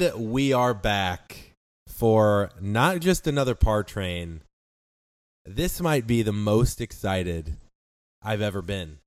And 0.00 0.30
we 0.30 0.52
are 0.52 0.74
back 0.74 1.54
for 1.88 2.50
not 2.60 3.00
just 3.00 3.26
another 3.26 3.56
par 3.56 3.82
train. 3.82 4.42
This 5.44 5.80
might 5.80 6.06
be 6.06 6.22
the 6.22 6.32
most 6.32 6.80
excited 6.80 7.56
I've 8.22 8.40
ever 8.40 8.62
been 8.62 8.98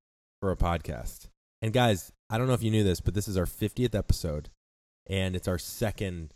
for 0.41 0.51
a 0.51 0.57
podcast. 0.57 1.29
And 1.61 1.71
guys, 1.71 2.11
I 2.29 2.37
don't 2.37 2.47
know 2.47 2.53
if 2.53 2.63
you 2.63 2.71
knew 2.71 2.83
this, 2.83 2.99
but 2.99 3.13
this 3.13 3.29
is 3.29 3.37
our 3.37 3.45
50th 3.45 3.95
episode, 3.95 4.49
and 5.07 5.33
it's 5.33 5.47
our 5.47 5.57
second 5.57 6.33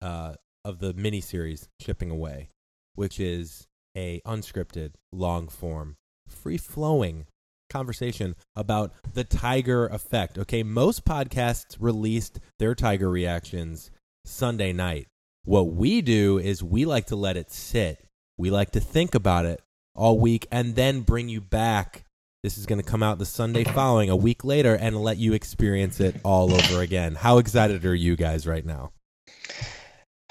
uh, 0.00 0.34
of 0.64 0.78
the 0.78 0.94
mini 0.94 1.20
series 1.20 1.68
Chipping 1.82 2.10
Away, 2.10 2.50
which 2.94 3.18
is 3.18 3.66
a 3.96 4.20
unscripted, 4.24 4.92
long 5.12 5.48
form, 5.48 5.96
free 6.28 6.58
flowing 6.58 7.26
conversation 7.68 8.34
about 8.56 8.92
the 9.12 9.24
Tiger 9.24 9.86
effect. 9.86 10.38
Okay, 10.38 10.62
most 10.62 11.04
podcasts 11.04 11.76
released 11.78 12.40
their 12.58 12.74
Tiger 12.74 13.10
reactions 13.10 13.90
Sunday 14.24 14.72
night. 14.72 15.08
What 15.44 15.72
we 15.72 16.00
do 16.00 16.38
is 16.38 16.62
we 16.62 16.84
like 16.84 17.06
to 17.06 17.16
let 17.16 17.36
it 17.36 17.50
sit. 17.50 18.04
We 18.38 18.50
like 18.50 18.70
to 18.72 18.80
think 18.80 19.14
about 19.14 19.44
it 19.44 19.60
all 19.94 20.18
week 20.18 20.46
and 20.50 20.74
then 20.74 21.02
bring 21.02 21.28
you 21.28 21.40
back. 21.40 22.04
This 22.42 22.58
is 22.58 22.66
going 22.66 22.80
to 22.80 22.86
come 22.88 23.02
out 23.02 23.18
the 23.18 23.24
Sunday 23.26 23.64
following, 23.64 24.10
a 24.10 24.16
week 24.16 24.44
later, 24.44 24.74
and 24.74 24.96
let 24.96 25.16
you 25.16 25.32
experience 25.32 26.00
it 26.00 26.16
all 26.24 26.52
over 26.52 26.82
again. 26.82 27.14
How 27.14 27.38
excited 27.38 27.84
are 27.86 27.94
you 27.94 28.16
guys 28.16 28.46
right 28.46 28.64
now? 28.64 28.92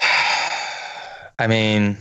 I 1.38 1.46
mean, 1.48 1.98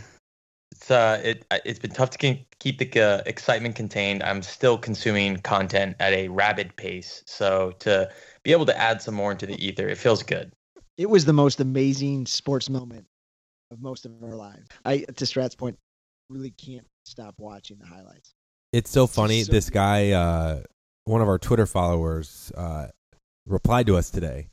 uh, 0.91 1.19
it 1.23 1.45
it's 1.65 1.79
been 1.79 1.91
tough 1.91 2.11
to 2.11 2.37
keep 2.59 2.77
the 2.77 3.01
uh, 3.01 3.21
excitement 3.25 3.75
contained. 3.75 4.23
I'm 4.23 4.41
still 4.41 4.77
consuming 4.77 5.37
content 5.37 5.95
at 5.99 6.13
a 6.13 6.27
rapid 6.27 6.75
pace, 6.75 7.23
so 7.25 7.73
to 7.79 8.09
be 8.43 8.51
able 8.51 8.65
to 8.65 8.77
add 8.77 9.01
some 9.01 9.15
more 9.15 9.31
into 9.31 9.45
the 9.45 9.55
ether, 9.63 9.87
it 9.87 9.97
feels 9.97 10.23
good. 10.23 10.51
It 10.97 11.09
was 11.09 11.25
the 11.25 11.33
most 11.33 11.59
amazing 11.59 12.25
sports 12.25 12.69
moment 12.69 13.05
of 13.71 13.81
most 13.81 14.05
of 14.05 14.11
our 14.23 14.35
lives. 14.35 14.67
I, 14.85 14.99
to 14.99 15.25
Strat's 15.25 15.55
point, 15.55 15.77
really 16.29 16.51
can't 16.51 16.87
stop 17.05 17.35
watching 17.37 17.77
the 17.79 17.85
highlights. 17.85 18.33
It's 18.71 18.89
so 18.89 19.07
funny. 19.07 19.43
So 19.43 19.51
this 19.51 19.69
guy, 19.69 20.11
uh, 20.11 20.61
one 21.05 21.21
of 21.21 21.27
our 21.27 21.37
Twitter 21.37 21.65
followers, 21.65 22.51
uh, 22.55 22.87
replied 23.45 23.87
to 23.87 23.97
us 23.97 24.09
today 24.09 24.47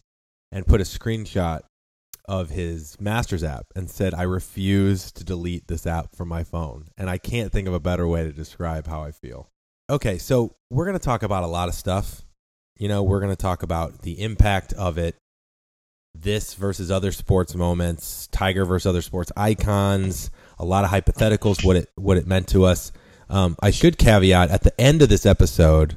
and 0.53 0.67
put 0.67 0.81
a 0.81 0.85
screenshot 0.85 1.61
of 2.31 2.49
his 2.49 2.97
Masters 3.01 3.43
app 3.43 3.67
and 3.75 3.91
said, 3.91 4.15
I 4.15 4.23
refuse 4.23 5.11
to 5.13 5.25
delete 5.25 5.67
this 5.67 5.85
app 5.85 6.15
from 6.15 6.29
my 6.29 6.45
phone. 6.45 6.85
And 6.97 7.11
I 7.11 7.19
can't 7.19 7.51
think 7.51 7.67
of 7.67 7.75
a 7.75 7.81
better 7.81 8.07
way 8.07 8.23
to 8.23 8.33
describe 8.33 8.87
how 8.87 9.03
I 9.03 9.11
feel. 9.11 9.51
Okay, 9.91 10.17
so 10.17 10.55
we're 10.71 10.85
going 10.85 10.97
to 10.97 11.05
talk 11.05 11.25
about 11.25 11.43
a 11.43 11.49
lot 11.49 11.69
of 11.69 11.75
stuff. 11.75 12.23
You 12.79 12.87
know, 12.87 13.03
we're 13.03 13.19
going 13.19 13.33
to 13.33 13.43
talk 13.43 13.65
about 13.65 14.03
the 14.03 14.23
impact 14.23 14.73
of 14.75 14.97
it, 14.97 15.17
this 16.15 16.55
versus 16.55 16.89
other 16.89 17.11
sports 17.11 17.57
moments, 17.57 18.29
Tiger 18.29 18.65
versus 18.65 18.87
other 18.87 19.03
sports 19.03 19.33
icons, 19.37 20.31
a 20.57 20.65
lot 20.65 20.85
of 20.85 20.91
hypotheticals, 20.93 21.65
what 21.65 21.75
it 21.75 21.91
what 21.97 22.17
it 22.17 22.29
meant 22.29 22.47
to 22.49 22.65
us. 22.65 22.93
Um, 23.29 23.57
I 23.61 23.73
should 23.73 23.99
caveat 23.99 24.51
at 24.51 24.63
the 24.63 24.81
end 24.81 25.03
of 25.03 25.09
this 25.09 25.27
episode, 25.27 25.97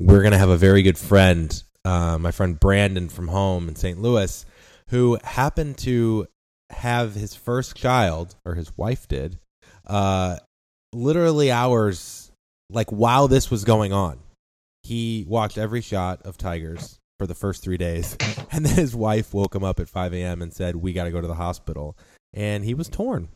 we're 0.00 0.20
going 0.20 0.32
to 0.32 0.38
have 0.38 0.50
a 0.50 0.56
very 0.56 0.82
good 0.82 0.98
friend, 0.98 1.62
uh, 1.84 2.18
my 2.18 2.32
friend 2.32 2.58
Brandon 2.58 3.08
from 3.08 3.28
home 3.28 3.68
in 3.68 3.76
St. 3.76 4.02
Louis, 4.02 4.44
who 4.90 5.18
happened 5.22 5.78
to 5.78 6.26
have 6.70 7.14
his 7.14 7.34
first 7.34 7.76
child, 7.76 8.36
or 8.44 8.54
his 8.54 8.76
wife 8.76 9.08
did, 9.08 9.38
uh, 9.86 10.36
literally 10.92 11.50
hours 11.50 12.30
like 12.70 12.90
while 12.90 13.28
this 13.28 13.50
was 13.50 13.64
going 13.64 13.92
on. 13.92 14.18
He 14.82 15.24
watched 15.28 15.58
every 15.58 15.80
shot 15.80 16.22
of 16.24 16.38
Tigers 16.38 16.98
for 17.18 17.26
the 17.26 17.34
first 17.34 17.62
three 17.62 17.76
days, 17.76 18.16
and 18.52 18.64
then 18.64 18.74
his 18.76 18.94
wife 18.94 19.32
woke 19.34 19.54
him 19.54 19.64
up 19.64 19.80
at 19.80 19.88
5 19.88 20.14
a.m. 20.14 20.42
and 20.42 20.52
said, 20.52 20.76
"We 20.76 20.92
got 20.92 21.04
to 21.04 21.10
go 21.10 21.20
to 21.20 21.28
the 21.28 21.34
hospital," 21.34 21.96
and 22.32 22.64
he 22.64 22.74
was 22.74 22.88
torn. 22.88 23.28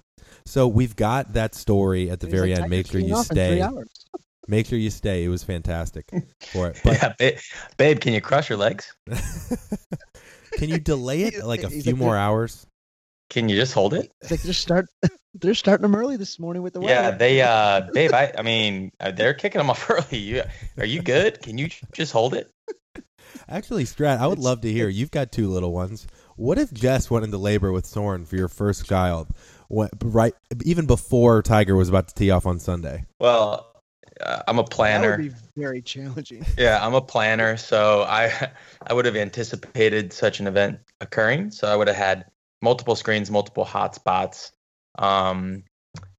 So 0.47 0.67
we've 0.69 0.97
got 0.97 1.35
that 1.35 1.55
story 1.55 2.11
at 2.11 2.21
the 2.21 2.27
very 2.27 2.53
like, 2.53 2.63
end. 2.63 2.71
Make 2.71 2.87
sure 2.87 3.01
you 3.01 3.23
stay. 3.23 3.67
Make 4.49 4.67
sure 4.67 4.79
you 4.79 4.91
stay. 4.91 5.25
It 5.25 5.29
was 5.29 5.43
fantastic 5.43 6.05
for 6.53 6.69
it. 6.69 6.81
But, 6.85 6.95
yeah, 6.95 7.15
babe, 7.19 7.39
babe, 7.79 8.01
can 8.01 8.13
you 8.13 8.21
cross 8.21 8.49
your 8.49 8.59
legs? 8.59 8.95
Can 10.57 10.69
you 10.69 10.79
delay 10.79 11.23
it 11.23 11.45
like 11.45 11.63
a 11.63 11.71
few 11.71 11.93
like, 11.93 11.97
more 11.97 12.17
hours? 12.17 12.67
Can 13.31 13.49
you 13.49 13.57
just 13.57 13.73
hold 13.73 13.95
it? 13.95 14.13
It's 14.21 14.31
like 14.31 14.43
just 14.43 14.61
start. 14.61 14.87
They're 15.35 15.55
starting 15.55 15.83
them 15.83 15.97
early 15.97 16.17
this 16.17 16.39
morning 16.39 16.63
with 16.63 16.75
the 16.75 16.81
weather. 16.81 16.93
Yeah, 16.93 17.11
they, 17.11 17.43
uh, 17.43 17.81
babe. 17.93 18.13
I, 18.13 18.33
I 18.39 18.43
mean, 18.43 18.93
uh, 19.01 19.11
they're 19.11 19.35
kicking 19.35 19.59
them 19.59 19.69
off 19.71 19.91
early. 19.91 20.19
You, 20.19 20.43
are 20.79 20.87
you 20.87 21.03
good? 21.03 21.43
Can 21.43 21.59
you 21.59 21.69
just 21.93 22.13
hold 22.13 22.35
it? 22.35 22.51
Actually, 23.49 23.85
Strat, 23.85 24.19
I 24.19 24.29
would 24.29 24.39
it's, 24.39 24.45
love 24.45 24.61
to 24.61 24.71
hear. 24.71 24.89
You've 24.89 25.11
got 25.11 25.33
two 25.33 25.49
little 25.49 25.73
ones. 25.73 26.07
What 26.37 26.59
if 26.59 26.73
Jess 26.73 27.11
went 27.11 27.25
into 27.25 27.37
labor 27.37 27.73
with 27.73 27.85
Soren 27.85 28.25
for 28.25 28.37
your 28.37 28.47
first 28.47 28.87
child, 28.87 29.27
right? 29.69 30.35
Even 30.63 30.87
before 30.87 31.43
Tiger 31.43 31.75
was 31.75 31.89
about 31.89 32.07
to 32.09 32.15
tee 32.15 32.31
off 32.31 32.47
on 32.47 32.61
Sunday. 32.61 33.05
Well, 33.19 33.74
uh, 34.21 34.43
I'm 34.47 34.59
a 34.59 34.65
planner. 34.65 35.17
That 35.17 35.23
would 35.23 35.31
be 35.31 35.37
very 35.57 35.83
challenging. 35.83 36.45
Yeah, 36.59 36.85
I'm 36.85 36.95
a 36.95 37.01
planner, 37.01 37.57
so 37.57 38.03
I 38.03 38.51
I 38.87 38.95
would 38.95 39.05
have 39.07 39.17
anticipated 39.17 40.13
such 40.13 40.41
an 40.41 40.47
event 40.47 40.81
occurring. 41.01 41.51
So 41.51 41.69
I 41.69 41.77
would 41.77 41.89
have 41.89 41.97
had 41.97 42.27
multiple 42.63 42.97
screens, 42.97 43.31
multiple 43.31 43.65
hotspots, 43.65 44.53
um, 44.99 45.65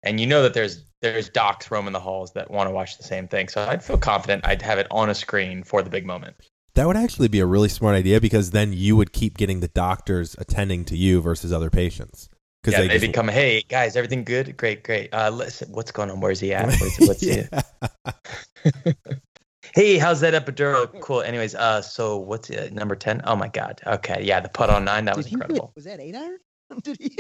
and 0.03 0.19
you 0.19 0.28
know 0.28 0.44
that 0.44 0.53
there's 0.53 0.83
there's 1.01 1.29
docs 1.29 1.72
roaming 1.72 1.94
the 1.94 2.00
halls 2.00 2.33
that 2.33 2.50
want 2.51 2.67
to 2.69 2.73
watch 2.73 2.97
the 2.97 3.03
same 3.03 3.28
thing. 3.28 3.47
So 3.47 3.63
I'd 3.63 3.83
feel 3.83 3.97
confident 3.97 4.45
I'd 4.45 4.62
have 4.62 4.79
it 4.79 4.88
on 4.91 5.09
a 5.09 5.16
screen 5.16 5.63
for 5.63 5.81
the 5.81 5.89
big 5.89 6.06
moment. 6.06 6.35
That 6.75 6.88
would 6.88 6.97
actually 6.97 7.29
be 7.29 7.39
a 7.39 7.45
really 7.45 7.69
smart 7.69 7.95
idea 7.95 8.19
because 8.19 8.51
then 8.51 8.73
you 8.73 8.97
would 8.97 9.13
keep 9.13 9.38
getting 9.38 9.62
the 9.62 9.69
doctors 9.69 10.35
attending 10.38 10.83
to 10.85 10.97
you 10.97 11.22
versus 11.22 11.53
other 11.53 11.69
patients. 11.69 12.27
Because 12.66 12.81
yeah, 12.81 12.88
they, 12.88 12.98
they 12.98 13.08
become, 13.08 13.28
hey 13.28 13.62
guys, 13.70 13.96
everything 13.96 14.24
good? 14.24 14.58
Great, 14.58 14.84
great. 14.84 15.14
Uh, 15.14 15.30
listen, 15.30 15.72
what's 15.72 15.92
going 15.92 16.09
on? 16.09 16.20
Where's 16.20 16.40
he 16.40 16.52
at? 16.52 16.66
What's, 16.80 17.00
what's 17.00 17.24
hey, 19.76 20.00
how's 20.00 20.20
that 20.22 20.34
epidural? 20.34 21.00
Cool. 21.00 21.22
Anyways, 21.22 21.54
uh, 21.54 21.84
so 21.84 22.18
what's 22.18 22.50
uh, 22.50 22.70
number 22.72 22.96
ten? 22.96 23.22
Oh 23.25 23.36
my 23.36 23.50
god. 23.50 23.81
Okay, 23.86 24.24
yeah, 24.24 24.40
the 24.40 24.50
putt 24.50 24.72
on 24.72 24.84
nine. 24.84 25.06
That 25.06 25.14
Did 25.14 25.18
was 25.18 25.31
incredible. 25.31 25.74
was 25.75 25.86
that 25.86 26.00
eight 26.00 26.16
iron? 26.16 26.40
Did 26.81 26.98
he? 27.00 27.16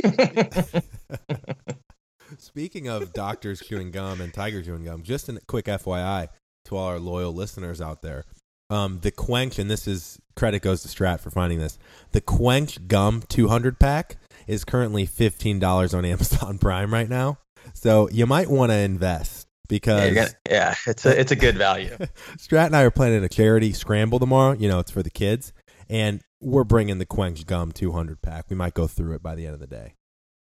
Speaking 2.39 2.87
of 2.87 3.13
doctors 3.13 3.59
chewing 3.59 3.91
gum 3.91 4.21
and 4.21 4.33
tiger 4.33 4.63
chewing 4.63 4.85
gum, 4.85 5.03
just 5.03 5.29
a 5.29 5.39
quick 5.45 5.65
FYI 5.65 6.29
to 6.65 6.75
all 6.75 6.87
our 6.87 6.97
loyal 6.97 7.35
listeners 7.35 7.81
out 7.81 8.01
there. 8.01 8.23
Um, 8.71 8.97
the 9.01 9.11
Quench, 9.11 9.59
and 9.59 9.69
this 9.69 9.87
is 9.87 10.17
credit 10.35 10.63
goes 10.63 10.81
to 10.81 10.87
Strat 10.87 11.19
for 11.19 11.29
finding 11.29 11.59
this. 11.59 11.77
The 12.13 12.21
Quench 12.21 12.87
Gum 12.87 13.21
200 13.29 13.77
pack 13.77 14.17
is 14.47 14.65
currently 14.65 15.07
$15 15.07 15.97
on 15.97 16.05
Amazon 16.05 16.57
Prime 16.59 16.93
right 16.93 17.09
now. 17.09 17.37
So 17.73 18.09
you 18.09 18.25
might 18.25 18.49
want 18.49 18.71
to 18.71 18.77
invest 18.77 19.47
because 19.67 20.01
yeah, 20.01 20.13
gonna, 20.13 20.29
yeah, 20.49 20.75
it's 20.87 21.05
a 21.05 21.19
it's 21.19 21.31
a 21.31 21.35
good 21.35 21.57
value. 21.57 21.89
Strat 22.37 22.67
and 22.67 22.75
I 22.75 22.83
are 22.83 22.91
planning 22.91 23.23
a 23.23 23.29
charity 23.29 23.73
scramble 23.73 24.19
tomorrow. 24.19 24.53
You 24.53 24.69
know, 24.69 24.79
it's 24.79 24.91
for 24.91 25.03
the 25.03 25.09
kids, 25.09 25.53
and 25.89 26.21
we're 26.41 26.63
bringing 26.63 26.99
the 26.99 27.05
Quench 27.05 27.45
Gum 27.45 27.71
200 27.71 28.21
pack. 28.21 28.45
We 28.49 28.55
might 28.55 28.73
go 28.73 28.87
through 28.87 29.15
it 29.15 29.23
by 29.23 29.35
the 29.35 29.45
end 29.45 29.55
of 29.55 29.59
the 29.59 29.67
day. 29.67 29.95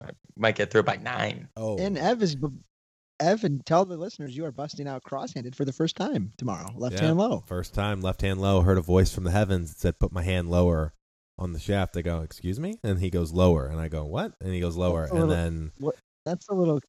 I 0.04 0.12
might 0.38 0.56
get 0.56 0.72
through 0.72 0.82
it 0.82 0.86
by 0.86 0.98
nine. 0.98 1.50
Oh, 1.58 1.78
and 1.78 1.98
Ev 1.98 2.22
is 2.22 2.38
Ev, 3.20 3.44
and 3.44 3.66
tell 3.66 3.86
the 3.86 3.98
listeners 3.98 4.36
you 4.36 4.46
are 4.46 4.52
busting 4.52 4.88
out 4.88 5.04
cross-handed 5.04 5.56
for 5.56 5.66
the 5.66 5.74
first 5.74 5.96
time 5.96 6.31
tomorrow. 6.38 6.69
Left 6.75 6.96
yeah, 6.96 7.08
hand 7.08 7.18
low. 7.18 7.44
First 7.48 7.74
time, 7.74 8.02
left 8.02 8.22
hand 8.22 8.40
low. 8.40 8.62
Heard 8.62 8.78
a 8.78 8.81
voice 8.81 9.13
from 9.13 9.25
the 9.25 9.31
heavens 9.31 9.72
that 9.72 9.80
said, 9.80 10.00
"Put 10.00 10.12
my 10.12 10.24
hand 10.24 10.50
lower." 10.50 10.94
On 11.39 11.53
the 11.53 11.59
shaft. 11.59 11.97
I 11.97 12.01
go, 12.01 12.21
"Excuse 12.21 12.59
me," 12.59 12.77
and 12.83 13.00
he 13.00 13.09
goes 13.09 13.31
lower, 13.31 13.65
and 13.65 13.80
I 13.80 13.88
go, 13.88 14.06
"What?" 14.06 14.33
And 14.41 14.53
he 14.53 14.59
goes 14.59 14.75
lower, 14.75 15.06
and 15.06 15.13
little, 15.13 15.27
then 15.30 15.71
what, 15.80 15.95
that's 16.25 16.47
a 16.50 16.53
little. 16.53 16.80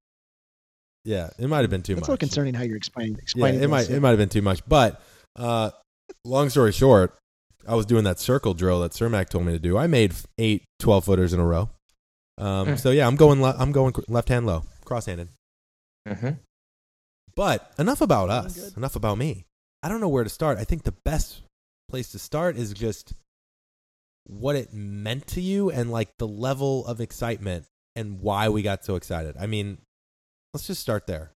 Yeah, 1.05 1.31
it 1.38 1.49
might 1.49 1.61
have 1.61 1.70
been 1.70 1.82
too 1.82 1.94
that's 1.94 2.02
much. 2.02 2.08
a 2.08 2.12
little 2.12 2.19
concerning 2.19 2.52
how 2.52 2.64
you're 2.64 2.76
explaining. 2.76 3.17
explaining 3.17 3.61
yeah, 3.61 3.67
it 3.67 3.70
might 3.70 3.88
it 3.88 4.00
might 4.00 4.11
have 4.11 4.19
been 4.19 4.29
too 4.29 4.43
much, 4.43 4.61
but 4.69 5.00
uh, 5.37 5.70
long 6.25 6.50
story 6.50 6.73
short, 6.73 7.17
I 7.67 7.75
was 7.75 7.87
doing 7.87 8.05
that 8.05 8.19
circle 8.19 8.52
drill 8.52 8.81
that 8.81 8.93
Cermak 8.93 9.31
told 9.31 9.47
me 9.47 9.52
to 9.52 9.58
do. 9.58 9.79
I 9.79 9.87
made 9.87 10.12
eight 10.38 10.64
12 10.81 11.05
footers 11.05 11.32
in 11.32 11.41
a 11.41 11.47
row. 11.47 11.70
Um, 12.37 12.69
mm. 12.69 12.79
So 12.79 12.91
yeah, 12.91 13.06
I'm 13.06 13.17
going 13.17 13.41
le- 13.41 13.56
I'm 13.58 13.73
going 13.73 13.94
left 14.08 14.29
hand 14.29 14.47
low, 14.47 14.64
cross 14.85 15.06
handed. 15.06 15.29
Mm-hmm. 16.08 16.31
But 17.37 17.73
enough 17.79 18.00
about 18.00 18.29
us. 18.31 18.76
Enough 18.76 18.97
about 18.97 19.17
me. 19.17 19.47
I 19.82 19.88
don't 19.88 20.00
know 20.00 20.08
where 20.08 20.25
to 20.25 20.31
start. 20.31 20.58
I 20.58 20.64
think 20.64 20.82
the 20.82 20.94
best 21.05 21.41
place 21.88 22.11
to 22.12 22.19
start 22.19 22.56
is 22.56 22.73
just 22.73 23.14
what 24.25 24.57
it 24.57 24.73
meant 24.73 25.27
to 25.29 25.41
you 25.41 25.71
and 25.71 25.91
like 25.91 26.17
the 26.19 26.29
level 26.29 26.87
of 26.87 27.01
excitement 27.01 27.65
and 27.97 28.21
why 28.21 28.49
we 28.49 28.63
got 28.63 28.85
so 28.85 28.97
excited. 28.97 29.37
I 29.39 29.47
mean, 29.47 29.79
let's 30.55 30.67
just 30.67 30.81
start 30.81 31.07
there. 31.07 31.33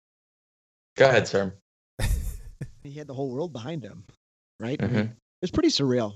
Go 0.97 1.07
ahead, 1.07 1.27
sir. 1.27 1.53
he 2.83 2.91
had 2.91 3.07
the 3.07 3.13
whole 3.13 3.29
world 3.29 3.53
behind 3.53 3.83
him, 3.83 4.03
right? 4.59 4.79
Mm-hmm. 4.79 4.97
it 4.97 5.11
was 5.41 5.51
pretty 5.51 5.69
surreal. 5.69 6.13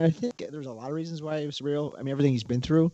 I 0.00 0.10
think 0.10 0.36
there's 0.50 0.66
a 0.66 0.72
lot 0.72 0.88
of 0.88 0.94
reasons 0.94 1.22
why 1.22 1.36
it 1.38 1.46
was 1.46 1.58
surreal. 1.58 1.94
I 1.98 2.02
mean, 2.02 2.12
everything 2.12 2.32
he's 2.32 2.44
been 2.44 2.60
through, 2.60 2.92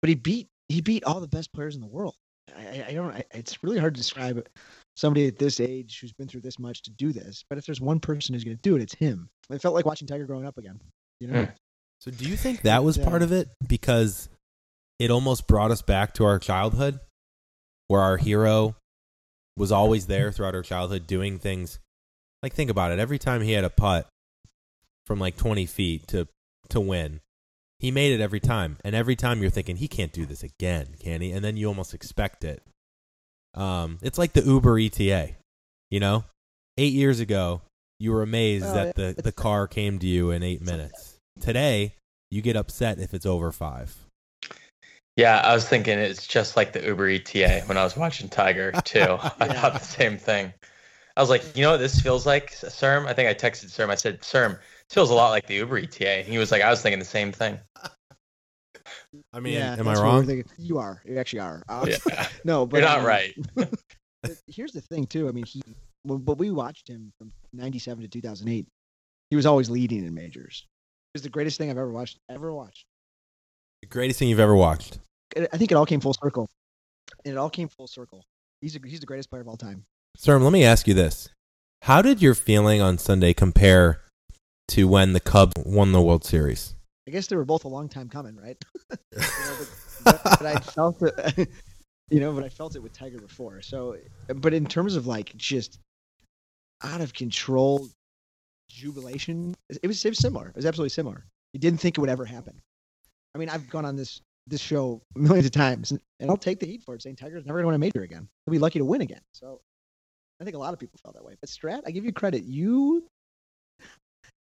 but 0.00 0.08
he 0.08 0.14
beat 0.14 0.48
he 0.68 0.80
beat 0.80 1.04
all 1.04 1.20
the 1.20 1.28
best 1.28 1.52
players 1.52 1.74
in 1.74 1.80
the 1.80 1.86
world. 1.86 2.14
I, 2.56 2.86
I 2.88 2.92
don't. 2.92 3.12
I, 3.14 3.24
it's 3.32 3.62
really 3.62 3.78
hard 3.78 3.94
to 3.94 4.00
describe 4.00 4.46
somebody 4.96 5.26
at 5.26 5.38
this 5.38 5.60
age 5.60 6.00
who's 6.00 6.12
been 6.12 6.28
through 6.28 6.40
this 6.40 6.58
much 6.58 6.82
to 6.82 6.90
do 6.90 7.12
this. 7.12 7.44
But 7.48 7.58
if 7.58 7.66
there's 7.66 7.80
one 7.80 8.00
person 8.00 8.34
who's 8.34 8.44
going 8.44 8.56
to 8.56 8.62
do 8.62 8.76
it, 8.76 8.82
it's 8.82 8.94
him. 8.94 9.28
It 9.50 9.62
felt 9.62 9.74
like 9.74 9.86
watching 9.86 10.08
Tiger 10.08 10.26
growing 10.26 10.46
up 10.46 10.58
again. 10.58 10.80
You 11.20 11.28
know. 11.28 11.42
Mm. 11.42 11.52
So 12.02 12.10
do 12.10 12.28
you 12.28 12.36
think 12.36 12.62
that 12.62 12.82
was 12.82 12.96
Yeah. 12.96 13.04
part 13.04 13.22
of 13.22 13.30
it? 13.30 13.48
Because 13.64 14.28
it 14.98 15.12
almost 15.12 15.46
brought 15.46 15.70
us 15.70 15.82
back 15.82 16.14
to 16.14 16.24
our 16.24 16.40
childhood 16.40 16.98
where 17.86 18.00
our 18.00 18.16
hero 18.16 18.74
was 19.56 19.70
always 19.70 20.08
there 20.08 20.32
throughout 20.32 20.56
our 20.56 20.64
childhood 20.64 21.06
doing 21.06 21.38
things 21.38 21.78
like 22.42 22.54
think 22.54 22.70
about 22.70 22.90
it. 22.90 22.98
Every 22.98 23.20
time 23.20 23.40
he 23.40 23.52
had 23.52 23.62
a 23.62 23.70
putt 23.70 24.08
from 25.06 25.20
like 25.20 25.36
twenty 25.36 25.64
feet 25.64 26.08
to 26.08 26.26
to 26.70 26.80
win, 26.80 27.20
he 27.78 27.92
made 27.92 28.12
it 28.12 28.20
every 28.20 28.40
time. 28.40 28.78
And 28.82 28.96
every 28.96 29.14
time 29.14 29.40
you're 29.40 29.50
thinking 29.50 29.76
he 29.76 29.86
can't 29.86 30.12
do 30.12 30.26
this 30.26 30.42
again, 30.42 30.96
can 30.98 31.20
he? 31.20 31.30
And 31.30 31.44
then 31.44 31.56
you 31.56 31.68
almost 31.68 31.94
expect 31.94 32.42
it. 32.42 32.64
Um, 33.54 33.98
it's 34.02 34.18
like 34.18 34.32
the 34.32 34.42
Uber 34.42 34.76
ETA, 34.76 35.36
you 35.88 36.00
know? 36.00 36.24
Eight 36.78 36.94
years 36.94 37.20
ago, 37.20 37.62
you 38.00 38.10
were 38.10 38.22
amazed 38.22 38.64
Oh, 38.64 38.74
that 38.74 38.98
yeah. 38.98 39.12
the, 39.12 39.22
the 39.22 39.32
car 39.32 39.68
came 39.68 40.00
to 40.00 40.06
you 40.06 40.32
in 40.32 40.42
eight 40.42 40.62
minutes. 40.62 41.11
Today, 41.40 41.94
you 42.30 42.42
get 42.42 42.56
upset 42.56 42.98
if 42.98 43.14
it's 43.14 43.26
over 43.26 43.52
five. 43.52 43.96
Yeah, 45.16 45.40
I 45.44 45.52
was 45.54 45.68
thinking 45.68 45.98
it's 45.98 46.26
just 46.26 46.56
like 46.56 46.72
the 46.72 46.82
Uber 46.82 47.08
ETA 47.08 47.62
when 47.66 47.76
I 47.76 47.84
was 47.84 47.96
watching 47.96 48.28
Tiger 48.28 48.72
too. 48.84 49.18
I 49.40 49.48
thought 49.48 49.74
the 49.74 49.80
same 49.80 50.16
thing. 50.16 50.52
I 51.16 51.20
was 51.20 51.28
like, 51.28 51.56
you 51.56 51.62
know 51.62 51.72
what 51.72 51.80
this 51.80 52.00
feels 52.00 52.24
like, 52.24 52.52
Serm? 52.52 53.06
I 53.06 53.12
think 53.12 53.28
I 53.28 53.34
texted 53.34 53.66
Serm. 53.66 53.90
I 53.90 53.96
said, 53.96 54.22
Serm, 54.22 54.52
this 54.52 54.94
feels 54.94 55.10
a 55.10 55.14
lot 55.14 55.30
like 55.30 55.46
the 55.46 55.56
Uber 55.56 55.78
ETA. 55.78 56.22
He 56.22 56.38
was 56.38 56.50
like, 56.50 56.62
I 56.62 56.70
was 56.70 56.80
thinking 56.80 56.98
the 56.98 57.04
same 57.04 57.32
thing. 57.32 57.58
I 59.34 59.40
mean, 59.40 59.54
yeah, 59.54 59.72
am 59.74 59.86
I 59.86 59.92
that's 59.92 60.00
what 60.00 60.26
we're 60.26 60.34
wrong? 60.34 60.44
You 60.58 60.78
are. 60.78 61.02
You 61.04 61.18
actually 61.18 61.40
are. 61.40 61.62
Uh, 61.68 61.86
Yeah. 61.88 62.26
No, 62.44 62.66
but 62.66 62.78
You're 62.78 62.88
not 62.88 63.00
um, 63.00 63.06
right. 63.06 63.34
here's 64.46 64.72
the 64.72 64.80
thing 64.80 65.06
too. 65.06 65.28
I 65.28 65.32
mean, 65.32 65.44
he. 65.44 65.62
Well, 66.04 66.18
but 66.18 66.38
we 66.38 66.50
watched 66.50 66.88
him 66.88 67.12
from 67.18 67.30
'97 67.52 68.02
to 68.02 68.08
2008. 68.08 68.66
He 69.30 69.36
was 69.36 69.46
always 69.46 69.70
leading 69.70 70.04
in 70.04 70.14
majors. 70.14 70.66
It 71.12 71.18
was 71.18 71.22
the 71.24 71.28
greatest 71.28 71.58
thing 71.58 71.68
I've 71.68 71.76
ever 71.76 71.92
watched. 71.92 72.18
Ever 72.30 72.54
watched. 72.54 72.86
The 73.82 73.88
greatest 73.88 74.18
thing 74.18 74.30
you've 74.30 74.40
ever 74.40 74.56
watched. 74.56 74.98
I 75.36 75.58
think 75.58 75.70
it 75.70 75.74
all 75.74 75.84
came 75.84 76.00
full 76.00 76.14
circle. 76.14 76.48
And 77.26 77.34
it 77.34 77.36
all 77.36 77.50
came 77.50 77.68
full 77.68 77.86
circle. 77.86 78.24
He's 78.62 78.76
a, 78.76 78.80
he's 78.82 79.00
the 79.00 79.06
greatest 79.06 79.28
player 79.28 79.42
of 79.42 79.48
all 79.48 79.58
time. 79.58 79.84
Sir, 80.16 80.38
let 80.38 80.54
me 80.54 80.64
ask 80.64 80.88
you 80.88 80.94
this. 80.94 81.28
How 81.82 82.00
did 82.00 82.22
your 82.22 82.34
feeling 82.34 82.80
on 82.80 82.96
Sunday 82.96 83.34
compare 83.34 84.00
to 84.68 84.88
when 84.88 85.12
the 85.12 85.20
Cubs 85.20 85.52
won 85.66 85.92
the 85.92 86.00
World 86.00 86.24
Series? 86.24 86.76
I 87.06 87.10
guess 87.10 87.26
they 87.26 87.36
were 87.36 87.44
both 87.44 87.66
a 87.66 87.68
long 87.68 87.90
time 87.90 88.08
coming, 88.08 88.36
right? 88.36 88.56
You 89.12 89.18
know, 89.18 89.56
but, 90.04 90.22
but, 90.24 90.38
but 90.38 90.46
I 90.46 90.60
felt 90.60 91.02
it, 91.02 91.48
you 92.10 92.20
know, 92.20 92.32
but 92.32 92.44
I 92.44 92.48
felt 92.48 92.76
it 92.76 92.82
with 92.82 92.94
Tiger 92.94 93.18
before. 93.18 93.60
So, 93.60 93.96
but 94.28 94.54
in 94.54 94.64
terms 94.64 94.96
of 94.96 95.06
like 95.06 95.36
just 95.36 95.78
out 96.82 97.02
of 97.02 97.12
control 97.12 97.88
jubilation, 98.72 99.54
it 99.68 99.86
was, 99.86 100.04
it 100.04 100.08
was 100.08 100.18
similar. 100.18 100.48
It 100.48 100.56
was 100.56 100.66
absolutely 100.66 100.90
similar. 100.90 101.24
You 101.52 101.60
didn't 101.60 101.80
think 101.80 101.98
it 101.98 102.00
would 102.00 102.10
ever 102.10 102.24
happen. 102.24 102.60
I 103.34 103.38
mean, 103.38 103.48
I've 103.48 103.68
gone 103.68 103.84
on 103.84 103.96
this 103.96 104.20
this 104.48 104.60
show 104.60 105.00
millions 105.14 105.46
of 105.46 105.52
times, 105.52 105.92
and, 105.92 106.00
I'll 106.28 106.36
take 106.36 106.58
the 106.58 106.66
heat 106.66 106.82
for 106.82 106.94
it, 106.94 107.02
saying 107.02 107.16
Tiger's 107.16 107.46
never 107.46 107.58
going 107.58 107.62
to 107.62 107.66
win 107.68 107.74
a 107.76 107.78
major 107.78 108.02
again. 108.02 108.28
He'll 108.44 108.52
be 108.52 108.58
lucky 108.58 108.80
to 108.80 108.84
win 108.84 109.00
again. 109.00 109.20
So, 109.32 109.60
I 110.40 110.44
think 110.44 110.56
a 110.56 110.58
lot 110.58 110.72
of 110.72 110.80
people 110.80 110.98
felt 111.02 111.14
that 111.14 111.24
way. 111.24 111.36
But 111.40 111.48
Strat, 111.48 111.82
I 111.86 111.92
give 111.92 112.04
you 112.04 112.12
credit. 112.12 112.42
You 112.44 113.06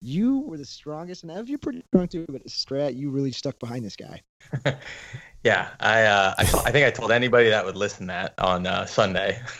you 0.02 0.40
were 0.40 0.58
the 0.58 0.64
strongest, 0.64 1.22
and 1.22 1.32
Ev, 1.32 1.48
you're 1.48 1.58
pretty 1.58 1.82
strong 1.88 2.08
too. 2.08 2.26
But 2.28 2.46
Strat, 2.46 2.96
you 2.96 3.10
really 3.10 3.32
stuck 3.32 3.58
behind 3.58 3.84
this 3.84 3.96
guy. 3.96 4.22
yeah, 5.46 5.68
I, 5.78 6.02
uh, 6.02 6.34
I, 6.38 6.42
I 6.42 6.72
think 6.72 6.88
I 6.88 6.90
told 6.90 7.12
anybody 7.12 7.50
that 7.50 7.64
would 7.64 7.76
listen 7.76 8.08
that 8.08 8.34
on 8.38 8.66
uh, 8.66 8.84
Sunday. 8.84 9.40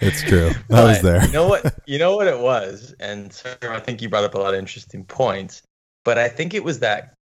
It's 0.00 0.22
true. 0.22 0.50
I 0.72 0.84
was 0.84 1.02
there. 1.02 1.24
You 1.26 1.32
know 1.32 1.46
what? 1.46 1.74
You 1.86 1.98
know 1.98 2.16
what 2.16 2.26
it 2.26 2.38
was, 2.38 2.94
and 3.00 3.32
sir, 3.32 3.56
I 3.62 3.78
think 3.78 4.00
you 4.00 4.08
brought 4.08 4.24
up 4.24 4.34
a 4.34 4.38
lot 4.38 4.54
of 4.54 4.58
interesting 4.58 5.04
points. 5.04 5.62
But 6.04 6.16
I 6.18 6.28
think 6.28 6.54
it 6.54 6.64
was 6.64 6.80
that 6.80 7.14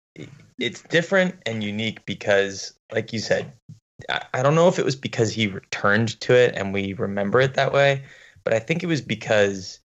it's 0.60 0.82
different 0.84 1.36
and 1.46 1.64
unique 1.64 2.06
because, 2.06 2.74
like 2.92 3.14
you 3.14 3.20
said, 3.20 3.52
I, 4.10 4.22
I 4.36 4.44
don't 4.44 4.54
know 4.56 4.68
if 4.68 4.78
it 4.78 4.86
was 4.86 4.96
because 4.96 5.34
he 5.34 5.48
returned 5.48 6.20
to 6.22 6.36
it 6.36 6.56
and 6.56 6.72
we 6.72 6.94
remember 6.94 7.42
it 7.42 7.56
that 7.56 7.74
way, 7.74 8.04
but 8.44 8.54
I 8.54 8.60
think 8.60 8.84
it 8.84 8.88
was 8.88 9.02
because 9.02 9.80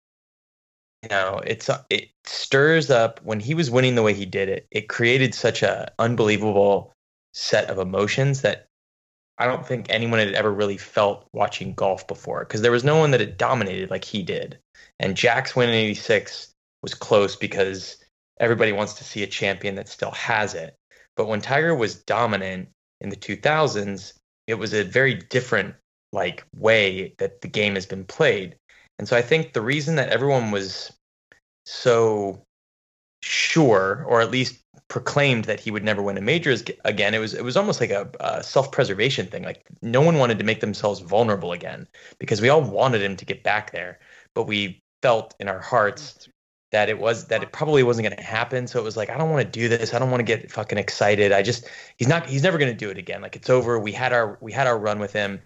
you 1.04 1.10
know 1.10 1.42
it's 1.46 1.70
it 1.90 2.10
stirs 2.26 2.92
up 2.92 3.22
when 3.24 3.40
he 3.40 3.54
was 3.54 3.72
winning 3.72 3.96
the 3.96 4.04
way 4.04 4.14
he 4.14 4.26
did 4.26 4.50
it. 4.50 4.68
It 4.72 4.90
created 4.90 5.34
such 5.34 5.64
a 5.64 5.92
unbelievable 5.98 6.94
set 7.34 7.70
of 7.70 7.80
emotions 7.80 8.42
that 8.42 8.68
I 9.38 9.46
don't 9.46 9.66
think 9.66 9.88
anyone 9.90 10.20
had 10.20 10.34
ever 10.34 10.52
really 10.52 10.78
felt 10.78 11.28
watching 11.34 11.74
golf 11.74 12.08
before 12.08 12.42
because 12.42 12.62
there 12.62 12.72
was 12.72 12.84
no 12.84 12.98
one 12.98 13.12
that 13.12 13.20
had 13.20 13.38
dominated 13.38 13.90
like 13.90 14.04
he 14.04 14.22
did. 14.22 14.60
And 15.00 15.18
Jack's 15.18 15.56
win 15.56 15.70
in 15.70 15.76
86 15.76 16.54
was 16.84 16.94
close 16.94 17.36
because 17.36 17.98
everybody 18.40 18.72
wants 18.72 18.94
to 18.96 19.04
see 19.04 19.24
a 19.24 19.28
champion 19.28 19.76
that 19.76 19.90
still 19.90 20.12
has 20.12 20.54
it. 20.54 20.76
But 21.16 21.28
when 21.28 21.42
Tiger 21.42 21.74
was 21.76 21.96
dominant 21.96 22.70
in 23.00 23.10
the 23.10 23.16
2000s, 23.16 24.14
it 24.48 24.56
was 24.56 24.74
a 24.74 24.84
very 24.84 25.16
different 25.16 25.76
like 26.14 26.44
way 26.56 27.16
that 27.18 27.42
the 27.42 27.48
game 27.48 27.76
has 27.76 27.86
been 27.86 28.06
played. 28.06 28.58
And 29.00 29.08
so 29.08 29.18
I 29.18 29.22
think 29.22 29.54
the 29.54 29.62
reason 29.62 29.96
that 29.96 30.10
everyone 30.10 30.52
was 30.52 30.92
so 31.66 32.44
sure 33.24 34.06
or 34.08 34.22
at 34.22 34.32
least 34.32 34.61
proclaimed 34.92 35.46
that 35.46 35.62
he 35.62 35.72
would 35.72 35.86
never 35.86 36.02
win 36.02 36.18
a 36.18 36.22
major 36.22 36.54
again 36.84 37.14
it 37.14 37.20
was 37.20 37.34
it 37.34 37.46
was 37.46 37.56
almost 37.56 37.80
like 37.80 37.92
a, 37.92 38.12
a 38.20 38.44
self-preservation 38.44 39.26
thing. 39.26 39.42
Like 39.42 39.64
no 39.82 40.02
one 40.02 40.18
wanted 40.18 40.38
to 40.40 40.44
make 40.44 40.60
themselves 40.60 41.00
vulnerable 41.00 41.54
again 41.54 41.88
because 42.20 42.42
we 42.42 42.50
all 42.50 42.62
wanted 42.62 43.02
him 43.02 43.16
to 43.16 43.24
get 43.24 43.42
back 43.42 43.72
there 43.72 44.00
but 44.34 44.48
we 44.48 44.82
felt 45.02 45.34
in 45.40 45.48
our 45.48 45.62
hearts 45.62 46.28
that 46.74 46.90
it 46.90 47.00
was 47.00 47.28
that 47.28 47.42
it 47.42 47.54
probably 47.54 47.84
wasn't 47.84 48.06
going 48.06 48.18
to 48.18 48.22
happen. 48.22 48.68
So 48.68 48.80
it 48.80 48.84
was 48.84 48.98
like 48.98 49.10
i 49.10 49.18
don't 49.18 49.30
want 49.30 49.46
to 49.46 49.60
do 49.60 49.70
this. 49.70 49.94
I 49.94 50.00
don't 50.00 50.12
want 50.12 50.20
to 50.20 50.26
get 50.26 50.52
fucking 50.52 50.78
excited. 50.78 51.32
I 51.32 51.42
just 51.42 51.70
he's 51.96 52.10
not 52.10 52.26
he's 52.28 52.44
never 52.44 52.58
going 52.58 52.72
to 52.72 52.78
do 52.78 52.90
it 52.90 52.98
again. 52.98 53.22
Like 53.22 53.38
it's 53.38 53.50
over. 53.50 53.80
We 53.80 53.94
had 53.94 54.12
our 54.12 54.38
we 54.42 54.52
had 54.52 54.68
our 54.68 54.78
run 54.78 55.00
with 55.00 55.14
him. 55.14 55.40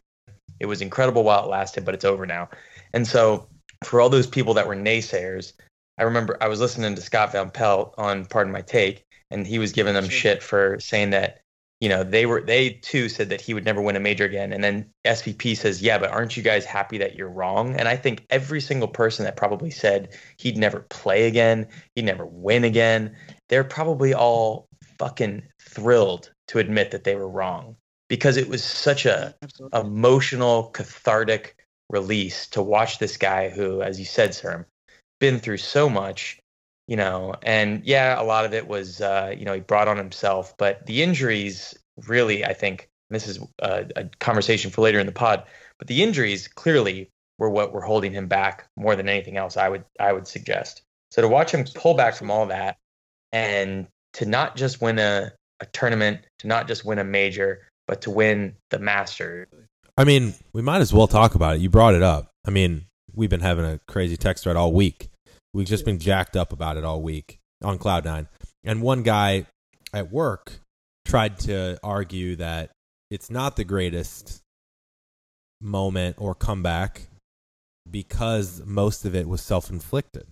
It 0.59 0.65
was 0.65 0.81
incredible 0.81 1.23
while 1.23 1.43
it 1.43 1.49
lasted 1.49 1.85
but 1.85 1.93
it's 1.93 2.05
over 2.05 2.25
now. 2.25 2.49
And 2.93 3.07
so 3.07 3.47
for 3.83 4.01
all 4.01 4.09
those 4.09 4.25
people 4.25 4.55
that 4.55 4.67
were 4.67 4.75
naysayers 4.75 5.53
i 5.97 6.03
remember 6.03 6.37
i 6.41 6.47
was 6.47 6.59
listening 6.59 6.95
to 6.95 7.01
scott 7.01 7.31
van 7.31 7.49
pelt 7.49 7.93
on 7.97 8.25
pardon 8.25 8.51
my 8.51 8.61
take 8.61 9.05
and 9.31 9.45
he 9.47 9.59
was 9.59 9.71
giving 9.71 9.93
them 9.93 10.09
shit 10.09 10.41
for 10.41 10.79
saying 10.79 11.09
that 11.09 11.41
you 11.81 11.89
know 11.89 12.03
they 12.03 12.25
were 12.25 12.41
they 12.41 12.69
too 12.69 13.09
said 13.09 13.29
that 13.29 13.41
he 13.41 13.53
would 13.53 13.65
never 13.65 13.81
win 13.81 13.95
a 13.95 13.99
major 13.99 14.25
again. 14.25 14.53
And 14.53 14.63
then 14.63 14.89
svp 15.05 15.57
says 15.57 15.81
yeah 15.81 15.97
but 15.97 16.11
aren't 16.11 16.37
you 16.37 16.43
guys 16.43 16.65
happy 16.65 16.97
that 16.99 17.15
you're 17.15 17.29
wrong? 17.29 17.75
And 17.75 17.87
i 17.87 17.95
think 17.95 18.25
every 18.29 18.61
single 18.61 18.87
person 18.87 19.25
that 19.25 19.35
probably 19.35 19.71
said 19.71 20.17
he'd 20.37 20.57
never 20.57 20.81
play 20.89 21.27
again 21.27 21.67
he'd 21.95 22.05
never 22.05 22.25
win 22.25 22.63
again 22.63 23.15
they're 23.49 23.63
probably 23.63 24.13
all 24.13 24.67
fucking 24.97 25.43
thrilled 25.61 26.31
to 26.47 26.59
admit 26.59 26.91
that 26.91 27.03
they 27.03 27.15
were 27.15 27.29
wrong 27.29 27.75
because 28.07 28.37
it 28.37 28.47
was 28.47 28.63
such 28.63 29.05
a 29.05 29.35
Absolutely. 29.41 29.79
emotional 29.79 30.69
cathartic 30.69 31.57
release 31.89 32.47
to 32.47 32.61
watch 32.61 32.99
this 32.99 33.17
guy 33.17 33.49
who 33.49 33.81
as 33.81 33.99
you 33.99 34.05
said 34.05 34.33
sir 34.33 34.65
been 35.25 35.39
through 35.39 35.57
so 35.57 35.89
much 35.89 36.39
you 36.87 36.95
know 36.95 37.33
and 37.41 37.83
yeah 37.83 38.21
a 38.21 38.23
lot 38.23 38.45
of 38.45 38.53
it 38.53 38.67
was 38.67 39.01
uh 39.01 39.33
you 39.35 39.43
know 39.43 39.55
he 39.55 39.59
brought 39.59 39.87
on 39.87 39.97
himself 39.97 40.53
but 40.59 40.85
the 40.85 41.01
injuries 41.01 41.73
really 42.05 42.45
i 42.45 42.53
think 42.53 42.87
this 43.09 43.27
is 43.27 43.39
a, 43.59 43.87
a 43.95 44.03
conversation 44.19 44.69
for 44.69 44.81
later 44.81 44.99
in 44.99 45.07
the 45.07 45.11
pod 45.11 45.43
but 45.79 45.87
the 45.87 46.03
injuries 46.03 46.47
clearly 46.47 47.09
were 47.39 47.49
what 47.49 47.73
were 47.73 47.81
holding 47.81 48.11
him 48.11 48.27
back 48.27 48.67
more 48.77 48.95
than 48.95 49.09
anything 49.09 49.35
else 49.35 49.57
i 49.57 49.67
would 49.67 49.83
i 49.99 50.13
would 50.13 50.27
suggest 50.27 50.83
so 51.09 51.23
to 51.23 51.27
watch 51.27 51.51
him 51.51 51.65
pull 51.73 51.95
back 51.95 52.13
from 52.13 52.29
all 52.29 52.45
that 52.45 52.77
and 53.31 53.87
to 54.13 54.27
not 54.27 54.55
just 54.55 54.79
win 54.79 54.99
a, 54.99 55.31
a 55.59 55.65
tournament 55.73 56.19
to 56.37 56.45
not 56.45 56.67
just 56.67 56.85
win 56.85 56.99
a 56.99 57.03
major 57.03 57.67
but 57.87 57.99
to 58.03 58.11
win 58.11 58.53
the 58.69 58.77
masters 58.77 59.47
I 59.97 60.03
mean, 60.03 60.33
we 60.51 60.61
might 60.61 60.81
as 60.81 60.93
well 60.93 61.07
talk 61.07 61.35
about 61.35 61.55
it. 61.55 61.61
You 61.61 61.69
brought 61.69 61.93
it 61.93 62.03
up. 62.03 62.29
I 62.45 62.51
mean, 62.51 62.87
we've 63.13 63.29
been 63.29 63.39
having 63.39 63.63
a 63.63 63.79
crazy 63.87 64.17
text 64.17 64.43
thread 64.43 64.57
all 64.57 64.73
week. 64.73 65.07
We've 65.55 65.65
just 65.65 65.85
been 65.85 65.99
jacked 65.99 66.35
up 66.35 66.51
about 66.51 66.75
it 66.75 66.83
all 66.83 67.01
week 67.01 67.39
on 67.63 67.79
Cloud9. 67.79 68.27
And 68.65 68.81
one 68.81 69.03
guy 69.03 69.45
at 69.93 70.11
work 70.11 70.59
tried 71.05 71.39
to 71.39 71.79
argue 71.81 72.35
that 72.35 72.71
it's 73.09 73.29
not 73.29 73.55
the 73.55 73.63
greatest 73.63 74.41
moment 75.61 76.17
or 76.19 76.35
comeback 76.35 77.03
because 77.89 78.63
most 78.65 79.05
of 79.05 79.15
it 79.15 79.29
was 79.29 79.39
self 79.39 79.69
inflicted. 79.69 80.27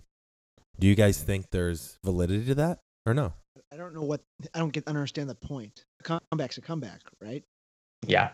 Do 0.78 0.86
you 0.86 0.94
guys 0.94 1.22
think 1.22 1.46
there's 1.50 1.96
validity 2.04 2.44
to 2.44 2.54
that 2.56 2.80
or 3.06 3.14
no? 3.14 3.32
I 3.72 3.78
don't 3.78 3.94
know 3.94 4.02
what 4.02 4.20
I 4.54 4.58
don't 4.58 4.74
get 4.74 4.86
understand 4.86 5.30
the 5.30 5.34
point. 5.34 5.86
A 6.04 6.20
comeback's 6.30 6.58
a 6.58 6.60
comeback, 6.60 7.00
right? 7.22 7.42
Yeah. 8.06 8.32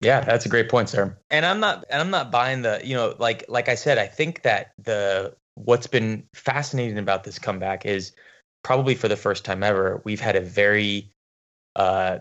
Yeah, 0.00 0.20
that's 0.20 0.46
a 0.46 0.48
great 0.48 0.68
point, 0.68 0.88
sir. 0.88 1.16
And 1.30 1.46
I'm 1.46 1.60
not 1.60 1.84
and 1.88 2.00
I'm 2.00 2.10
not 2.10 2.32
buying 2.32 2.62
the, 2.62 2.80
you 2.82 2.96
know, 2.96 3.14
like 3.20 3.44
like 3.48 3.68
I 3.68 3.76
said, 3.76 3.98
I 3.98 4.08
think 4.08 4.42
that 4.42 4.72
the 4.82 5.36
what's 5.64 5.86
been 5.86 6.24
fascinating 6.34 6.98
about 6.98 7.24
this 7.24 7.38
comeback 7.38 7.84
is 7.86 8.12
probably 8.62 8.94
for 8.94 9.08
the 9.08 9.16
first 9.16 9.44
time 9.44 9.62
ever, 9.62 10.00
we've 10.04 10.20
had 10.20 10.36
a 10.36 10.40
very 10.40 11.10
uh 11.76 12.18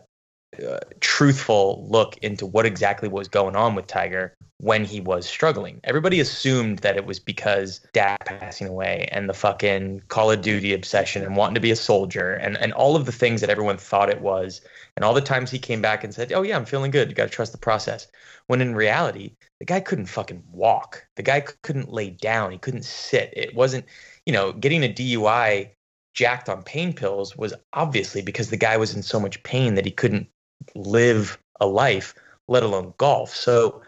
uh, 0.66 0.80
truthful 1.02 1.86
look 1.90 2.18
into 2.18 2.46
what 2.46 2.66
exactly 2.66 3.10
was 3.10 3.28
going 3.28 3.56
on 3.56 3.76
with 3.76 3.88
Tiger 3.88 4.34
when 4.60 4.84
he 4.84 5.00
was 5.00 5.28
struggling. 5.28 5.80
Everybody 5.84 6.20
assumed 6.20 6.80
that 6.80 6.98
it 6.98 7.06
was 7.06 7.20
because 7.20 7.80
dad 7.94 8.18
passing 8.26 8.68
away 8.68 9.08
and 9.12 9.30
the 9.30 9.34
fucking 9.34 10.02
Call 10.08 10.32
of 10.32 10.42
Duty 10.42 10.74
obsession 10.74 11.24
and 11.24 11.36
wanting 11.36 11.56
to 11.56 11.62
be 11.62 11.72
a 11.72 11.76
soldier 11.76 12.34
and, 12.34 12.58
and 12.58 12.74
all 12.74 12.96
of 12.96 13.06
the 13.06 13.12
things 13.12 13.42
that 13.42 13.50
everyone 13.50 13.78
thought 13.78 14.10
it 14.10 14.22
was. 14.22 14.62
And 14.96 15.06
all 15.06 15.14
the 15.14 15.22
times 15.22 15.52
he 15.52 15.60
came 15.60 15.82
back 15.82 16.04
and 16.04 16.14
said, 16.14 16.34
Oh, 16.34 16.42
yeah, 16.42 16.56
I'm 16.56 16.66
feeling 16.66 16.92
good. 16.92 17.10
You 17.10 17.16
got 17.16 17.26
to 17.26 17.30
trust 17.30 17.52
the 17.52 17.58
process. 17.60 18.08
When 18.48 18.62
in 18.62 18.74
reality, 18.74 19.34
the 19.60 19.66
guy 19.66 19.80
couldn't 19.80 20.08
fucking 20.08 20.44
walk. 20.52 21.06
The 21.18 21.24
guy 21.24 21.42
couldn't 21.62 21.94
lay 21.94 22.10
down. 22.10 22.52
He 22.52 22.58
couldn't 22.58 22.86
sit. 22.86 23.32
It 23.36 23.54
wasn't, 23.54 23.86
you 24.26 24.34
know, 24.34 24.54
getting 24.54 24.84
a 24.84 24.94
DUI 24.94 25.70
jacked 26.16 26.50
on 26.50 26.64
pain 26.64 26.94
pills 26.94 27.38
was 27.38 27.54
obviously 27.74 28.24
because 28.24 28.50
the 28.50 28.58
guy 28.58 28.76
was 28.76 28.96
in 28.96 29.04
so 29.04 29.20
much 29.20 29.44
pain 29.44 29.76
that 29.76 29.86
he 29.86 29.92
couldn't 29.92 30.28
live 30.76 31.38
a 31.60 31.68
life, 31.68 32.14
let 32.48 32.64
alone 32.64 32.94
golf. 32.98 33.34
So 33.34 33.82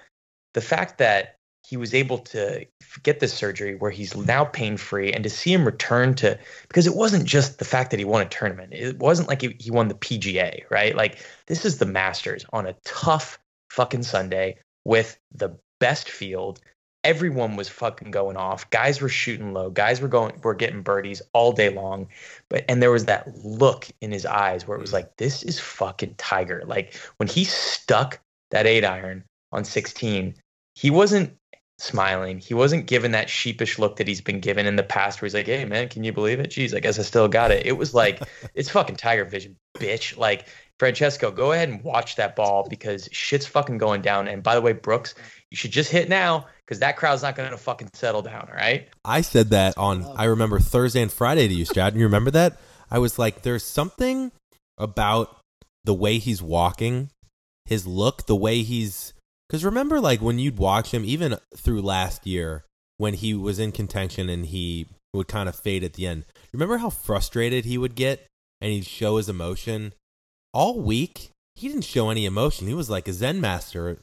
the 0.53 0.61
fact 0.61 0.97
that 0.97 1.35
he 1.69 1.77
was 1.77 1.93
able 1.93 2.17
to 2.17 2.65
get 3.03 3.19
this 3.19 3.33
surgery 3.33 3.75
where 3.75 3.91
he's 3.91 4.15
now 4.15 4.43
pain 4.43 4.75
free 4.75 5.13
and 5.13 5.23
to 5.23 5.29
see 5.29 5.53
him 5.53 5.65
return 5.65 6.15
to 6.15 6.38
because 6.67 6.88
it 6.88 6.95
wasn't 6.95 7.23
just 7.25 7.59
the 7.59 7.65
fact 7.65 7.91
that 7.91 7.99
he 7.99 8.05
won 8.05 8.23
a 8.23 8.29
tournament 8.29 8.73
it 8.73 8.97
wasn't 8.97 9.27
like 9.27 9.41
he, 9.41 9.55
he 9.59 9.69
won 9.69 9.88
the 9.88 9.93
pga 9.93 10.63
right 10.71 10.95
like 10.95 11.19
this 11.45 11.65
is 11.65 11.77
the 11.77 11.85
masters 11.85 12.43
on 12.53 12.65
a 12.65 12.75
tough 12.85 13.38
fucking 13.69 14.01
sunday 14.01 14.57
with 14.83 15.19
the 15.31 15.55
best 15.79 16.09
field 16.09 16.59
everyone 17.03 17.56
was 17.56 17.70
fucking 17.70 18.12
going 18.12 18.38
off. 18.38 18.70
Guys 18.70 19.01
were 19.01 19.10
shooting 19.10 19.53
low. 19.53 19.70
Guys 19.70 20.01
were 20.01 20.08
going 20.08 20.39
were 20.44 20.53
getting 20.53 20.82
birdies 20.82 21.22
all 21.34 21.51
day 21.51 21.70
long. 21.70 22.08
But 22.50 22.65
and 22.68 22.82
there 22.82 22.91
was 22.91 23.06
that 23.06 23.27
look 23.44 23.88
in 24.01 24.12
his 24.12 24.25
eyes 24.25 24.68
where 24.68 24.77
it 24.77 24.82
was 24.82 24.91
mm. 24.91 24.96
like, 24.96 25.18
this 25.18 25.44
is 25.44 25.60
fucking 25.60 26.15
Tiger. 26.18 26.63
Like 26.65 26.96
when 27.18 27.29
he 27.29 27.44
stuck 27.44 28.20
that 28.51 28.65
eight 28.65 28.86
iron 28.86 29.24
on 29.51 29.63
16, 29.63 30.36
he 30.75 30.89
wasn't 30.89 31.36
smiling. 31.77 32.39
He 32.39 32.53
wasn't 32.53 32.88
given 32.88 33.12
that 33.12 33.29
sheepish 33.29 33.79
look 33.79 33.96
that 33.96 34.08
he's 34.08 34.22
been 34.22 34.41
given 34.41 34.65
in 34.65 34.75
the 34.75 34.84
past 34.84 35.22
where 35.22 35.27
he's 35.27 35.34
like, 35.34 35.46
hey 35.46 35.65
man, 35.65 35.88
can 35.88 36.03
you 36.03 36.12
believe 36.12 36.39
it? 36.39 36.50
Jeez, 36.50 36.75
I 36.75 36.79
guess 36.79 37.00
I 37.00 37.03
still 37.03 37.27
got 37.27 37.51
it. 37.51 37.65
It 37.65 37.77
was 37.77 37.94
like, 37.94 38.22
it's 38.53 38.70
fucking 38.70 38.98
Tiger 38.98 39.24
vision, 39.24 39.56
bitch. 39.77 40.18
Like 40.18 40.48
Francesco, 40.77 41.32
go 41.32 41.53
ahead 41.53 41.70
and 41.70 41.84
watch 41.84 42.18
that 42.18 42.36
ball 42.36 42.68
because 42.70 43.08
shit's 43.12 43.46
fucking 43.46 43.77
going 43.77 44.01
down. 44.01 44.27
And 44.27 44.44
by 44.44 44.56
the 44.56 44.62
way, 44.62 44.74
Brooks, 44.74 45.15
you 45.51 45.58
should 45.58 45.72
just 45.72 45.91
hit 45.91 46.10
now 46.10 46.46
because 46.65 46.79
that 46.79 46.98
crowd's 46.98 47.24
not 47.24 47.36
going 47.36 47.50
to 47.51 47.58
fucking 47.58 47.89
settle 47.94 48.22
down. 48.22 48.48
All 48.50 48.56
right. 48.56 48.88
I 49.03 49.22
said 49.22 49.50
that 49.50 49.77
on, 49.77 50.06
I 50.15 50.25
remember 50.25 50.60
Thursday 50.60 51.01
and 51.01 51.12
Friday 51.12 51.48
to 51.48 51.53
you, 51.53 51.65
Stratton. 51.65 52.00
You 52.00 52.06
remember 52.06 52.32
that? 52.32 52.60
I 52.91 53.00
was 53.00 53.18
like, 53.18 53.41
there's 53.41 53.63
something 53.63 54.32
about 54.77 55.38
the 55.84 55.94
way 55.94 56.20
he's 56.20 56.41
walking, 56.41 57.10
his 57.65 57.88
look, 57.88 58.25
the 58.25 58.36
way 58.36 58.62
he's. 58.62 59.13
Because 59.48 59.65
remember, 59.65 60.00
like 60.00 60.22
when 60.22 60.38
you'd 60.38 60.58
watch 60.58 60.91
him, 60.91 61.03
even 61.03 61.36
through 61.56 61.82
last 61.82 62.27
year, 62.27 62.65
when 62.98 63.15
he 63.15 63.34
was 63.34 63.58
in 63.58 63.72
contention 63.72 64.29
and 64.29 64.48
he 64.48 64.88
would 65.13 65.27
kind 65.27 65.50
of 65.50 65.56
fade 65.56 65.84
at 65.84 65.94
the 65.94 66.06
end. 66.06 66.25
Remember 66.53 66.77
how 66.77 66.91
frustrated 66.91 67.65
he 67.65 67.77
would 67.77 67.96
get 67.96 68.27
and 68.62 68.72
he'd 68.72 68.86
show 68.86 69.18
his 69.18 69.29
emotion? 69.29 69.94
All 70.53 70.79
week, 70.79 71.32
he 71.56 71.68
didn't 71.68 71.84
show 71.84 72.10
any 72.10 72.25
emotion. 72.25 72.68
He 72.68 72.74
was 72.74 72.89
like 72.89 73.08
a 73.08 73.13
Zen 73.13 73.41
master 73.41 74.00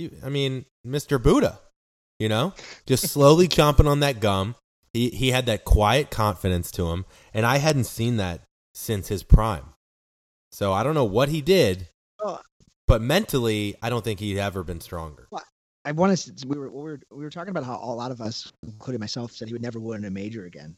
he, 0.00 0.10
I 0.24 0.28
mean, 0.28 0.64
Mr. 0.86 1.22
Buddha, 1.22 1.60
you 2.18 2.28
know, 2.28 2.54
just 2.86 3.08
slowly 3.08 3.48
chomping 3.56 3.86
on 3.86 4.00
that 4.00 4.20
gum. 4.20 4.54
He 4.92 5.10
he 5.10 5.30
had 5.30 5.46
that 5.46 5.64
quiet 5.64 6.10
confidence 6.10 6.70
to 6.72 6.90
him, 6.90 7.04
and 7.32 7.46
I 7.46 7.58
hadn't 7.58 7.84
seen 7.84 8.16
that 8.16 8.40
since 8.74 9.08
his 9.08 9.22
prime. 9.22 9.74
So 10.50 10.72
I 10.72 10.82
don't 10.82 10.94
know 10.94 11.04
what 11.04 11.28
he 11.28 11.40
did, 11.40 11.88
but 12.86 13.00
mentally, 13.00 13.76
I 13.80 13.88
don't 13.88 14.02
think 14.02 14.18
he'd 14.18 14.38
ever 14.38 14.64
been 14.64 14.80
stronger. 14.80 15.28
Well, 15.30 15.44
I 15.84 15.92
want 15.92 16.16
to. 16.18 16.46
We 16.46 16.58
were, 16.58 16.70
we 16.70 16.82
were 16.82 17.00
we 17.12 17.22
were 17.22 17.30
talking 17.30 17.50
about 17.50 17.64
how 17.64 17.76
a 17.76 17.94
lot 17.94 18.10
of 18.10 18.20
us, 18.20 18.52
including 18.64 18.98
myself, 19.00 19.30
said 19.30 19.46
he 19.46 19.54
would 19.54 19.62
never 19.62 19.78
win 19.78 20.04
a 20.04 20.10
major 20.10 20.44
again. 20.46 20.76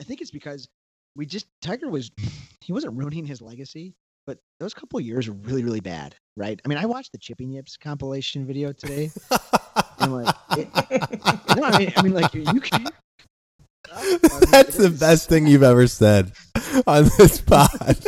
I 0.00 0.04
think 0.04 0.20
it's 0.20 0.30
because 0.30 0.68
we 1.16 1.26
just 1.26 1.46
Tiger 1.60 1.88
was 1.88 2.10
he 2.60 2.72
wasn't 2.72 2.96
ruining 2.96 3.26
his 3.26 3.42
legacy. 3.42 3.94
But 4.26 4.38
those 4.58 4.74
couple 4.74 5.00
years 5.00 5.28
were 5.28 5.34
really, 5.34 5.64
really 5.64 5.80
bad, 5.80 6.14
right? 6.36 6.60
I 6.64 6.68
mean, 6.68 6.78
I 6.78 6.86
watched 6.86 7.12
the 7.12 7.18
Chipping 7.18 7.50
Yips 7.50 7.76
compilation 7.76 8.46
video 8.46 8.72
today, 8.72 9.10
and 9.98 10.12
like, 10.12 10.34
it, 10.56 10.68
no, 11.56 11.64
I 11.64 11.78
mean, 11.78 11.92
I 11.96 12.02
mean, 12.02 12.14
like, 12.14 12.34
you 12.34 12.60
can. 12.60 12.86
That's 14.50 14.76
the 14.76 14.94
best 14.98 15.28
thing 15.28 15.46
you've 15.46 15.62
ever 15.62 15.86
said 15.86 16.32
on 16.86 17.04
this 17.18 17.40
pod. 17.46 17.98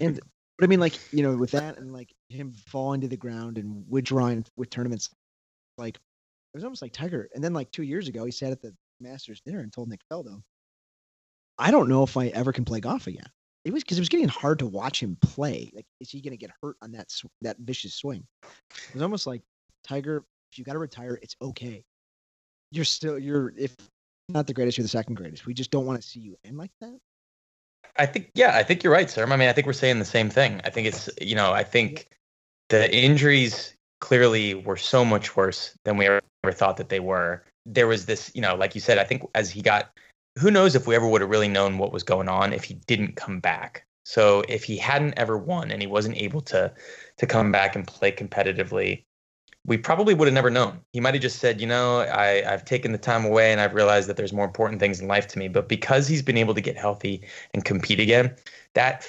and 0.00 0.20
but 0.58 0.64
I 0.64 0.66
mean, 0.68 0.80
like 0.80 0.94
you 1.12 1.22
know, 1.22 1.36
with 1.36 1.50
that 1.50 1.78
and 1.78 1.92
like 1.92 2.14
him 2.28 2.54
falling 2.68 3.02
to 3.02 3.08
the 3.08 3.16
ground 3.16 3.58
and 3.58 3.84
withdrawing 3.88 4.44
with 4.56 4.70
tournaments, 4.70 5.10
like 5.76 5.96
it 5.96 6.56
was 6.56 6.64
almost 6.64 6.82
like 6.82 6.92
Tiger. 6.92 7.28
And 7.34 7.44
then 7.44 7.52
like 7.52 7.70
two 7.70 7.82
years 7.82 8.08
ago, 8.08 8.24
he 8.24 8.30
sat 8.30 8.52
at 8.52 8.62
the 8.62 8.74
Masters 9.00 9.40
dinner 9.44 9.60
and 9.60 9.72
told 9.72 9.88
Nick 9.88 10.00
Faldo, 10.10 10.40
"I 11.58 11.70
don't 11.70 11.88
know 11.88 12.02
if 12.04 12.16
I 12.16 12.28
ever 12.28 12.52
can 12.52 12.64
play 12.64 12.80
golf 12.80 13.06
again." 13.06 13.28
It 13.66 13.72
was 13.72 13.82
because 13.82 13.98
it 13.98 14.00
was 14.00 14.08
getting 14.08 14.28
hard 14.28 14.60
to 14.60 14.66
watch 14.66 15.02
him 15.02 15.16
play. 15.20 15.72
Like, 15.74 15.86
is 16.00 16.08
he 16.08 16.20
going 16.20 16.30
to 16.30 16.36
get 16.36 16.52
hurt 16.62 16.76
on 16.82 16.92
that 16.92 17.10
sw- 17.10 17.26
that 17.42 17.56
vicious 17.58 17.94
swing? 17.94 18.24
It 18.44 18.94
was 18.94 19.02
almost 19.02 19.26
like 19.26 19.42
Tiger. 19.82 20.22
If 20.52 20.58
you 20.58 20.64
got 20.64 20.74
to 20.74 20.78
retire, 20.78 21.18
it's 21.20 21.34
okay. 21.42 21.82
You're 22.70 22.84
still 22.84 23.18
you're 23.18 23.52
if 23.56 23.74
not 24.28 24.46
the 24.46 24.54
greatest, 24.54 24.78
you're 24.78 24.84
the 24.84 24.88
second 24.88 25.16
greatest. 25.16 25.46
We 25.46 25.52
just 25.52 25.72
don't 25.72 25.84
want 25.84 26.00
to 26.00 26.06
see 26.06 26.20
you 26.20 26.36
end 26.44 26.56
like 26.56 26.70
that. 26.80 26.96
I 27.96 28.06
think 28.06 28.30
yeah, 28.36 28.56
I 28.56 28.62
think 28.62 28.84
you're 28.84 28.92
right, 28.92 29.10
sir. 29.10 29.24
I 29.24 29.36
mean, 29.36 29.48
I 29.48 29.52
think 29.52 29.66
we're 29.66 29.72
saying 29.72 29.98
the 29.98 30.04
same 30.04 30.30
thing. 30.30 30.60
I 30.62 30.70
think 30.70 30.86
it's 30.86 31.10
you 31.20 31.34
know, 31.34 31.52
I 31.52 31.64
think 31.64 32.08
the 32.68 32.94
injuries 32.94 33.74
clearly 34.00 34.54
were 34.54 34.76
so 34.76 35.04
much 35.04 35.34
worse 35.34 35.76
than 35.84 35.96
we 35.96 36.06
ever 36.06 36.22
thought 36.52 36.76
that 36.76 36.88
they 36.88 37.00
were. 37.00 37.42
There 37.64 37.88
was 37.88 38.06
this, 38.06 38.30
you 38.32 38.42
know, 38.42 38.54
like 38.54 38.76
you 38.76 38.80
said, 38.80 38.98
I 38.98 39.04
think 39.04 39.24
as 39.34 39.50
he 39.50 39.60
got 39.60 39.90
who 40.38 40.50
knows 40.50 40.74
if 40.74 40.86
we 40.86 40.94
ever 40.94 41.08
would 41.08 41.20
have 41.20 41.30
really 41.30 41.48
known 41.48 41.78
what 41.78 41.92
was 41.92 42.02
going 42.02 42.28
on 42.28 42.52
if 42.52 42.64
he 42.64 42.74
didn't 42.74 43.16
come 43.16 43.40
back. 43.40 43.86
So 44.04 44.44
if 44.48 44.62
he 44.64 44.76
hadn't 44.76 45.14
ever 45.16 45.36
won 45.36 45.70
and 45.70 45.82
he 45.82 45.88
wasn't 45.88 46.16
able 46.16 46.40
to 46.42 46.72
to 47.16 47.26
come 47.26 47.50
back 47.50 47.74
and 47.74 47.86
play 47.86 48.12
competitively, 48.12 49.04
we 49.64 49.76
probably 49.76 50.14
would 50.14 50.28
have 50.28 50.34
never 50.34 50.50
known. 50.50 50.80
He 50.92 51.00
might 51.00 51.14
have 51.14 51.22
just 51.22 51.40
said, 51.40 51.60
you 51.60 51.66
know, 51.66 52.00
I, 52.00 52.44
I've 52.50 52.64
taken 52.64 52.92
the 52.92 52.98
time 52.98 53.24
away 53.24 53.50
and 53.50 53.60
I've 53.60 53.74
realized 53.74 54.08
that 54.08 54.16
there's 54.16 54.32
more 54.32 54.44
important 54.44 54.78
things 54.78 55.00
in 55.00 55.08
life 55.08 55.26
to 55.28 55.38
me. 55.38 55.48
But 55.48 55.68
because 55.68 56.06
he's 56.06 56.22
been 56.22 56.36
able 56.36 56.54
to 56.54 56.60
get 56.60 56.76
healthy 56.76 57.26
and 57.52 57.64
compete 57.64 57.98
again, 57.98 58.36
that 58.74 59.08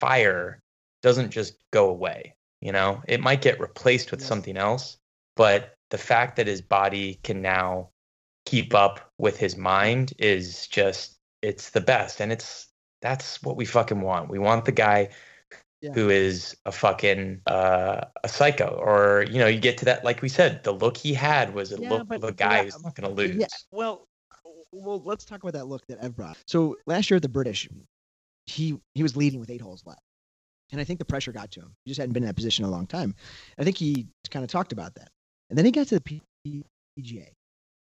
fire 0.00 0.62
doesn't 1.02 1.30
just 1.30 1.56
go 1.72 1.90
away. 1.90 2.34
You 2.62 2.72
know, 2.72 3.02
it 3.06 3.20
might 3.20 3.42
get 3.42 3.60
replaced 3.60 4.10
with 4.12 4.20
yes. 4.20 4.28
something 4.28 4.56
else, 4.56 4.96
but 5.36 5.74
the 5.90 5.98
fact 5.98 6.36
that 6.36 6.46
his 6.46 6.62
body 6.62 7.18
can 7.22 7.42
now 7.42 7.90
keep 8.44 8.74
up 8.74 9.10
with 9.18 9.38
his 9.38 9.56
mind 9.56 10.12
is 10.18 10.66
just 10.66 11.18
it's 11.42 11.70
the 11.70 11.80
best. 11.80 12.20
And 12.20 12.32
it's 12.32 12.68
that's 13.00 13.42
what 13.42 13.56
we 13.56 13.64
fucking 13.64 14.00
want. 14.00 14.30
We 14.30 14.38
want 14.38 14.64
the 14.64 14.72
guy 14.72 15.08
yeah. 15.82 15.92
who 15.92 16.08
is 16.08 16.56
a 16.64 16.72
fucking 16.72 17.40
uh, 17.46 18.04
a 18.22 18.28
psycho 18.28 18.80
or 18.80 19.26
you 19.28 19.38
know 19.38 19.48
you 19.48 19.60
get 19.60 19.76
to 19.78 19.84
that 19.84 20.04
like 20.04 20.22
we 20.22 20.28
said 20.28 20.62
the 20.62 20.72
look 20.72 20.96
he 20.96 21.12
had 21.12 21.54
was 21.54 21.72
a 21.72 21.80
yeah, 21.80 21.90
look 21.90 22.12
of 22.12 22.24
a 22.24 22.32
guy 22.32 22.58
yeah, 22.58 22.62
who's 22.64 22.82
not 22.82 22.94
going 22.94 23.08
to 23.08 23.14
lose. 23.14 23.36
Yeah 23.36 23.46
well 23.72 24.06
well 24.72 25.02
let's 25.04 25.24
talk 25.24 25.42
about 25.42 25.52
that 25.54 25.66
look 25.66 25.86
that 25.88 25.98
ev 25.98 26.14
brought. 26.14 26.38
So 26.46 26.76
last 26.86 27.10
year 27.10 27.16
at 27.16 27.22
the 27.22 27.28
british 27.28 27.68
he 28.46 28.78
he 28.94 29.02
was 29.02 29.16
leading 29.16 29.40
with 29.40 29.50
eight 29.50 29.60
holes 29.60 29.82
left. 29.84 30.00
And 30.70 30.80
i 30.80 30.84
think 30.84 30.98
the 30.98 31.04
pressure 31.04 31.32
got 31.32 31.50
to 31.52 31.60
him. 31.60 31.74
He 31.84 31.90
just 31.90 31.98
hadn't 31.98 32.12
been 32.12 32.22
in 32.22 32.28
that 32.28 32.36
position 32.36 32.64
in 32.64 32.70
a 32.70 32.72
long 32.72 32.86
time. 32.86 33.14
I 33.58 33.64
think 33.64 33.76
he 33.76 34.06
kind 34.30 34.44
of 34.44 34.50
talked 34.50 34.72
about 34.72 34.94
that. 34.94 35.08
And 35.50 35.58
then 35.58 35.66
he 35.66 35.72
got 35.72 35.88
to 35.88 35.98
the 35.98 36.20
pga 36.96 37.26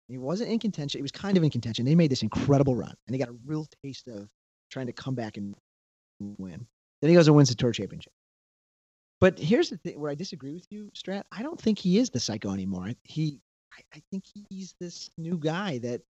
he 0.08 0.18
wasn't 0.18 0.52
in 0.52 0.60
contention. 0.60 1.00
He 1.00 1.04
was 1.04 1.12
kind 1.12 1.38
of 1.38 1.44
in 1.44 1.50
contention. 1.50 1.86
They 1.86 1.96
made 1.96 2.12
this 2.12 2.24
incredible 2.24 2.76
run, 2.76 2.94
and 3.08 3.16
he 3.16 3.20
got 3.20 3.30
a 3.30 3.38
real 3.46 3.68
taste 3.84 4.08
of 4.08 4.28
trying 4.72 4.88
to 4.88 4.94
come 4.94 5.16
back 5.16 5.38
and 5.38 5.56
win. 6.20 6.66
Then 7.02 7.10
he 7.10 7.16
goes 7.16 7.28
and 7.28 7.36
wins 7.36 7.50
the 7.50 7.56
tour 7.56 7.72
championship. 7.72 8.14
But 9.20 9.40
here's 9.40 9.70
the 9.70 9.78
thing 9.78 10.00
where 10.00 10.12
I 10.12 10.16
disagree 10.16 10.54
with 10.54 10.68
you, 10.70 10.92
Strat. 10.96 11.24
I 11.32 11.42
don't 11.42 11.60
think 11.60 11.80
he 11.80 11.98
is 11.98 12.10
the 12.10 12.20
psycho 12.20 12.54
anymore. 12.54 12.92
He, 13.04 13.40
I, 13.74 13.98
I 13.98 14.02
think 14.12 14.26
he's 14.50 14.76
this 14.80 15.10
new 15.18 15.38
guy 15.38 15.80
that 15.80 16.02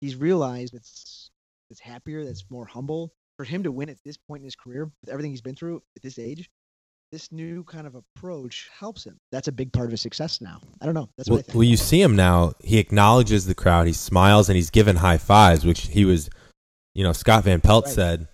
he's 0.00 0.16
realized 0.16 0.74
that's 0.74 1.30
that's 1.68 1.80
happier, 1.80 2.24
that's 2.24 2.44
more 2.50 2.66
humble. 2.66 3.12
For 3.38 3.44
him 3.44 3.62
to 3.62 3.72
win 3.72 3.88
at 3.88 3.96
this 4.04 4.18
point 4.18 4.40
in 4.40 4.44
his 4.44 4.54
career, 4.54 4.90
with 5.00 5.10
everything 5.10 5.30
he's 5.30 5.40
been 5.40 5.56
through 5.56 5.82
at 5.96 6.02
this 6.02 6.18
age, 6.18 6.50
this 7.12 7.30
new 7.30 7.62
kind 7.64 7.86
of 7.86 7.94
approach 7.94 8.70
helps 8.76 9.04
him. 9.04 9.18
That's 9.30 9.46
a 9.46 9.52
big 9.52 9.72
part 9.72 9.84
of 9.84 9.90
his 9.92 10.00
success 10.00 10.40
now. 10.40 10.60
I 10.80 10.86
don't 10.86 10.94
know. 10.94 11.10
That's 11.16 11.28
well, 11.28 11.42
well, 11.54 11.62
you 11.62 11.76
see 11.76 12.00
him 12.00 12.16
now. 12.16 12.54
He 12.64 12.78
acknowledges 12.78 13.44
the 13.46 13.54
crowd. 13.54 13.86
He 13.86 13.92
smiles 13.92 14.48
and 14.48 14.56
he's 14.56 14.70
given 14.70 14.96
high 14.96 15.18
fives, 15.18 15.64
which 15.64 15.88
he 15.88 16.06
was, 16.06 16.30
you 16.94 17.04
know, 17.04 17.12
Scott 17.12 17.44
Van 17.44 17.60
Pelt 17.60 17.84
right. 17.84 17.94
said 17.94 18.28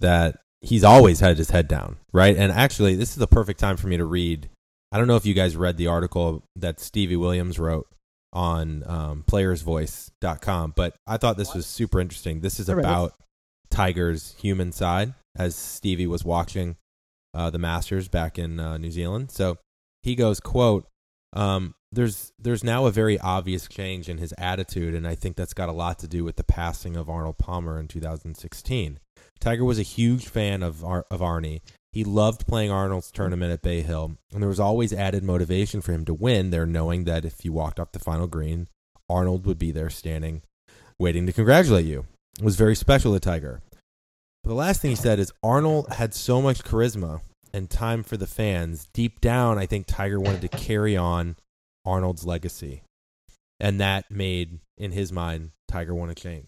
that 0.00 0.38
he's 0.60 0.84
always 0.84 1.20
had 1.20 1.38
his 1.38 1.50
head 1.50 1.66
down, 1.66 1.96
right? 2.12 2.36
And 2.36 2.52
actually, 2.52 2.94
this 2.94 3.10
is 3.10 3.16
the 3.16 3.26
perfect 3.26 3.58
time 3.58 3.78
for 3.78 3.88
me 3.88 3.96
to 3.96 4.04
read. 4.04 4.50
I 4.92 4.98
don't 4.98 5.08
know 5.08 5.16
if 5.16 5.26
you 5.26 5.34
guys 5.34 5.56
read 5.56 5.78
the 5.78 5.86
article 5.86 6.44
that 6.54 6.80
Stevie 6.80 7.16
Williams 7.16 7.58
wrote 7.58 7.88
on 8.32 8.84
um, 8.86 9.24
playersvoice.com, 9.26 10.74
but 10.76 10.94
I 11.06 11.16
thought 11.16 11.38
this 11.38 11.54
was 11.54 11.66
super 11.66 11.98
interesting. 11.98 12.40
This 12.40 12.60
is 12.60 12.68
about 12.68 13.14
Tiger's 13.70 14.34
human 14.38 14.72
side 14.72 15.14
as 15.36 15.56
Stevie 15.56 16.06
was 16.06 16.24
watching 16.24 16.76
uh, 17.34 17.50
the 17.50 17.58
Masters 17.58 18.08
back 18.08 18.38
in 18.38 18.58
uh, 18.60 18.78
New 18.78 18.90
Zealand. 18.90 19.30
So 19.30 19.58
he 20.02 20.14
goes, 20.14 20.40
"quote 20.40 20.86
um, 21.32 21.74
There's 21.92 22.32
there's 22.38 22.64
now 22.64 22.86
a 22.86 22.90
very 22.90 23.18
obvious 23.18 23.68
change 23.68 24.08
in 24.08 24.18
his 24.18 24.34
attitude, 24.38 24.94
and 24.94 25.06
I 25.06 25.14
think 25.14 25.36
that's 25.36 25.54
got 25.54 25.68
a 25.68 25.72
lot 25.72 25.98
to 26.00 26.08
do 26.08 26.24
with 26.24 26.36
the 26.36 26.44
passing 26.44 26.96
of 26.96 27.08
Arnold 27.08 27.38
Palmer 27.38 27.78
in 27.78 27.88
2016. 27.88 28.98
Tiger 29.40 29.64
was 29.64 29.78
a 29.78 29.82
huge 29.82 30.26
fan 30.26 30.62
of 30.62 30.84
Ar- 30.84 31.06
of 31.10 31.20
Arnie. 31.20 31.60
He 31.92 32.04
loved 32.04 32.46
playing 32.46 32.70
Arnold's 32.70 33.10
tournament 33.10 33.52
at 33.52 33.62
Bay 33.62 33.80
Hill, 33.80 34.16
and 34.32 34.42
there 34.42 34.48
was 34.48 34.60
always 34.60 34.92
added 34.92 35.24
motivation 35.24 35.80
for 35.80 35.92
him 35.92 36.04
to 36.04 36.14
win 36.14 36.50
there, 36.50 36.66
knowing 36.66 37.04
that 37.04 37.24
if 37.24 37.44
you 37.44 37.52
walked 37.52 37.80
off 37.80 37.92
the 37.92 37.98
final 37.98 38.26
green, 38.26 38.68
Arnold 39.08 39.46
would 39.46 39.58
be 39.58 39.72
there 39.72 39.90
standing, 39.90 40.42
waiting 40.98 41.26
to 41.26 41.32
congratulate 41.32 41.86
you. 41.86 42.04
It 42.38 42.44
was 42.44 42.56
very 42.56 42.76
special 42.76 43.14
to 43.14 43.20
Tiger. 43.20 43.62
But 44.42 44.50
the 44.50 44.54
last 44.54 44.80
thing 44.80 44.90
he 44.90 44.96
said 44.96 45.18
is 45.18 45.32
Arnold 45.42 45.92
had 45.92 46.14
so 46.14 46.40
much 46.40 46.62
charisma 46.64 47.20
and 47.52 47.68
time 47.68 48.02
for 48.02 48.16
the 48.16 48.26
fans. 48.26 48.88
Deep 48.92 49.20
down, 49.20 49.58
I 49.58 49.66
think 49.66 49.86
Tiger 49.86 50.20
wanted 50.20 50.42
to 50.42 50.48
carry 50.48 50.96
on 50.96 51.36
Arnold's 51.84 52.24
legacy. 52.24 52.82
And 53.60 53.80
that 53.80 54.10
made, 54.10 54.60
in 54.76 54.92
his 54.92 55.10
mind, 55.12 55.50
Tiger 55.66 55.94
want 55.94 56.10
a 56.12 56.14
change. 56.14 56.46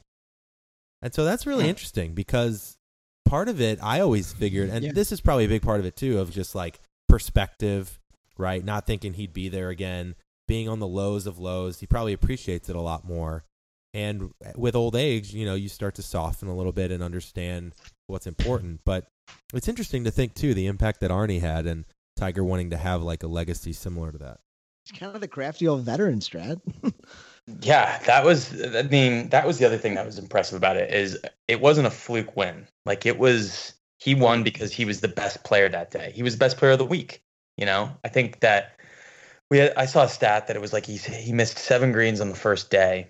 And 1.03 1.13
so 1.13 1.25
that's 1.25 1.47
really 1.47 1.69
interesting 1.69 2.15
because 2.15 2.77
part 3.25 3.49
of 3.49 3.61
it, 3.61 3.79
I 3.83 4.01
always 4.01 4.33
figured, 4.33 4.69
and 4.71 4.85
Yeah. 4.85 4.93
this 4.93 5.11
is 5.13 5.21
probably 5.21 5.47
a 5.47 5.49
big 5.49 5.63
part 5.63 5.81
of 5.81 5.87
it 5.87 5.97
too, 5.97 6.19
of 6.21 6.31
just 6.31 6.55
like 6.55 6.81
perspective, 7.09 7.99
right? 8.39 8.65
Not 8.65 8.87
thinking 8.87 9.15
he'd 9.15 9.33
be 9.33 9.49
there 9.49 9.71
again, 9.71 10.15
being 10.47 10.69
on 10.69 10.79
the 10.79 10.87
lows 10.87 11.27
of 11.27 11.39
lows. 11.39 11.81
He 11.81 11.87
probably 11.87 12.13
appreciates 12.13 12.69
it 12.69 12.77
a 12.77 12.81
lot 12.81 13.05
more. 13.05 13.45
And 13.93 14.31
with 14.57 14.77
old 14.77 14.95
age, 14.95 15.35
you 15.35 15.45
know, 15.45 15.55
you 15.55 15.69
start 15.69 15.97
to 15.97 16.03
soften 16.03 16.49
a 16.49 16.55
little 16.55 16.73
bit 16.73 16.93
and 16.93 17.03
understand 17.03 17.75
what's 18.07 18.27
important. 18.27 18.81
But 18.85 19.07
it's 19.53 19.69
interesting 19.69 20.05
to 20.05 20.11
think 20.11 20.35
too 20.35 20.55
the 20.55 20.67
impact 20.67 21.01
that 21.01 21.11
Arnie 21.11 21.41
had 21.41 21.67
and 21.67 21.85
Tiger 22.17 22.45
wanting 22.45 22.71
to 22.71 22.77
have 22.77 23.03
like 23.03 23.23
a 23.23 23.27
legacy 23.27 23.73
similar 23.73 24.13
to 24.13 24.19
that. 24.19 24.39
He's 24.85 24.99
kind 24.99 25.15
of 25.15 25.21
the 25.21 25.29
crafty 25.29 25.67
old 25.69 25.83
veteran, 25.83 26.21
strat 26.21 26.61
Yeah, 27.63 27.99
that 28.07 28.25
was. 28.25 28.63
I 28.63 28.83
mean, 28.83 29.29
that 29.31 29.47
was 29.47 29.59
the 29.59 29.67
other 29.67 29.79
thing 29.79 29.95
that 29.95 30.07
was 30.07 30.19
impressive 30.19 30.57
about 30.57 30.77
it 30.77 30.93
is 30.93 31.19
it 31.49 31.61
wasn't 31.61 31.87
a 31.87 31.91
fluke 31.91 32.37
win. 32.37 32.67
Like 32.87 33.07
it 33.07 33.19
was, 33.19 33.75
he 33.99 34.15
won 34.15 34.43
because 34.43 34.73
he 34.73 34.85
was 34.85 35.01
the 35.01 35.09
best 35.09 35.43
player 35.43 35.69
that 35.69 35.91
day. 35.91 36.13
He 36.15 36.23
was 36.23 36.35
the 36.35 36.39
best 36.39 36.59
player 36.59 36.73
of 36.73 36.79
the 36.79 36.85
week. 36.85 37.23
You 37.57 37.67
know, 37.67 37.91
I 38.05 38.09
think 38.09 38.41
that 38.41 38.79
we. 39.51 39.59
Had, 39.59 39.73
I 39.77 39.87
saw 39.87 40.05
a 40.05 40.09
stat 40.09 40.47
that 40.47 40.57
it 40.57 40.61
was 40.61 40.73
like 40.73 40.87
he 40.87 40.97
he 40.97 41.33
missed 41.33 41.59
seven 41.59 41.93
greens 41.93 42.21
on 42.21 42.29
the 42.29 42.37
first 42.37 42.71
day, 42.71 43.09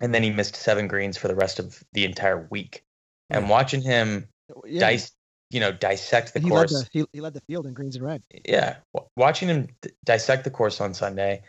and 0.00 0.14
then 0.14 0.22
he 0.22 0.30
missed 0.30 0.56
seven 0.56 0.88
greens 0.88 1.16
for 1.16 1.28
the 1.28 1.34
rest 1.34 1.58
of 1.58 1.82
the 1.92 2.04
entire 2.04 2.46
week. 2.50 2.84
And 3.30 3.44
Yeah. 3.44 3.50
watching 3.50 3.82
him 3.82 4.28
yeah. 4.64 4.80
dice, 4.80 5.12
you 5.50 5.60
know, 5.60 5.72
dissect 5.72 6.34
the 6.34 6.40
he 6.40 6.48
course. 6.48 6.72
led 6.72 6.84
the 6.84 6.88
he, 6.92 7.06
he 7.12 7.20
led 7.20 7.34
the 7.34 7.40
field 7.42 7.66
in 7.66 7.74
greens 7.74 7.96
in 7.96 8.02
reg. 8.02 8.22
yeah, 8.48 8.76
watching 9.16 9.48
him 9.48 9.68
d- 9.80 9.90
dissect 10.04 10.44
the 10.44 10.50
course 10.50 10.80
on 10.80 10.94
Sunday, 10.94 11.42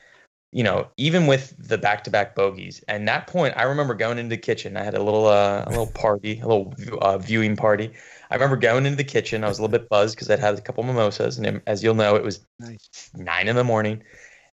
you 0.51 0.63
know, 0.63 0.87
even 0.97 1.27
with 1.27 1.53
the 1.59 1.77
back-to-back 1.77 2.33
bogeys, 2.35 2.83
and 2.87 3.07
that 3.07 3.27
point, 3.27 3.53
I 3.57 3.63
remember 3.63 3.93
going 3.93 4.17
into 4.17 4.29
the 4.29 4.41
kitchen. 4.41 4.77
I 4.77 4.83
had 4.83 4.95
a 4.95 5.03
little, 5.03 5.27
uh, 5.27 5.63
a 5.67 5.69
little 5.69 5.87
party, 5.87 6.39
a 6.39 6.47
little 6.47 6.73
uh, 7.01 7.17
viewing 7.17 7.55
party. 7.55 7.91
I 8.31 8.35
remember 8.35 8.55
going 8.55 8.85
into 8.85 8.95
the 8.97 9.03
kitchen. 9.03 9.43
I 9.43 9.49
was 9.49 9.59
a 9.59 9.61
little 9.61 9.77
bit 9.77 9.89
buzzed 9.89 10.15
because 10.15 10.29
I'd 10.31 10.39
had 10.39 10.57
a 10.57 10.61
couple 10.61 10.83
mimosas, 10.83 11.37
and 11.37 11.61
as 11.67 11.83
you'll 11.83 11.95
know, 11.95 12.15
it 12.15 12.23
was 12.23 12.45
Nice. 12.59 13.09
nine 13.13 13.47
in 13.47 13.55
the 13.55 13.63
morning. 13.63 14.03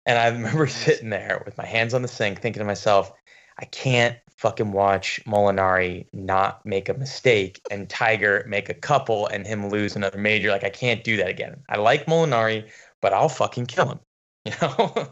And 0.05 0.17
I 0.17 0.27
remember 0.29 0.65
sitting 0.85 1.09
there 1.09 1.41
with 1.45 1.57
my 1.57 1.65
hands 1.65 1.93
on 1.93 2.01
the 2.01 2.07
sink, 2.07 2.41
thinking 2.41 2.61
to 2.61 2.65
myself, 2.65 3.11
I 3.61 3.65
can't 3.65 4.17
fucking 4.37 4.71
watch 4.71 5.21
Molinari 5.25 6.07
not 6.13 6.65
make 6.65 6.89
a 6.89 6.95
mistake 6.95 7.61
and 7.69 7.87
Tiger 7.87 8.43
make 8.47 8.69
a 8.69 8.73
couple 8.73 9.27
and 9.27 9.45
him 9.45 9.69
lose 9.69 9.95
another 9.95 10.17
major. 10.17 10.49
Like 10.49 10.63
I 10.63 10.69
can't 10.69 11.03
do 11.03 11.15
that 11.17 11.29
again. 11.29 11.61
I 11.69 11.77
like 11.77 12.07
Molinari, 12.07 12.67
but 13.01 13.13
I'll 13.13 13.29
fucking 13.29 13.67
kill 13.67 13.89
him. 13.89 13.99
You 14.43 14.53
know? 14.59 15.07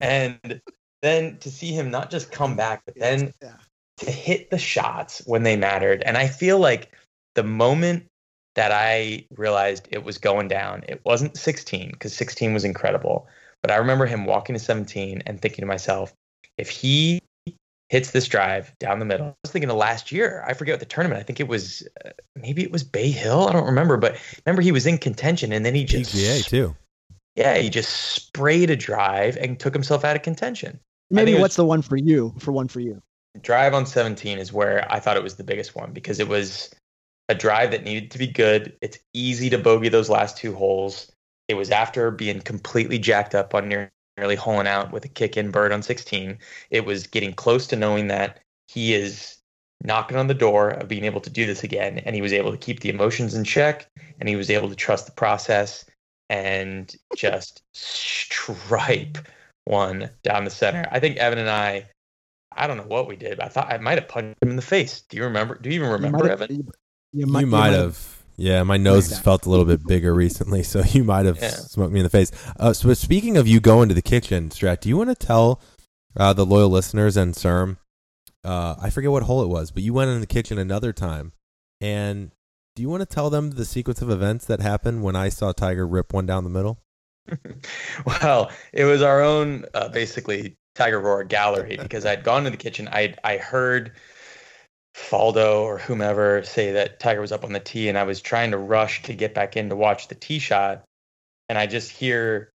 and 0.00 0.60
then 1.02 1.38
to 1.38 1.50
see 1.50 1.72
him 1.72 1.90
not 1.90 2.08
just 2.08 2.30
come 2.30 2.54
back, 2.54 2.82
but 2.86 2.94
then 2.94 3.34
yeah. 3.42 3.54
to 3.96 4.10
hit 4.12 4.50
the 4.50 4.58
shots 4.58 5.20
when 5.26 5.42
they 5.42 5.56
mattered. 5.56 6.04
And 6.06 6.16
I 6.16 6.28
feel 6.28 6.60
like 6.60 6.92
the 7.34 7.42
moment 7.42 8.06
that 8.54 8.70
I 8.70 9.26
realized 9.36 9.88
it 9.90 10.04
was 10.04 10.18
going 10.18 10.46
down, 10.46 10.84
it 10.88 11.00
wasn't 11.04 11.36
16 11.36 11.90
because 11.90 12.14
16 12.14 12.54
was 12.54 12.64
incredible. 12.64 13.26
But 13.60 13.72
I 13.72 13.76
remember 13.76 14.06
him 14.06 14.24
walking 14.24 14.54
to 14.54 14.60
17 14.60 15.24
and 15.26 15.42
thinking 15.42 15.62
to 15.62 15.66
myself, 15.66 16.14
if 16.58 16.70
he 16.70 17.20
hits 17.90 18.10
this 18.10 18.28
drive 18.28 18.72
down 18.78 18.98
the 18.98 19.04
middle, 19.04 19.28
I 19.28 19.34
was 19.42 19.50
thinking 19.52 19.68
the 19.68 19.74
last 19.74 20.12
year. 20.12 20.44
I 20.46 20.52
forget 20.54 20.74
what 20.74 20.80
the 20.80 20.86
tournament. 20.86 21.20
I 21.20 21.22
think 21.22 21.40
it 21.40 21.48
was 21.48 21.86
uh, 22.04 22.10
maybe 22.36 22.62
it 22.62 22.70
was 22.70 22.84
Bay 22.84 23.10
Hill. 23.10 23.48
I 23.48 23.52
don't 23.52 23.66
remember, 23.66 23.96
but 23.96 24.18
remember 24.44 24.62
he 24.62 24.72
was 24.72 24.86
in 24.86 24.98
contention 24.98 25.52
and 25.52 25.64
then 25.64 25.74
he 25.74 25.84
just 25.84 26.14
PGA 26.14 26.46
too. 26.46 26.76
yeah, 27.34 27.56
he 27.56 27.70
just 27.70 27.90
sprayed 27.90 28.70
a 28.70 28.76
drive 28.76 29.36
and 29.36 29.58
took 29.58 29.72
himself 29.74 30.04
out 30.04 30.16
of 30.16 30.22
contention. 30.22 30.78
Maybe 31.10 31.32
what's 31.34 31.42
was- 31.42 31.56
the 31.56 31.64
one 31.64 31.82
for 31.82 31.96
you? 31.96 32.34
For 32.38 32.52
one 32.52 32.68
for 32.68 32.80
you. 32.80 33.00
drive 33.40 33.72
on 33.72 33.86
17 33.86 34.38
is 34.38 34.52
where 34.52 34.86
I 34.92 35.00
thought 35.00 35.16
it 35.16 35.22
was 35.22 35.36
the 35.36 35.44
biggest 35.44 35.74
one 35.74 35.92
because 35.92 36.20
it 36.20 36.28
was 36.28 36.70
a 37.30 37.34
drive 37.34 37.70
that 37.70 37.84
needed 37.84 38.10
to 38.10 38.18
be 38.18 38.26
good. 38.26 38.76
It's 38.82 38.98
easy 39.14 39.48
to 39.50 39.58
bogey 39.58 39.88
those 39.88 40.10
last 40.10 40.36
two 40.36 40.54
holes. 40.54 41.10
It 41.46 41.54
was 41.54 41.70
after 41.70 42.10
being 42.10 42.40
completely 42.40 42.98
jacked 42.98 43.34
up 43.34 43.54
on 43.54 43.68
near, 43.68 43.90
nearly 44.18 44.36
holing 44.36 44.66
out 44.66 44.92
with 44.92 45.04
a 45.04 45.08
kick 45.08 45.36
in 45.36 45.50
bird 45.50 45.72
on 45.72 45.82
16. 45.82 46.38
It 46.70 46.84
was 46.84 47.06
getting 47.06 47.32
close 47.32 47.66
to 47.68 47.76
knowing 47.76 48.08
that 48.08 48.40
he 48.66 48.94
is 48.94 49.36
knocking 49.84 50.16
on 50.16 50.26
the 50.26 50.34
door 50.34 50.70
of 50.70 50.88
being 50.88 51.04
able 51.04 51.20
to 51.20 51.30
do 51.30 51.46
this 51.46 51.62
again. 51.62 51.98
And 51.98 52.14
he 52.14 52.22
was 52.22 52.32
able 52.32 52.50
to 52.50 52.58
keep 52.58 52.80
the 52.80 52.90
emotions 52.90 53.34
in 53.34 53.44
check 53.44 53.88
and 54.20 54.28
he 54.28 54.36
was 54.36 54.50
able 54.50 54.68
to 54.68 54.74
trust 54.74 55.06
the 55.06 55.12
process 55.12 55.84
and 56.28 56.94
just 57.16 57.62
stripe 57.72 59.18
one 59.64 60.10
down 60.22 60.44
the 60.44 60.50
center. 60.50 60.86
I 60.90 61.00
think 61.00 61.16
Evan 61.16 61.38
and 61.38 61.48
I 61.50 61.88
I 62.52 62.66
don't 62.66 62.76
know 62.76 62.86
what 62.86 63.06
we 63.06 63.14
did, 63.14 63.38
but 63.38 63.46
I 63.46 63.48
thought 63.48 63.72
I 63.72 63.78
might 63.78 63.98
have 63.98 64.08
punched 64.08 64.42
him 64.42 64.50
in 64.50 64.56
the 64.56 64.62
face. 64.62 65.02
Do 65.02 65.16
you 65.16 65.24
remember? 65.24 65.56
Do 65.56 65.68
you 65.68 65.76
even 65.76 65.90
remember, 65.90 66.18
might 66.18 66.30
have- 66.30 66.42
Evan? 66.42 66.56
You, 66.56 66.62
you 67.12 67.20
You 67.20 67.26
might, 67.26 67.46
might 67.46 67.72
have. 67.72 68.17
Yeah, 68.40 68.62
my 68.62 68.76
nose 68.76 69.08
has 69.10 69.18
felt 69.18 69.46
a 69.46 69.50
little 69.50 69.64
bit 69.64 69.84
bigger 69.86 70.14
recently, 70.14 70.62
so 70.62 70.80
you 70.82 71.02
might 71.02 71.26
have 71.26 71.36
Yeah. 71.38 71.50
smoked 71.50 71.92
me 71.92 71.98
in 72.00 72.04
the 72.04 72.10
face. 72.10 72.30
Uh, 72.58 72.72
so, 72.72 72.94
speaking 72.94 73.36
of 73.36 73.48
you 73.48 73.58
going 73.58 73.88
to 73.88 73.94
the 73.96 74.00
kitchen, 74.02 74.48
Strat, 74.48 74.80
do 74.80 74.88
you 74.88 74.96
want 74.96 75.10
to 75.10 75.16
tell 75.26 75.60
uh, 76.16 76.32
the 76.32 76.46
loyal 76.46 76.68
listeners 76.68 77.16
and 77.16 77.34
CERM? 77.34 77.78
Uh, 78.44 78.76
I 78.80 78.90
forget 78.90 79.10
what 79.10 79.24
hole 79.24 79.42
it 79.42 79.48
was, 79.48 79.72
but 79.72 79.82
you 79.82 79.92
went 79.92 80.10
in 80.12 80.20
the 80.20 80.26
kitchen 80.26 80.56
another 80.56 80.92
time, 80.92 81.32
and 81.80 82.30
do 82.76 82.82
you 82.82 82.88
want 82.88 83.00
to 83.00 83.06
tell 83.06 83.28
them 83.28 83.50
the 83.50 83.64
sequence 83.64 84.00
of 84.00 84.08
events 84.08 84.44
that 84.46 84.60
happened 84.60 85.02
when 85.02 85.16
I 85.16 85.30
saw 85.30 85.50
Tiger 85.50 85.84
rip 85.84 86.12
one 86.12 86.24
down 86.26 86.44
the 86.44 86.50
middle? 86.50 86.78
well, 88.06 88.52
it 88.72 88.84
was 88.84 89.02
our 89.02 89.20
own 89.20 89.64
uh, 89.74 89.88
basically 89.88 90.56
Tiger 90.76 91.00
Roar 91.00 91.24
gallery 91.24 91.76
because 91.82 92.06
I'd 92.06 92.22
gone 92.22 92.44
to 92.44 92.50
the 92.50 92.56
kitchen. 92.56 92.88
I 92.92 93.14
I 93.24 93.36
heard 93.36 93.92
Faldo 94.98 95.62
or 95.62 95.78
whomever 95.78 96.42
say 96.42 96.72
that 96.72 96.98
Tiger 96.98 97.20
was 97.20 97.32
up 97.32 97.44
on 97.44 97.52
the 97.52 97.60
tee, 97.60 97.88
and 97.88 97.96
I 97.96 98.02
was 98.02 98.20
trying 98.20 98.50
to 98.50 98.58
rush 98.58 99.02
to 99.04 99.14
get 99.14 99.32
back 99.32 99.56
in 99.56 99.68
to 99.70 99.76
watch 99.76 100.08
the 100.08 100.14
tee 100.14 100.38
shot, 100.38 100.84
and 101.48 101.56
I 101.56 101.66
just 101.66 101.90
hear 101.90 102.52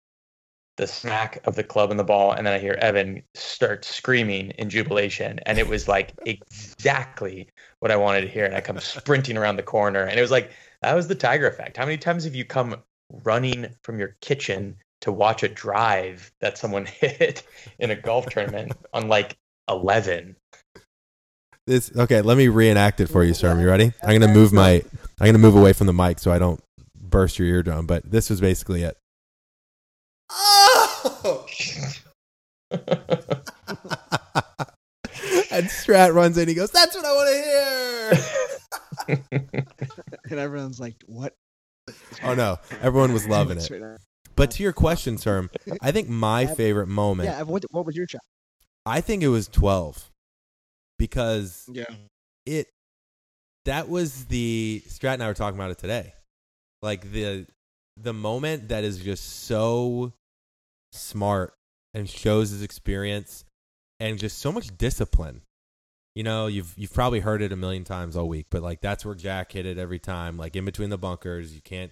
the 0.77 0.87
smack 0.87 1.47
of 1.47 1.55
the 1.55 1.63
club 1.63 1.91
and 1.91 2.01
the 2.01 2.05
ball, 2.05 2.33
and 2.33 2.47
then 2.47 2.53
I 2.53 2.59
hear 2.59 2.75
Evan 2.75 3.23
start 3.35 3.85
screaming 3.85 4.51
in 4.53 4.69
jubilation, 4.69 5.39
and 5.47 5.59
it 5.59 5.69
was 5.69 5.87
like 5.87 6.13
exactly 6.27 7.49
what 7.79 7.91
I 7.91 7.97
wanted 7.97 8.23
to 8.23 8.29
hear, 8.29 8.45
and 8.45 8.55
I 8.55 8.61
come 8.61 8.79
sprinting 8.81 9.37
around 9.37 9.57
the 9.57 9.63
corner, 9.63 10.03
and 10.03 10.19
it 10.19 10.23
was 10.23 10.31
like 10.31 10.51
that 10.83 10.95
was 10.95 11.09
the 11.09 11.15
Tiger 11.15 11.47
effect. 11.47 11.77
How 11.77 11.85
many 11.85 11.99
times 11.99 12.25
have 12.25 12.35
you 12.35 12.45
come 12.45 12.83
running 13.25 13.75
from 13.83 13.99
your 13.99 14.17
kitchen 14.21 14.77
to 15.03 15.13
watch 15.13 15.43
a 15.43 15.49
drive 15.49 16.33
that 16.41 16.59
someone 16.59 16.87
hit 17.01 17.45
in 17.79 17.91
a 17.91 17.97
golf 17.97 18.27
tournament 18.27 18.73
on 18.93 19.09
like 19.09 19.37
11? 19.69 20.37
This 21.67 21.93
okay. 21.97 22.23
Let 22.23 22.37
me 22.37 22.49
reenact 22.49 23.01
it 23.01 23.07
for 23.07 23.23
you, 23.23 23.33
CERM. 23.33 23.61
You 23.61 23.69
ready? 23.69 23.93
I'm 24.03 24.19
gonna 24.19 24.33
move 24.33 24.53
my. 24.53 24.83
I'm 25.21 25.27
gonna 25.27 25.39
move 25.39 25.55
away 25.57 25.73
from 25.73 25.87
the 25.87 25.93
mic 25.93 26.19
so 26.19 26.33
I 26.33 26.39
don't 26.39 26.61
burst 26.97 27.39
your 27.39 27.47
eardrum. 27.49 27.87
But 27.87 28.11
this 28.11 28.31
was 28.31 28.41
basically 28.41 28.83
it. 28.83 28.97
Oh! 30.31 31.47
and 35.53 35.67
Strat 35.67 36.15
runs 36.15 36.37
in. 36.37 36.49
He 36.49 36.55
goes, 36.55 36.73
"That's 36.73 36.97
what 36.97 37.05
I 37.05 37.13
want 37.13 37.29
to 39.09 39.19
hear." 39.37 39.53
and 40.31 40.41
everyone's 40.41 40.81
like, 40.81 40.97
"What?" 41.07 41.35
oh 42.25 42.35
no, 42.35 42.59
everyone 42.81 43.13
was 43.13 43.29
loving 43.29 43.59
it. 43.59 43.71
But 44.35 44.51
to 44.53 44.63
your 44.63 44.73
question, 44.73 45.17
Serm, 45.17 45.49
I 45.81 45.93
think 45.93 46.09
my 46.09 46.47
favorite 46.47 46.89
moment. 46.89 47.29
Yeah. 47.29 47.43
What, 47.43 47.65
what 47.71 47.87
was 47.87 47.95
your 47.95 48.09
shot? 48.09 48.23
I 48.87 49.01
think 49.01 49.23
it 49.23 49.29
was 49.29 49.47
12 49.49 50.11
because 51.03 51.69
Yeah. 51.73 51.93
it 52.47 52.69
that 53.65 53.89
was 53.89 54.27
the 54.27 54.83
Strat 54.87 55.15
and 55.15 55.23
I 55.25 55.27
were 55.27 55.35
talking 55.35 55.59
about 55.59 55.73
it 55.73 55.79
today. 55.79 56.15
Like 56.81 57.11
the 57.11 57.47
the 57.97 58.13
moment 58.13 58.69
that 58.69 58.85
is 58.85 58.99
just 59.01 59.25
so 59.45 60.13
smart 60.93 61.55
and 61.93 62.09
shows 62.09 62.51
his 62.51 62.63
experience 62.63 63.45
and 63.99 64.17
just 64.19 64.39
so 64.39 64.53
much 64.53 64.77
discipline. 64.79 65.43
you 66.15 66.23
know, 66.23 66.47
you've 66.47 66.73
you've 66.77 66.93
probably 66.93 67.21
heard 67.21 67.41
it 67.43 67.53
a 67.53 67.57
million 67.57 67.83
times 67.85 68.17
all 68.17 68.29
week, 68.29 68.47
but 68.51 68.63
like 68.63 68.81
that's 68.81 69.05
where 69.05 69.15
Jack 69.17 69.51
hit 69.53 69.67
it 69.67 69.79
every 69.79 69.99
time, 69.99 70.37
like 70.37 70.55
in 70.55 70.65
between 70.65 70.91
the 70.91 70.99
bunkers. 70.99 71.55
You 71.55 71.63
can't 71.63 71.91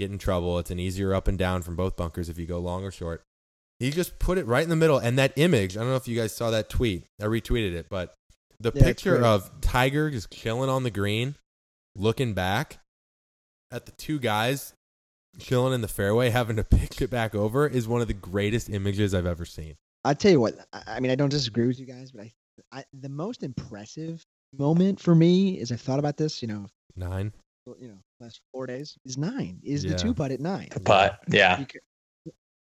get 0.00 0.10
in 0.10 0.18
trouble. 0.18 0.58
It's 0.58 0.70
an 0.72 0.78
easier 0.80 1.14
up 1.14 1.28
and 1.28 1.38
down 1.38 1.62
from 1.62 1.76
both 1.76 1.96
bunkers 1.96 2.28
if 2.28 2.36
you 2.38 2.46
go 2.46 2.58
long 2.58 2.84
or 2.84 2.90
short. 2.90 3.22
He 3.78 3.90
just 3.90 4.18
put 4.18 4.38
it 4.38 4.46
right 4.46 4.62
in 4.64 4.70
the 4.70 4.76
middle, 4.76 4.98
and 4.98 5.16
that 5.18 5.32
image. 5.36 5.76
I 5.76 5.80
don't 5.80 5.90
know 5.90 5.96
if 5.96 6.08
you 6.08 6.16
guys 6.16 6.34
saw 6.34 6.50
that 6.50 6.68
tweet. 6.68 7.04
I 7.20 7.24
retweeted 7.26 7.74
it, 7.74 7.86
but 7.88 8.12
the 8.64 8.72
Yeah, 8.74 8.82
picture 8.84 9.22
of 9.22 9.50
Tiger 9.60 10.10
just 10.10 10.30
chilling 10.30 10.68
on 10.70 10.82
the 10.82 10.90
green, 10.90 11.36
looking 11.94 12.34
back 12.34 12.78
at 13.70 13.86
the 13.86 13.92
two 13.92 14.18
guys 14.18 14.74
chilling 15.38 15.72
in 15.74 15.80
the 15.80 15.88
fairway, 15.88 16.30
having 16.30 16.56
to 16.56 16.64
pitch 16.64 17.00
it 17.02 17.10
back 17.10 17.34
over, 17.34 17.66
is 17.68 17.86
one 17.86 18.00
of 18.00 18.08
the 18.08 18.14
greatest 18.14 18.68
images 18.70 19.14
I've 19.14 19.26
ever 19.26 19.44
seen. 19.44 19.76
I 20.04 20.14
tell 20.14 20.30
you 20.32 20.40
what. 20.40 20.54
I, 20.72 20.82
I 20.86 21.00
mean, 21.00 21.10
I 21.10 21.14
don't 21.14 21.28
disagree 21.28 21.66
with 21.66 21.78
you 21.78 21.86
guys, 21.86 22.10
but 22.10 22.22
I, 22.22 22.32
I 22.72 22.84
the 23.00 23.08
most 23.08 23.42
impressive 23.42 24.24
moment 24.56 25.00
for 25.00 25.14
me 25.14 25.58
is 25.58 25.70
I've 25.72 25.80
thought 25.80 25.98
about 25.98 26.16
this. 26.16 26.40
You 26.42 26.48
know, 26.48 26.66
Nine. 26.96 27.32
you 27.80 27.88
know, 27.88 27.98
last 28.20 28.40
four 28.52 28.66
days 28.66 28.96
is 29.04 29.18
nine. 29.18 29.60
Is 29.62 29.84
Yeah. 29.84 29.92
the 29.92 29.98
two 29.98 30.14
putt 30.14 30.30
at 30.32 30.40
nine? 30.40 30.68
But 30.82 31.20
yeah, 31.28 31.58
You 31.60 31.66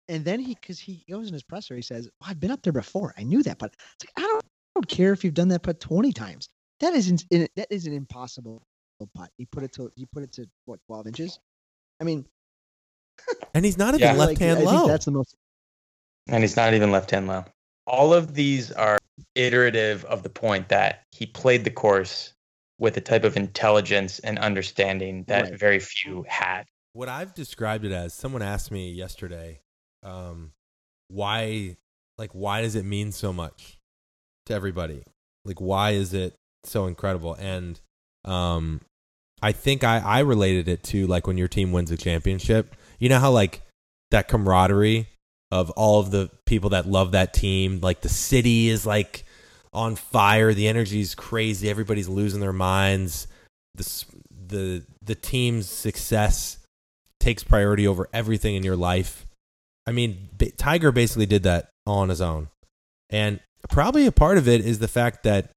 and 0.08 0.22
then 0.24 0.38
he, 0.38 0.54
because 0.54 0.78
he 0.78 1.02
goes 1.08 1.28
in 1.28 1.32
his 1.32 1.42
presser, 1.42 1.74
he 1.74 1.82
says, 1.82 2.08
oh, 2.22 2.26
"I've 2.28 2.38
been 2.40 2.50
up 2.50 2.62
there 2.62 2.72
before. 2.74 3.14
I 3.16 3.22
knew 3.22 3.42
that, 3.44 3.58
but 3.58 3.74
it's 3.94 4.04
like 4.04 4.12
I 4.24 4.28
don't, 4.28 4.43
I 4.43 4.43
don't 4.74 4.88
care 4.88 5.12
if 5.12 5.24
you've 5.24 5.34
done 5.34 5.48
that 5.48 5.62
putt 5.62 5.80
twenty 5.80 6.12
times. 6.12 6.48
That 6.80 6.94
isn't 6.94 7.24
that 7.30 7.66
is 7.70 7.86
an 7.86 7.92
impossible 7.94 8.62
putt. 9.14 9.30
He 9.38 9.46
put 9.46 9.62
it 9.62 9.72
to 9.74 9.90
he 9.96 10.06
put 10.06 10.22
it 10.22 10.32
to 10.34 10.46
what 10.64 10.80
twelve 10.86 11.06
inches. 11.06 11.38
I 12.00 12.04
mean, 12.04 12.26
And 13.54 13.64
he's 13.64 13.78
not 13.78 13.94
even 13.94 14.00
Yeah. 14.08 14.12
like, 14.14 14.28
left 14.30 14.38
hand 14.40 14.60
I 14.60 14.64
low. 14.64 14.72
think 14.78 14.86
that's 14.88 15.04
the 15.04 15.10
most. 15.12 15.34
and 16.28 16.42
he's 16.42 16.56
not 16.56 16.74
even 16.74 16.90
left 16.90 17.10
hand 17.10 17.26
low. 17.28 17.44
All 17.86 18.12
of 18.14 18.34
these 18.34 18.72
are 18.72 18.98
iterative 19.34 20.04
of 20.06 20.22
the 20.22 20.30
point 20.30 20.68
that 20.70 21.02
he 21.12 21.26
played 21.26 21.64
the 21.64 21.70
course 21.70 22.32
with 22.78 22.96
a 22.96 23.00
type 23.00 23.22
of 23.24 23.36
intelligence 23.36 24.18
and 24.20 24.38
understanding 24.38 25.24
that 25.28 25.50
Right. 25.50 25.58
very 25.58 25.78
few 25.78 26.24
had. 26.28 26.64
what 26.94 27.08
I've 27.08 27.34
described 27.34 27.84
it 27.84 27.92
as 27.92 28.12
someone 28.14 28.42
asked 28.42 28.70
me 28.70 28.90
yesterday, 28.92 29.60
um, 30.02 30.52
why 31.08 31.76
like 32.18 32.30
why 32.32 32.62
does 32.62 32.74
it 32.74 32.84
mean 32.84 33.12
so 33.12 33.32
much 33.32 33.73
to 34.46 34.54
everybody? 34.54 35.02
Like 35.44 35.60
why 35.60 35.92
is 35.92 36.14
it 36.14 36.34
so 36.64 36.86
incredible? 36.86 37.34
And 37.34 37.80
um 38.24 38.80
I 39.42 39.52
think 39.52 39.84
I, 39.84 39.98
I 39.98 40.20
related 40.20 40.68
it 40.68 40.82
to 40.84 41.06
like 41.06 41.26
when 41.26 41.36
your 41.36 41.48
team 41.48 41.72
wins 41.72 41.90
a 41.90 41.96
championship. 41.96 42.74
You 42.98 43.08
know 43.08 43.18
how 43.18 43.30
like 43.30 43.62
that 44.10 44.28
camaraderie 44.28 45.08
of 45.50 45.70
all 45.72 46.00
of 46.00 46.10
the 46.10 46.30
people 46.46 46.70
that 46.70 46.86
love 46.86 47.12
that 47.12 47.34
team, 47.34 47.80
like 47.80 48.00
the 48.00 48.08
city 48.08 48.68
is 48.68 48.86
like 48.86 49.24
on 49.72 49.96
fire, 49.96 50.54
the 50.54 50.68
energy's 50.68 51.14
crazy, 51.14 51.68
everybody's 51.68 52.08
losing 52.08 52.40
their 52.40 52.52
minds. 52.52 53.26
The 53.74 54.04
the 54.46 54.86
the 55.02 55.14
team's 55.14 55.68
success 55.68 56.58
takes 57.20 57.42
priority 57.42 57.86
over 57.86 58.08
everything 58.12 58.54
in 58.54 58.62
your 58.62 58.76
life. 58.76 59.26
I 59.86 59.92
mean, 59.92 60.28
Tiger 60.56 60.92
basically 60.92 61.26
did 61.26 61.42
that 61.42 61.68
all 61.86 61.98
on 61.98 62.08
his 62.08 62.20
own. 62.20 62.48
And 63.10 63.40
probably 63.68 64.06
a 64.06 64.12
part 64.12 64.38
of 64.38 64.48
it 64.48 64.64
is 64.64 64.78
the 64.78 64.88
fact 64.88 65.22
that 65.24 65.50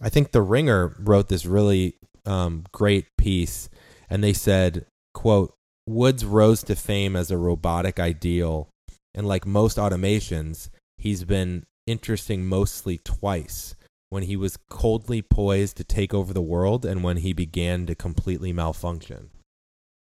I 0.00 0.08
think 0.08 0.32
the 0.32 0.42
Ringer 0.42 0.96
wrote 0.98 1.28
this 1.28 1.44
really 1.44 1.94
um, 2.24 2.64
great 2.72 3.06
piece, 3.18 3.68
and 4.08 4.24
they 4.24 4.32
said, 4.32 4.86
"quote 5.14 5.54
Woods 5.86 6.24
rose 6.24 6.62
to 6.64 6.76
fame 6.76 7.16
as 7.16 7.30
a 7.30 7.38
robotic 7.38 8.00
ideal, 8.00 8.68
and 9.14 9.26
like 9.26 9.46
most 9.46 9.76
automations, 9.76 10.68
he's 10.98 11.24
been 11.24 11.64
interesting 11.86 12.46
mostly 12.46 12.98
twice." 12.98 13.74
When 14.08 14.24
he 14.24 14.34
was 14.34 14.58
coldly 14.68 15.22
poised 15.22 15.76
to 15.76 15.84
take 15.84 16.12
over 16.12 16.32
the 16.32 16.42
world, 16.42 16.84
and 16.84 17.04
when 17.04 17.18
he 17.18 17.32
began 17.32 17.86
to 17.86 17.94
completely 17.94 18.52
malfunction. 18.52 19.30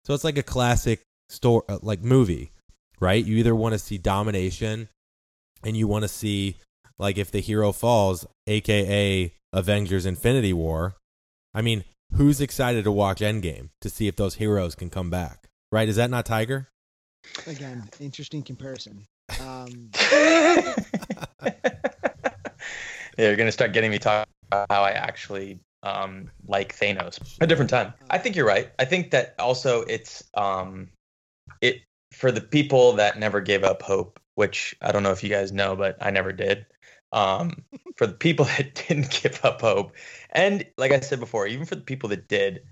So 0.07 0.15
it's 0.15 0.25
like 0.25 0.39
a 0.39 0.43
classic 0.43 1.03
store, 1.29 1.65
uh, 1.69 1.81
like 1.83 2.01
movie, 2.01 2.53
right? 2.99 3.23
You 3.23 3.37
either 3.37 3.55
want 3.55 3.75
to 3.75 3.79
see 3.79 3.99
domination, 3.99 4.89
and 5.63 5.77
you 5.77 5.87
want 5.87 6.05
to 6.05 6.09
see 6.09 6.57
like 7.01 7.19
if 7.19 7.31
the 7.31 7.41
hero 7.41 7.73
falls, 7.73 8.27
aka 8.47 9.35
Avengers: 9.53 10.07
Infinity 10.07 10.53
War. 10.53 10.95
I 11.55 11.63
mean, 11.63 11.85
who's 12.15 12.41
excited 12.41 12.85
to 12.85 12.93
watch 12.93 13.21
Endgame 13.21 13.71
to 13.81 13.91
see 13.91 14.07
if 14.07 14.17
those 14.17 14.37
heroes 14.37 14.75
can 14.75 14.91
come 14.91 15.11
back? 15.11 15.49
Right? 15.73 15.89
Is 15.89 15.97
that 15.97 16.11
not 16.11 16.27
Tiger? 16.27 16.69
Again, 17.47 17.89
interesting 18.01 18.43
comparison. 18.43 19.05
Um, 19.41 19.91
Yeah, 23.21 23.27
You're 23.27 23.37
gonna 23.37 23.53
start 23.53 23.73
getting 23.75 23.91
me 23.91 23.99
talking 23.99 24.33
about 24.51 24.67
how 24.71 24.83
I 24.83 24.93
actually 24.93 25.61
um, 25.83 26.31
like 26.47 26.75
Thanos. 26.75 27.37
A 27.43 27.47
different 27.47 27.71
time. 27.71 27.93
I 28.09 28.17
think 28.17 28.35
you're 28.35 28.47
right. 28.47 28.71
I 28.79 28.87
think 28.87 29.11
that 29.11 29.35
also 29.39 29.83
it's 29.83 30.25
um, 30.35 30.89
it 31.61 31.83
for 32.13 32.33
the 32.33 32.41
people 32.41 32.93
that 32.95 33.19
never 33.19 33.43
gave 33.43 33.63
up 33.63 33.83
hope, 33.83 34.19
which 34.37 34.75
I 34.81 34.91
don't 34.91 35.03
know 35.03 35.13
if 35.13 35.23
you 35.23 35.29
guys 35.29 35.53
know, 35.53 35.77
but 35.77 35.99
I 36.01 36.11
never 36.11 36.33
did. 36.33 36.65
Um, 37.13 37.65
for 37.97 38.07
the 38.07 38.13
people 38.13 38.45
that 38.57 38.75
didn't 38.87 39.11
give 39.23 39.45
up 39.45 39.61
hope, 39.61 39.93
and 40.31 40.65
like 40.79 40.93
I 40.93 41.01
said 41.01 41.21
before, 41.21 41.47
even 41.47 41.67
for 41.67 41.75
the 41.75 41.81
people 41.81 42.09
that 42.11 42.29
did, 42.29 42.63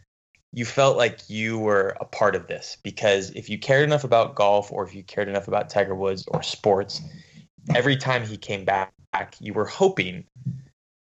you 0.52 0.64
felt 0.64 0.96
like 0.96 1.28
you 1.28 1.58
were 1.58 1.96
a 2.00 2.04
part 2.04 2.34
of 2.34 2.46
this 2.46 2.76
because 2.82 3.30
if 3.30 3.50
you 3.50 3.58
cared 3.58 3.84
enough 3.84 4.04
about 4.04 4.34
golf 4.34 4.72
or 4.72 4.84
if 4.84 4.94
you 4.94 5.02
cared 5.02 5.28
enough 5.28 5.48
about 5.48 5.68
Tiger 5.68 5.94
Woods 5.94 6.26
or 6.28 6.42
sports, 6.42 7.02
every 7.74 7.96
time 7.96 8.24
he 8.24 8.36
came 8.36 8.64
back, 8.64 8.92
you 9.40 9.52
were 9.52 9.66
hoping 9.66 10.24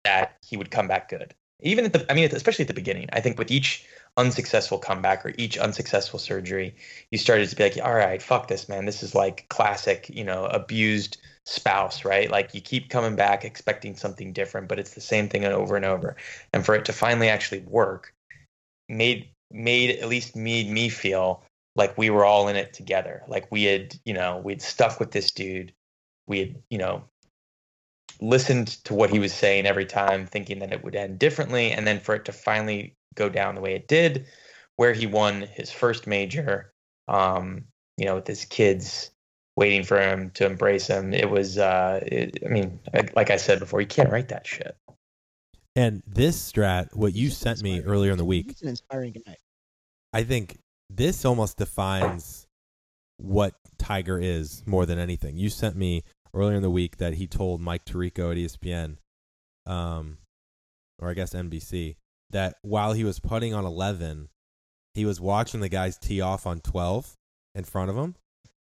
that 0.04 0.36
he 0.44 0.56
would 0.56 0.70
come 0.70 0.88
back 0.88 1.08
good. 1.08 1.34
Even 1.60 1.84
at 1.84 1.92
the, 1.92 2.10
I 2.10 2.14
mean, 2.14 2.28
especially 2.32 2.64
at 2.64 2.68
the 2.68 2.74
beginning, 2.74 3.08
I 3.12 3.20
think 3.20 3.38
with 3.38 3.50
each 3.50 3.84
unsuccessful 4.16 4.78
comeback 4.78 5.24
or 5.24 5.34
each 5.38 5.58
unsuccessful 5.58 6.18
surgery, 6.18 6.74
you 7.10 7.18
started 7.18 7.48
to 7.48 7.56
be 7.56 7.64
like, 7.64 7.78
all 7.82 7.94
right, 7.94 8.22
fuck 8.22 8.48
this, 8.48 8.68
man. 8.68 8.84
This 8.84 9.02
is 9.02 9.14
like 9.14 9.46
classic, 9.48 10.08
you 10.12 10.24
know, 10.24 10.46
abused 10.46 11.18
spouse, 11.48 12.04
right? 12.04 12.30
Like 12.30 12.54
you 12.54 12.60
keep 12.60 12.90
coming 12.90 13.16
back 13.16 13.44
expecting 13.44 13.96
something 13.96 14.32
different, 14.32 14.68
but 14.68 14.78
it's 14.78 14.94
the 14.94 15.00
same 15.00 15.28
thing 15.28 15.44
over 15.44 15.76
and 15.76 15.84
over. 15.84 16.16
And 16.52 16.64
for 16.64 16.74
it 16.74 16.84
to 16.84 16.92
finally 16.92 17.28
actually 17.28 17.60
work 17.60 18.12
made, 18.88 19.30
made 19.50 19.98
at 19.98 20.08
least 20.08 20.36
made 20.36 20.68
me 20.68 20.88
feel 20.90 21.42
like 21.74 21.96
we 21.96 22.10
were 22.10 22.24
all 22.24 22.48
in 22.48 22.56
it 22.56 22.74
together. 22.74 23.22
Like 23.28 23.50
we 23.50 23.64
had, 23.64 23.96
you 24.04 24.12
know, 24.12 24.38
we'd 24.44 24.60
stuck 24.60 25.00
with 25.00 25.10
this 25.10 25.30
dude. 25.30 25.72
We 26.26 26.38
had, 26.38 26.56
you 26.68 26.78
know, 26.78 27.04
listened 28.20 28.68
to 28.84 28.94
what 28.94 29.10
he 29.10 29.18
was 29.18 29.32
saying 29.32 29.64
every 29.64 29.86
time, 29.86 30.26
thinking 30.26 30.58
that 30.58 30.72
it 30.72 30.84
would 30.84 30.96
end 30.96 31.18
differently, 31.18 31.72
and 31.72 31.86
then 31.86 32.00
for 32.00 32.14
it 32.14 32.26
to 32.26 32.32
finally 32.32 32.94
go 33.14 33.28
down 33.28 33.54
the 33.54 33.60
way 33.60 33.74
it 33.74 33.88
did, 33.88 34.26
where 34.76 34.92
he 34.92 35.06
won 35.06 35.42
his 35.42 35.70
first 35.70 36.06
major, 36.06 36.72
um, 37.06 37.64
you 37.96 38.04
know, 38.04 38.16
with 38.16 38.26
his 38.26 38.44
kids 38.44 39.12
waiting 39.58 39.82
for 39.82 40.00
him 40.00 40.30
to 40.30 40.46
embrace 40.46 40.86
him. 40.86 41.12
It 41.12 41.28
was, 41.28 41.58
uh, 41.58 41.98
it, 42.06 42.38
I 42.46 42.48
mean, 42.48 42.78
like- 42.94 43.16
like 43.16 43.30
I 43.30 43.36
said 43.36 43.58
before, 43.58 43.80
you 43.80 43.88
can't 43.88 44.08
write 44.08 44.28
that 44.28 44.46
shit. 44.46 44.76
And 45.74 46.00
this 46.06 46.36
strat, 46.52 46.94
what 46.94 47.12
you 47.12 47.26
he's 47.26 47.36
sent 47.36 47.60
me 47.62 47.80
earlier 47.80 48.12
in 48.12 48.18
the 48.18 48.24
week, 48.24 48.46
He's 48.46 48.62
an 48.62 48.68
inspiring 48.68 49.14
guy. 49.26 49.36
I 50.12 50.22
think 50.22 50.58
this 50.88 51.24
almost 51.24 51.56
defines 51.56 52.46
what 53.16 53.54
Tiger 53.78 54.18
is 54.20 54.62
more 54.64 54.86
than 54.86 55.00
anything. 55.00 55.36
You 55.36 55.50
sent 55.50 55.74
me 55.76 56.04
earlier 56.32 56.56
in 56.56 56.62
the 56.62 56.70
week 56.70 56.98
that 56.98 57.14
he 57.14 57.26
told 57.26 57.60
Mike 57.60 57.84
Tirico 57.84 58.30
at 58.30 58.36
ESPN, 58.36 58.98
um, 59.66 60.18
or 61.00 61.10
I 61.10 61.14
guess 61.14 61.34
NBC, 61.34 61.96
that 62.30 62.54
while 62.62 62.92
he 62.92 63.02
was 63.02 63.18
putting 63.18 63.54
on 63.54 63.64
11, 63.64 64.28
he 64.94 65.04
was 65.04 65.20
watching 65.20 65.60
the 65.60 65.68
guys 65.68 65.98
tee 65.98 66.20
off 66.20 66.46
on 66.46 66.60
12 66.60 67.14
in 67.56 67.64
front 67.64 67.90
of 67.90 67.96
him. 67.96 68.14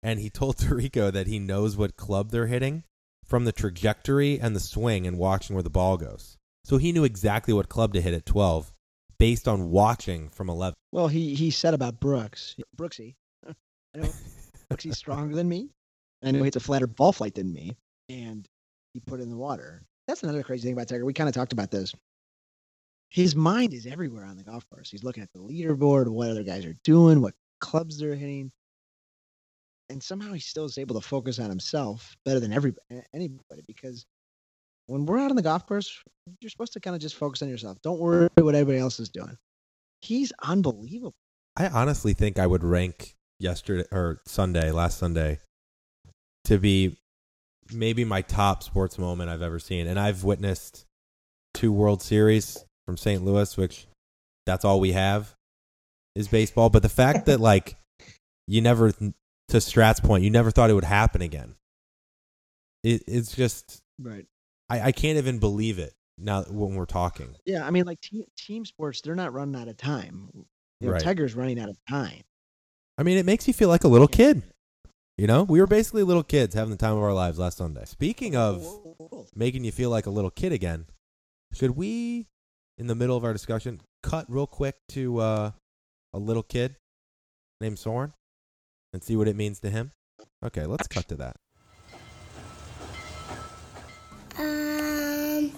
And 0.03 0.21
he 0.21 0.31
told 0.31 0.57
Tirico 0.59 1.13
that 1.13 1.27
he 1.27 1.39
knows 1.39 1.77
what 1.77 1.97
club 1.97 2.31
they're 2.31 2.47
hitting 2.47 2.85
from 3.25 3.45
the 3.45 3.53
trajectory 3.53 4.41
and 4.41 4.57
the 4.57 4.61
swing 4.61 5.07
and 5.07 5.19
watching 5.19 5.55
where 5.55 5.63
the 5.63 5.71
ball 5.71 5.97
goes. 5.97 6.37
So 6.65 6.79
he 6.79 6.93
knew 6.93 7.05
exactly 7.05 7.55
what 7.55 7.69
club 7.69 7.95
to 7.95 8.01
hit 8.01 8.15
at 8.15 8.27
12 8.27 8.73
based 9.19 9.47
on 9.47 9.71
watching 9.71 10.29
from 10.31 10.49
11. 10.51 10.75
Well, 10.93 11.09
he 11.09 11.35
he 11.35 11.51
said 11.51 11.75
about 11.75 12.01
Brooks, 12.01 12.57
Brooksy. 12.77 13.15
I 13.47 13.99
know 13.99 14.11
Brooksy's 14.71 14.99
stronger 14.99 15.35
than 15.37 15.49
me. 15.49 15.71
I 16.23 16.33
know 16.33 16.39
he 16.39 16.45
hits 16.45 16.57
a 16.57 16.61
flatter 16.61 16.87
ball 16.87 17.13
flight 17.13 17.35
than 17.35 17.53
me, 17.53 17.77
and 18.09 18.47
he 18.93 19.01
put 19.01 19.21
it 19.21 19.23
in 19.23 19.31
the 19.31 19.37
water. 19.37 19.83
That's 20.09 20.23
another 20.23 20.43
crazy 20.43 20.65
thing 20.65 20.73
about 20.73 20.89
Tiger. 20.89 21.05
We 21.05 21.13
kind 21.13 21.29
of 21.29 21.35
talked 21.35 21.53
about 21.53 21.71
this. 21.71 21.95
His 23.11 23.35
mind 23.35 23.75
is 23.75 23.87
everywhere 23.87 24.25
on 24.25 24.37
the 24.37 24.45
golf 24.45 24.69
course. 24.71 24.91
He's 24.91 25.05
looking 25.05 25.23
at 25.23 25.33
the 25.33 25.41
leaderboard, 25.41 26.09
what 26.09 26.31
other 26.31 26.43
guys 26.45 26.65
are 26.65 26.77
doing, 26.85 27.21
what 27.21 27.35
clubs 27.61 27.99
they're 27.99 28.15
hitting, 28.15 28.51
and 29.91 30.03
somehow 30.03 30.33
he 30.33 30.41
still 30.41 30.65
is 30.65 30.79
able 30.79 30.99
to 30.99 31.07
focus 31.07 31.39
on 31.39 31.51
himself 31.51 32.17
better 32.25 32.41
than 32.41 32.53
every 32.53 32.75
anybody. 33.13 33.63
Because 33.67 34.07
when 34.87 35.05
we're 35.05 35.19
out 35.19 35.31
on 35.31 35.37
the 35.37 35.43
golf 35.43 35.67
course, 35.67 36.03
you're 36.41 36.51
supposed 36.51 36.73
to 36.75 36.81
kind 36.81 36.97
of 36.97 37.03
just 37.03 37.17
focus 37.17 37.43
on 37.43 37.49
yourself. 37.49 37.79
Don't 37.83 38.01
worry 38.01 38.29
what 38.37 38.55
everybody 38.55 38.79
else 38.79 39.01
is 39.01 39.09
doing. 39.09 39.37
He's 40.01 40.33
unbelievable. 40.43 41.15
I 41.57 41.69
honestly 41.69 42.15
think 42.15 42.39
I 42.39 42.47
would 42.47 42.65
rank 42.65 43.15
yesterday 43.39 43.85
or 43.93 44.21
Sunday, 44.27 44.71
last 44.71 44.99
Sunday, 44.99 45.41
to 46.45 46.59
be 46.59 46.97
maybe 47.73 48.05
my 48.05 48.23
top 48.23 48.63
sports 48.63 48.99
moment 48.99 49.31
I've 49.31 49.43
ever 49.43 49.59
seen. 49.59 49.87
And 49.87 49.99
I've 49.99 50.25
witnessed 50.25 50.87
two 51.55 51.73
World 51.73 52.03
Series 52.03 52.65
from 52.87 52.97
St. 52.97 53.25
Louis, 53.25 53.57
which 53.57 53.87
that's 54.47 54.65
all 54.65 54.81
we 54.81 54.93
have 54.93 55.35
is 56.15 56.29
baseball. 56.29 56.71
But 56.71 56.83
the 56.83 56.89
fact 56.89 57.27
that 57.27 57.41
like 57.41 57.77
you 58.47 58.61
never, 58.61 58.93
to 59.51 59.61
Strat's 59.61 60.01
point, 60.01 60.25
you 60.25 60.31
never 60.31 60.51
thought 60.51 60.71
it 60.71 60.75
would 60.75 60.85
happen 60.85 61.23
again. 61.23 61.55
It, 62.83 63.03
it's 63.07 63.35
just 63.35 63.83
Right. 63.99 64.27
I, 64.69 64.81
I 64.81 64.93
can't 64.93 65.19
even 65.19 65.39
believe 65.39 65.79
it 65.79 65.93
now 66.17 66.43
when 66.45 66.75
we're 66.75 66.87
talking. 66.87 67.37
Yeah, 67.45 67.67
I 67.67 67.71
mean, 67.71 67.85
like 67.85 68.01
team, 68.01 68.25
team 68.37 68.65
sports, 68.65 69.01
they're 69.01 69.15
not 69.15 69.33
running 69.33 69.61
out 69.61 69.69
of 69.69 69.77
time. 69.77 70.31
You 70.81 70.87
know, 70.87 70.93
Right. 70.93 71.03
Tiger's 71.03 71.35
running 71.35 71.61
out 71.61 71.69
of 71.69 71.77
time. 71.89 72.23
I 72.97 73.03
mean, 73.03 73.19
it 73.19 73.27
makes 73.27 73.47
you 73.47 73.55
feel 73.55 73.69
like 73.69 73.85
a 73.85 73.89
little 73.89 74.09
kid. 74.09 74.43
You 75.19 75.27
know, 75.27 75.43
we 75.43 75.61
were 75.61 75.67
basically 75.67 76.03
little 76.03 76.23
kids 76.23 76.55
having 76.55 76.71
the 76.71 76.79
time 76.79 76.97
of 76.97 77.03
our 77.03 77.13
lives 77.13 77.39
last 77.39 77.59
Sunday. 77.59 77.85
Speaking 77.85 78.37
of 78.37 78.67
making 79.35 79.65
you 79.65 79.73
feel 79.73 79.91
like 79.91 80.07
a 80.07 80.11
little 80.11 80.31
kid 80.31 80.53
again, 80.53 80.87
should 81.53 81.73
we, 81.73 82.27
in 82.79 82.87
the 82.87 82.95
middle 82.95 83.17
of 83.17 83.25
our 83.25 83.35
discussion, 83.35 83.83
cut 84.03 84.25
real 84.31 84.47
quick 84.47 84.77
to 84.91 85.19
uh, 85.19 85.51
a 86.15 86.19
little 86.19 86.43
kid 86.43 86.77
named 87.61 87.79
Soren 87.79 88.15
and 88.93 89.03
see 89.03 89.17
what 89.17 89.29
it 89.29 89.37
means 89.37 89.61
to 89.61 89.71
him? 89.71 89.93
Okay, 90.45 90.67
let's 90.67 90.89
cut 90.89 91.07
to 91.09 91.17
that. 91.17 91.37
Um, 94.39 95.53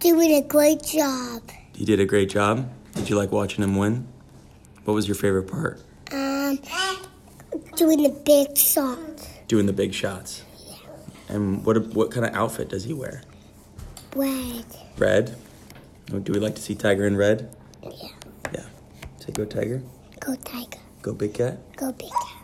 doing 0.00 0.32
a 0.32 0.42
great 0.42 0.82
job. 0.82 1.42
You 1.74 1.86
did 1.86 2.00
a 2.00 2.04
great 2.04 2.28
job. 2.28 2.70
Did 2.94 3.08
you 3.08 3.16
like 3.16 3.32
watching 3.32 3.62
him 3.62 3.76
win? 3.76 4.06
What 4.84 4.94
was 4.94 5.06
your 5.06 5.14
favorite 5.14 5.44
part? 5.44 5.80
Um, 6.12 6.58
doing 7.76 8.02
the 8.02 8.10
big 8.24 8.56
shots. 8.56 9.28
Doing 9.48 9.66
the 9.66 9.72
big 9.72 9.94
shots. 9.94 10.42
Yeah. 10.66 10.74
And 11.28 11.64
what 11.64 11.78
what 11.94 12.10
kind 12.10 12.26
of 12.26 12.34
outfit 12.34 12.68
does 12.68 12.84
he 12.84 12.92
wear? 12.92 13.22
Red. 14.14 14.64
Red. 14.98 15.36
Oh, 16.12 16.18
Do 16.18 16.32
we 16.32 16.40
like 16.40 16.54
to 16.56 16.62
see 16.62 16.74
Tiger 16.74 17.06
in 17.06 17.16
red? 17.16 17.54
Yeah. 17.82 18.08
Yeah. 18.52 18.64
Say 19.18 19.32
go 19.32 19.44
Tiger. 19.44 19.82
Go 20.20 20.34
Tiger. 20.36 20.78
Go 21.00 21.14
Big 21.14 21.34
Cat. 21.34 21.58
Go 21.76 21.90
big 21.92 22.10
cat. 22.10 22.41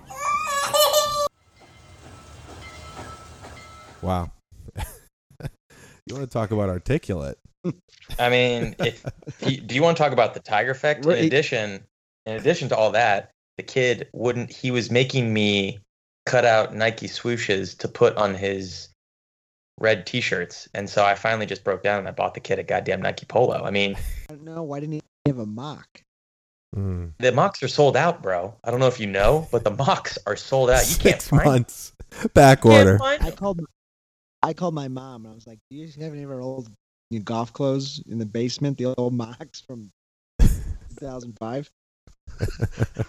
Wow. 4.03 4.31
you 6.07 6.15
want 6.15 6.25
to 6.25 6.33
talk 6.33 6.51
about 6.51 6.69
articulate? 6.69 7.39
I 8.19 8.31
mean, 8.31 8.75
if 8.79 9.05
do 9.41 9.75
you 9.75 9.83
want 9.83 9.97
to 9.97 10.03
talk 10.03 10.13
about 10.13 10.35
the 10.35 10.41
Tiger 10.41 10.71
effect? 10.71 11.05
In 11.05 11.13
addition, 11.13 11.85
in 12.27 12.37
addition 12.37 12.69
to 12.71 12.77
all 12.77 12.93
that, 12.93 13.31
the 13.57 13.63
kid 13.63 14.09
wouldn't. 14.13 14.51
He 14.51 14.71
was 14.71 14.91
making 14.91 15.33
me 15.33 15.81
cut 16.27 16.45
out 16.45 16.75
Nike 16.75 17.09
swooshes 17.09 17.77
to 17.79 17.89
put 17.89 18.17
on 18.17 18.35
his 18.35 18.89
red 19.81 20.07
T-shirts, 20.07 20.69
and 20.75 20.89
so 20.89 21.05
I 21.05 21.15
finally 21.15 21.47
just 21.47 21.65
broke 21.65 21.83
down 21.83 21.99
and 21.99 22.09
I 22.09 22.13
bought 22.13 22.35
the 22.35 22.41
kid 22.41 22.59
a 22.59 22.63
goddamn 22.63 23.03
Nike 23.03 23.27
polo. 23.27 23.63
I 23.65 23.71
mean, 23.71 23.97
I 24.31 24.35
don't 24.35 24.45
know. 24.45 24.63
Why 24.63 24.81
didn't 24.81 24.95
he 24.95 25.03
have 25.27 25.39
a 25.39 25.47
mock? 25.47 26.03
Mm. 26.77 27.15
the 27.19 27.33
mocks 27.33 27.63
are 27.63 27.69
sold 27.69 27.97
out, 27.97 28.23
bro. 28.23 28.55
I 28.63 28.71
don't 28.71 28.79
know 28.79 28.89
if 28.89 29.01
you 29.01 29.07
know, 29.07 29.49
but 29.51 29.65
the 29.65 29.71
mocks 29.71 30.19
are 30.27 30.37
sold 30.37 30.69
out. 30.69 30.89
You 30.89 30.97
can't 30.99 31.23
Six 31.23 31.29
find. 31.29 31.45
months 31.45 31.93
back 32.35 32.67
order. 32.67 32.99
find 32.99 33.23
I 33.23 33.31
called. 33.31 33.61
I 34.43 34.53
called 34.53 34.75
my 34.75 34.89
mom 34.89 35.25
and 35.25 35.33
I 35.33 35.35
was 35.35 35.47
like, 35.47 35.59
"Do 35.71 35.77
you 35.77 35.87
have 36.01 36.13
any 36.13 36.23
of 36.23 36.31
our 36.31 36.41
old 36.41 36.71
you 37.11 37.19
know, 37.19 37.25
golf 37.25 37.53
clothes 37.53 38.03
in 38.07 38.19
the 38.19 38.27
basement? 38.27 38.79
The 38.79 38.95
old 38.97 39.15
mocks 39.15 39.61
from 39.61 39.91
2005." 40.41 41.71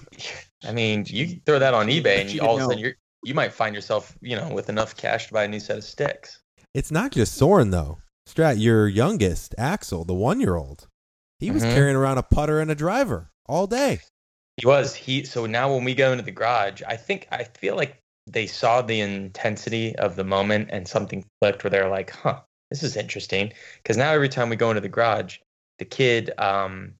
I 0.64 0.72
mean, 0.72 1.06
you 1.08 1.40
throw 1.46 1.60
that 1.60 1.74
on 1.74 1.88
eBay, 1.88 2.22
and 2.22 2.32
you, 2.32 2.42
all 2.42 2.56
of 2.56 2.62
a 2.62 2.66
sudden 2.66 2.80
you're 2.80 2.96
you 3.24 3.34
might 3.34 3.54
find 3.54 3.76
yourself, 3.76 4.18
you 4.22 4.36
know, 4.36 4.50
with 4.54 4.70
enough 4.70 4.96
cash 4.96 5.28
to 5.28 5.34
buy 5.34 5.44
a 5.44 5.48
new 5.48 5.60
set 5.60 5.78
of 5.78 5.84
sticks. 5.84 6.40
It's 6.74 6.92
not 6.92 7.12
just 7.12 7.36
Soren 7.36 7.72
though. 7.72 8.00
Strat, 8.28 8.60
your 8.60 8.88
youngest, 8.88 9.56
Axel, 9.58 10.06
the 10.06 10.14
one-year-old, 10.14 10.88
he 11.40 11.50
was 11.52 11.64
Mhm. 11.64 11.74
carrying 11.74 11.96
around 11.96 12.20
a 12.20 12.24
putter 12.24 12.60
and 12.60 12.70
a 12.70 12.76
driver 12.76 13.32
all 13.48 13.66
day. 13.66 14.02
He 14.58 14.66
was 14.66 14.94
he. 14.94 15.26
So 15.26 15.46
now 15.46 15.74
when 15.74 15.84
we 15.84 15.96
go 15.96 16.12
into 16.12 16.24
the 16.24 16.32
garage, 16.32 16.82
I 16.88 16.96
think 16.96 17.28
I 17.32 17.44
feel 17.44 17.76
like 17.76 17.98
they 18.32 18.48
saw 18.48 18.82
the 18.82 19.02
intensity 19.02 19.96
of 19.98 20.16
the 20.16 20.24
moment, 20.24 20.70
and 20.72 20.88
something 20.88 21.26
clicked 21.42 21.64
where 21.64 21.72
they're 21.72 21.90
like, 21.90 22.12
"Huh, 22.12 22.42
this 22.70 22.84
is 22.84 22.96
interesting." 22.98 23.54
Because 23.78 23.98
now 23.98 24.12
every 24.12 24.30
time 24.30 24.50
we 24.50 24.56
go 24.56 24.70
into 24.70 24.82
the 24.82 24.90
garage, 24.90 25.40
the 25.80 25.86
kid 25.86 26.32
um, 26.38 26.94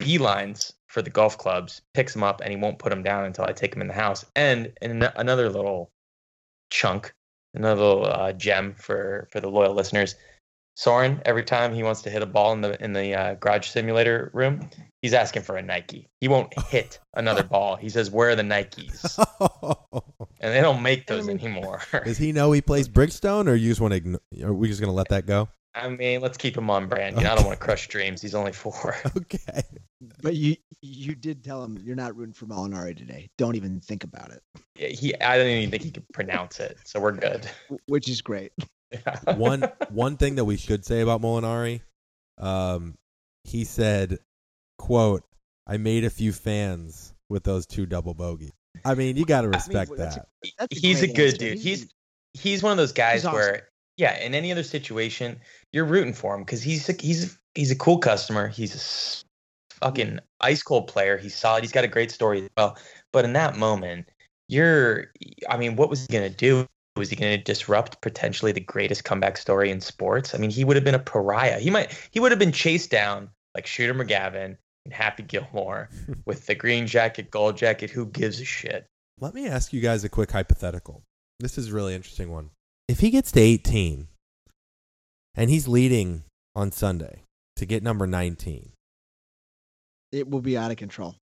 beelines 0.00 0.72
for 0.88 1.02
the 1.02 1.10
golf 1.10 1.38
clubs, 1.38 1.82
picks 1.94 2.12
them 2.12 2.22
up, 2.22 2.40
and 2.40 2.50
he 2.50 2.56
won't 2.56 2.78
put 2.78 2.90
them 2.90 3.02
down 3.02 3.24
until 3.24 3.44
I 3.44 3.52
take 3.52 3.72
them 3.72 3.82
in 3.82 3.88
the 3.88 3.94
house. 3.94 4.24
And 4.36 4.72
an- 4.82 5.02
another 5.16 5.50
little 5.50 5.90
chunk, 6.70 7.14
another 7.54 7.80
little 7.80 8.06
uh, 8.06 8.32
gem 8.32 8.74
for 8.74 9.28
for 9.30 9.40
the 9.40 9.50
loyal 9.50 9.74
listeners. 9.74 10.16
Soren, 10.76 11.22
every 11.24 11.44
time 11.44 11.72
he 11.72 11.82
wants 11.82 12.02
to 12.02 12.10
hit 12.10 12.22
a 12.22 12.26
ball 12.26 12.52
in 12.52 12.60
the 12.60 12.82
in 12.82 12.92
the 12.92 13.14
uh, 13.14 13.34
garage 13.34 13.68
simulator 13.68 14.30
room, 14.34 14.68
he's 15.02 15.14
asking 15.14 15.42
for 15.42 15.56
a 15.56 15.62
Nike. 15.62 16.08
He 16.20 16.28
won't 16.28 16.52
hit 16.68 16.98
another 17.14 17.44
ball. 17.44 17.76
He 17.76 17.88
says, 17.88 18.10
"Where 18.10 18.30
are 18.30 18.36
the 18.36 18.42
Nikes?" 18.42 19.18
And 20.40 20.52
they 20.52 20.60
don't 20.60 20.82
make 20.82 21.06
those 21.06 21.26
anymore. 21.26 21.80
Does 22.04 22.18
he 22.18 22.30
know 22.30 22.52
he 22.52 22.60
plays 22.60 22.86
Bridgestone, 22.86 23.48
or 23.48 23.54
you 23.54 23.70
just 23.70 23.80
want 23.80 23.94
to? 23.94 24.20
Are 24.44 24.52
we 24.52 24.68
just 24.68 24.78
gonna 24.78 24.92
let 24.92 25.08
that 25.08 25.24
go? 25.24 25.48
I 25.74 25.88
mean, 25.88 26.20
let's 26.20 26.36
keep 26.36 26.56
him 26.56 26.68
on 26.70 26.86
brand. 26.86 27.16
You 27.16 27.24
know, 27.24 27.32
I 27.32 27.34
don't 27.34 27.46
want 27.46 27.58
to 27.58 27.64
crush 27.64 27.88
dreams. 27.88 28.20
He's 28.20 28.34
only 28.34 28.52
four. 28.52 28.94
Okay. 29.16 29.62
But 30.22 30.34
you 30.34 30.56
you 30.82 31.14
did 31.14 31.42
tell 31.42 31.64
him 31.64 31.78
you're 31.82 31.96
not 31.96 32.14
rooting 32.14 32.34
for 32.34 32.44
Molinari 32.44 32.94
today. 32.96 33.30
Don't 33.38 33.56
even 33.56 33.80
think 33.80 34.04
about 34.04 34.30
it, 34.32 34.42
Yeah, 34.76 34.88
He, 34.88 35.18
I 35.20 35.38
don't 35.38 35.46
even 35.46 35.70
think 35.70 35.82
he 35.82 35.90
could 35.90 36.06
pronounce 36.12 36.60
it. 36.60 36.76
So 36.84 37.00
we're 37.00 37.12
good. 37.12 37.48
which 37.86 38.08
is 38.08 38.20
great. 38.20 38.52
One 39.36 39.62
one 39.90 40.16
thing 40.16 40.36
that 40.36 40.44
we 40.44 40.56
should 40.56 40.84
say 40.84 41.00
about 41.00 41.20
Molinari, 41.20 41.80
um, 42.38 42.94
he 43.44 43.64
said, 43.64 44.18
"quote 44.78 45.24
I 45.66 45.76
made 45.76 46.04
a 46.04 46.10
few 46.10 46.32
fans 46.32 47.14
with 47.28 47.44
those 47.44 47.66
two 47.66 47.86
double 47.86 48.14
bogeys." 48.14 48.52
I 48.84 48.94
mean, 48.94 49.16
you 49.16 49.24
got 49.24 49.42
to 49.42 49.48
respect 49.48 49.90
well, 49.90 49.98
that's 49.98 50.16
that. 50.16 50.28
That's 50.58 50.78
he's 50.78 51.02
a 51.02 51.06
good 51.06 51.34
answer. 51.34 51.36
dude. 51.36 51.58
He's 51.58 51.92
he's 52.34 52.62
one 52.62 52.72
of 52.72 52.78
those 52.78 52.92
guys 52.92 53.24
awesome. 53.24 53.34
where 53.34 53.68
yeah, 53.96 54.18
in 54.18 54.34
any 54.34 54.50
other 54.50 54.64
situation, 54.64 55.40
you're 55.72 55.84
rooting 55.84 56.14
for 56.14 56.34
him 56.34 56.42
because 56.42 56.62
he's 56.62 56.88
a, 56.88 56.92
he's 56.92 57.38
he's 57.54 57.70
a 57.70 57.76
cool 57.76 57.98
customer. 57.98 58.48
He's 58.48 59.22
a 59.74 59.84
fucking 59.84 60.18
ice 60.40 60.62
cold 60.62 60.88
player. 60.88 61.16
He's 61.16 61.34
solid. 61.34 61.62
He's 61.62 61.72
got 61.72 61.84
a 61.84 61.88
great 61.88 62.10
story 62.10 62.42
as 62.42 62.48
well. 62.56 62.76
But 63.12 63.24
in 63.24 63.32
that 63.34 63.56
moment, 63.56 64.08
you're 64.48 65.12
I 65.48 65.56
mean, 65.56 65.76
what 65.76 65.90
was 65.90 66.06
he 66.06 66.12
gonna 66.12 66.30
do? 66.30 66.66
Was 66.96 67.10
he 67.10 67.16
going 67.16 67.36
to 67.36 67.42
disrupt 67.42 68.00
potentially 68.02 68.52
the 68.52 68.60
greatest 68.60 69.02
comeback 69.04 69.36
story 69.36 69.70
in 69.70 69.80
sports? 69.80 70.34
I 70.34 70.38
mean, 70.38 70.50
he 70.50 70.64
would 70.64 70.76
have 70.76 70.84
been 70.84 70.94
a 70.94 71.00
pariah. 71.00 71.58
He 71.58 71.70
might 71.70 71.92
he 72.12 72.20
would 72.20 72.30
have 72.30 72.38
been 72.38 72.52
chased 72.52 72.90
down 72.90 73.30
like 73.54 73.66
Shooter 73.66 73.94
McGavin 73.94 74.56
and 74.84 74.94
Happy 74.94 75.24
Gilmore 75.24 75.88
with 76.26 76.46
the 76.46 76.54
green 76.54 76.86
jacket, 76.86 77.30
gold 77.30 77.56
jacket. 77.56 77.90
Who 77.90 78.06
gives 78.06 78.40
a 78.40 78.44
shit? 78.44 78.86
Let 79.20 79.34
me 79.34 79.48
ask 79.48 79.72
you 79.72 79.80
guys 79.80 80.04
a 80.04 80.08
quick 80.08 80.30
hypothetical. 80.30 81.02
This 81.40 81.58
is 81.58 81.70
a 81.70 81.74
really 81.74 81.94
interesting 81.94 82.30
one. 82.30 82.50
If 82.86 83.00
he 83.00 83.10
gets 83.10 83.32
to 83.32 83.40
18 83.40 84.08
and 85.34 85.50
he's 85.50 85.66
leading 85.66 86.24
on 86.54 86.70
Sunday 86.70 87.22
to 87.56 87.66
get 87.66 87.82
number 87.82 88.06
19, 88.06 88.70
it 90.12 90.28
will 90.30 90.40
be 90.40 90.56
out 90.56 90.70
of 90.70 90.76
control. 90.76 91.16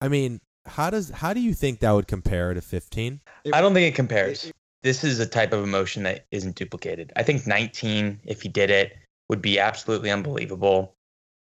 I 0.00 0.08
mean, 0.08 0.40
how 0.66 0.90
does 0.90 1.10
how 1.10 1.32
do 1.32 1.40
you 1.40 1.54
think 1.54 1.80
that 1.80 1.90
would 1.90 2.06
compare 2.06 2.54
to 2.54 2.60
15? 2.60 3.20
I 3.52 3.60
don't 3.60 3.74
think 3.74 3.92
it 3.92 3.96
compares. 3.96 4.44
it- 4.44 4.52
this 4.82 5.04
is 5.04 5.18
a 5.20 5.26
type 5.26 5.52
of 5.52 5.62
emotion 5.64 6.02
that 6.04 6.26
isn't 6.30 6.56
duplicated. 6.56 7.12
I 7.16 7.22
think 7.22 7.46
19, 7.46 8.20
if 8.24 8.42
he 8.42 8.48
did 8.48 8.70
it, 8.70 8.96
would 9.28 9.42
be 9.42 9.58
absolutely 9.58 10.10
unbelievable, 10.10 10.94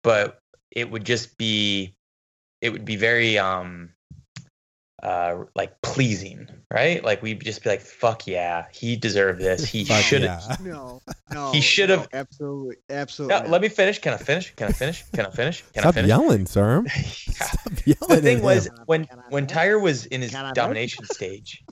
but 0.02 0.38
it 0.70 0.90
would 0.90 1.04
just 1.04 1.38
be, 1.38 1.94
it 2.60 2.70
would 2.70 2.84
be 2.84 2.96
very, 2.96 3.38
um, 3.38 3.90
uh, 5.02 5.44
like 5.54 5.80
pleasing, 5.82 6.48
right? 6.74 7.04
Like 7.04 7.22
we'd 7.22 7.40
just 7.40 7.62
be 7.62 7.70
like, 7.70 7.80
"Fuck 7.80 8.26
yeah, 8.26 8.66
he 8.72 8.96
deserved 8.96 9.40
this. 9.40 9.64
He 9.64 9.84
Fuck 9.84 10.02
should 10.02 10.22
yeah. 10.22 10.40
have." 10.48 10.60
No, 10.60 11.00
no. 11.32 11.52
He 11.52 11.60
should 11.60 11.88
no, 11.88 11.98
have- 11.98 12.08
absolutely, 12.12 12.76
absolutely. 12.90 13.40
No, 13.44 13.48
let 13.48 13.60
me 13.62 13.68
finish. 13.68 14.00
Can 14.00 14.12
I 14.14 14.16
finish? 14.16 14.52
Can 14.56 14.66
I 14.66 14.72
finish? 14.72 15.04
Can 15.14 15.24
I 15.26 15.30
finish? 15.30 15.62
Can 15.72 15.82
Stop 15.82 15.90
I 15.90 15.92
finish? 15.92 16.08
yelling, 16.08 16.46
sir. 16.46 16.84
Yeah. 16.96 17.02
Stop 17.02 17.72
yelling. 17.86 18.08
the 18.08 18.22
thing 18.22 18.42
was 18.42 18.66
him. 18.66 18.74
when 18.86 19.04
when 19.28 19.44
vote? 19.46 19.54
Tiger 19.54 19.78
was 19.78 20.06
in 20.06 20.20
his 20.20 20.32
Can 20.32 20.44
I 20.44 20.48
vote? 20.48 20.54
domination 20.56 21.04
stage, 21.04 21.64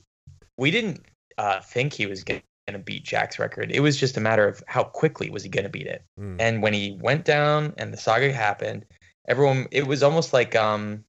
we 0.57 0.71
didn't 0.71 1.05
uh, 1.39 1.61
think 1.61 1.93
he 1.93 2.07
was 2.07 2.25
going 2.25 2.43
to 2.67 2.79
beat 2.79 3.05
Jack's 3.05 3.39
record. 3.39 3.71
It 3.71 3.81
was 3.81 3.97
just 3.97 4.17
a 4.17 4.21
matter 4.21 4.47
of 4.47 4.63
how 4.67 4.85
quickly 4.85 5.31
was 5.31 5.43
he 5.43 5.49
going 5.49 5.65
to 5.65 5.71
beat 5.71 5.87
it. 5.87 6.05
Mm. 6.19 6.37
And 6.41 6.63
when 6.63 6.73
he 6.73 6.99
went 7.01 7.25
down 7.25 7.75
and 7.77 7.93
the 7.93 7.97
saga 7.97 8.33
happened, 8.33 8.87
everyone 9.29 9.67
it 9.71 9.87
was 9.87 10.03
almost 10.03 10.33
like 10.33 10.55
um, 10.55 11.05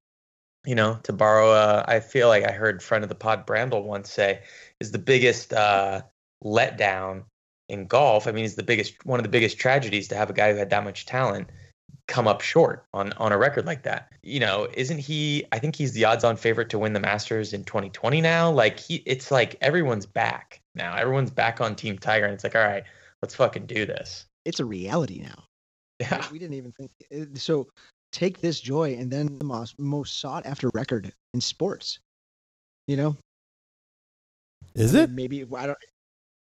you 0.65 0.75
know, 0.75 0.99
to 1.03 1.13
borrow 1.13 1.51
a, 1.51 1.85
I 1.87 1.99
feel 2.01 2.27
like 2.27 2.43
I 2.43 2.51
heard 2.51 2.83
friend 2.83 3.03
of 3.03 3.09
the 3.09 3.15
pod 3.15 3.47
Brandel 3.47 3.83
once 3.83 4.11
say 4.11 4.41
is 4.79 4.91
the 4.91 4.99
biggest 4.99 5.53
uh, 5.53 6.01
letdown 6.43 7.23
in 7.69 7.87
golf. 7.87 8.27
I 8.27 8.31
mean, 8.31 8.45
it's 8.45 8.55
the 8.55 8.63
biggest 8.63 9.05
one 9.05 9.19
of 9.19 9.23
the 9.23 9.29
biggest 9.29 9.57
tragedies 9.57 10.09
to 10.09 10.15
have 10.15 10.29
a 10.29 10.33
guy 10.33 10.51
who 10.51 10.57
had 10.57 10.69
that 10.71 10.83
much 10.83 11.05
talent 11.05 11.49
come 12.07 12.27
up 12.27 12.41
short 12.41 12.85
on 12.93 13.13
on 13.13 13.31
a 13.31 13.37
record 13.37 13.65
like 13.65 13.83
that. 13.83 14.11
You 14.23 14.39
know, 14.39 14.67
isn't 14.73 14.99
he 14.99 15.45
I 15.51 15.59
think 15.59 15.75
he's 15.75 15.93
the 15.93 16.05
odds 16.05 16.23
on 16.23 16.37
favorite 16.37 16.69
to 16.69 16.79
win 16.79 16.93
the 16.93 16.99
Masters 16.99 17.53
in 17.53 17.63
2020 17.63 18.21
now. 18.21 18.51
Like 18.51 18.79
he 18.79 19.03
it's 19.05 19.31
like 19.31 19.55
everyone's 19.61 20.05
back 20.05 20.61
now. 20.75 20.95
Everyone's 20.95 21.31
back 21.31 21.61
on 21.61 21.75
Team 21.75 21.97
Tiger 21.97 22.25
and 22.25 22.33
it's 22.33 22.43
like, 22.43 22.55
"All 22.55 22.61
right, 22.61 22.83
let's 23.21 23.35
fucking 23.35 23.65
do 23.65 23.85
this." 23.85 24.25
it's 24.47 24.61
a 24.61 24.65
reality 24.65 25.19
now. 25.21 25.43
Yeah. 25.99 26.25
We 26.31 26.39
didn't 26.39 26.53
even 26.53 26.71
think 26.71 26.91
uh, 27.13 27.25
so. 27.37 27.67
Take 28.13 28.39
this 28.39 28.61
joy, 28.61 28.93
and 28.93 29.11
then 29.11 29.37
the 29.37 29.43
most 29.43 29.77
most 29.79 30.21
sought 30.21 30.45
after 30.45 30.69
record 30.73 31.11
in 31.33 31.41
sports. 31.41 31.99
You 32.87 32.97
know, 32.97 33.17
Is 34.75 34.93
it? 34.93 35.09
maybe 35.09 35.43
I 35.55 35.65
don't. 35.65 35.77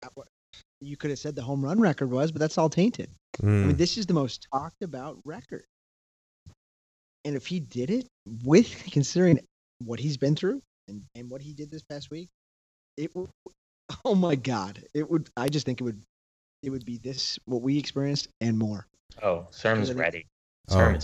Uh, 0.04 0.22
I- 0.80 0.84
what- 0.84 0.88
You 0.88 0.96
could 0.96 1.10
have 1.10 1.18
said 1.18 1.34
the 1.34 1.42
home 1.42 1.64
run 1.64 1.80
record 1.80 2.10
was, 2.10 2.32
but 2.32 2.40
that's 2.40 2.58
all 2.58 2.68
tainted. 2.70 3.10
I 3.40 3.46
Mm. 3.46 3.66
mean, 3.66 3.76
this 3.76 3.96
is 3.98 4.06
the 4.06 4.14
most 4.14 4.46
talked 4.52 4.82
about 4.82 5.20
record. 5.24 5.64
And 7.24 7.34
if 7.34 7.46
he 7.46 7.60
did 7.60 7.90
it 7.90 8.06
with 8.44 8.68
considering 8.92 9.40
what 9.84 9.98
he's 10.00 10.16
been 10.16 10.36
through 10.36 10.62
and, 10.88 11.04
and 11.14 11.30
what 11.30 11.42
he 11.42 11.52
did 11.52 11.70
this 11.70 11.82
past 11.82 12.10
week, 12.10 12.28
it 12.96 13.14
would 13.14 13.28
oh 14.04 14.14
my 14.14 14.34
god. 14.36 14.84
It 14.94 15.10
would 15.10 15.28
I 15.36 15.48
just 15.48 15.66
think 15.66 15.80
it 15.80 15.84
would 15.84 16.02
it 16.62 16.70
would 16.70 16.84
be 16.84 16.98
this 16.98 17.38
what 17.44 17.62
we 17.62 17.78
experienced 17.78 18.28
and 18.40 18.58
more. 18.58 18.86
Oh, 19.22 19.46
Serm's 19.50 19.88
Really? 19.90 20.00
ready. 20.00 20.26
Oh. 20.70 20.98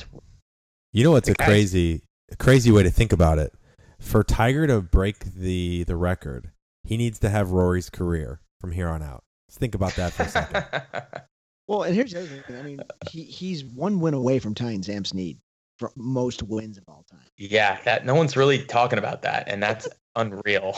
You 0.93 1.05
know 1.05 1.13
what's 1.13 1.29
a 1.29 1.35
crazy, 1.35 2.03
a 2.31 2.37
crazy 2.37 2.71
way 2.71 2.83
to 2.83 2.91
think 2.91 3.13
about 3.13 3.39
it? 3.39 3.55
For 4.01 4.25
Tiger 4.25 4.67
to 4.67 4.81
break 4.81 5.21
the 5.35 5.85
the 5.85 5.97
record, 5.97 6.51
he 6.85 6.97
needs 6.97 7.19
to 7.21 7.31
have 7.31 7.53
Rory's 7.53 7.91
career 7.91 8.41
from 8.61 8.73
here 8.73 8.89
on 8.89 9.03
out. 9.03 9.23
Let's 9.53 9.59
think 9.59 9.75
about 9.75 9.95
that 9.97 10.15
for 10.15 10.23
a 10.23 10.29
second. 10.29 10.65
Well, 11.69 11.85
and 11.85 11.95
here's 11.95 12.13
the 12.13 12.19
other 12.19 12.27
thing. 12.29 12.57
I 12.59 12.63
mean, 12.63 12.81
he 13.09 13.23
he's 13.23 13.65
one 13.65 14.01
win 14.01 14.15
away 14.15 14.41
from 14.41 14.53
tying 14.53 14.83
Sam 14.83 15.05
Snead 15.05 15.39
for 15.79 15.93
most 15.97 16.43
wins 16.43 16.77
of 16.77 16.85
all 16.89 17.05
time. 17.09 17.21
yeah, 17.39 17.79
that 17.85 18.05
no 18.05 18.15
one's 18.17 18.37
really 18.37 18.65
talking 18.65 18.99
about 18.99 19.23
that, 19.23 19.45
and 19.47 19.63
that's 19.63 19.89
unreal. 20.17 20.77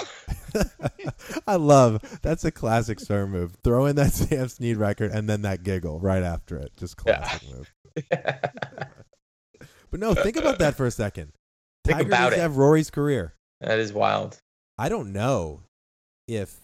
I 1.47 1.57
love 1.57 2.21
that's 2.21 2.45
a 2.45 2.51
classic 2.53 3.01
star 3.01 3.27
move. 3.27 3.57
Throw 3.65 3.87
in 3.87 3.97
that 3.97 4.13
Sam 4.13 4.47
Snead 4.49 4.77
record 4.77 5.11
and 5.11 5.29
then 5.29 5.43
that 5.43 5.63
giggle 5.63 6.01
right 6.01 6.23
after 6.23 6.59
it. 6.59 6.73
Just 6.77 6.97
Yeah. 7.07 7.17
classic 7.17 7.49
move. 7.51 7.73
But 9.91 10.01
no, 10.01 10.15
think 10.15 10.37
about 10.37 10.59
that 10.59 10.75
for 10.77 10.85
a 10.87 10.91
second. 10.91 11.33
Think 11.85 11.99
Tiger 11.99 12.09
about 12.09 12.21
needs 12.25 12.35
to 12.35 12.39
it. 12.41 12.43
have 12.43 12.57
Rory's 12.59 12.91
career. 12.91 13.35
that 13.63 13.79
is 13.79 13.93
wild. 13.93 14.39
I 14.77 14.89
don't 14.91 15.13
know 15.13 15.63
if 16.29 16.57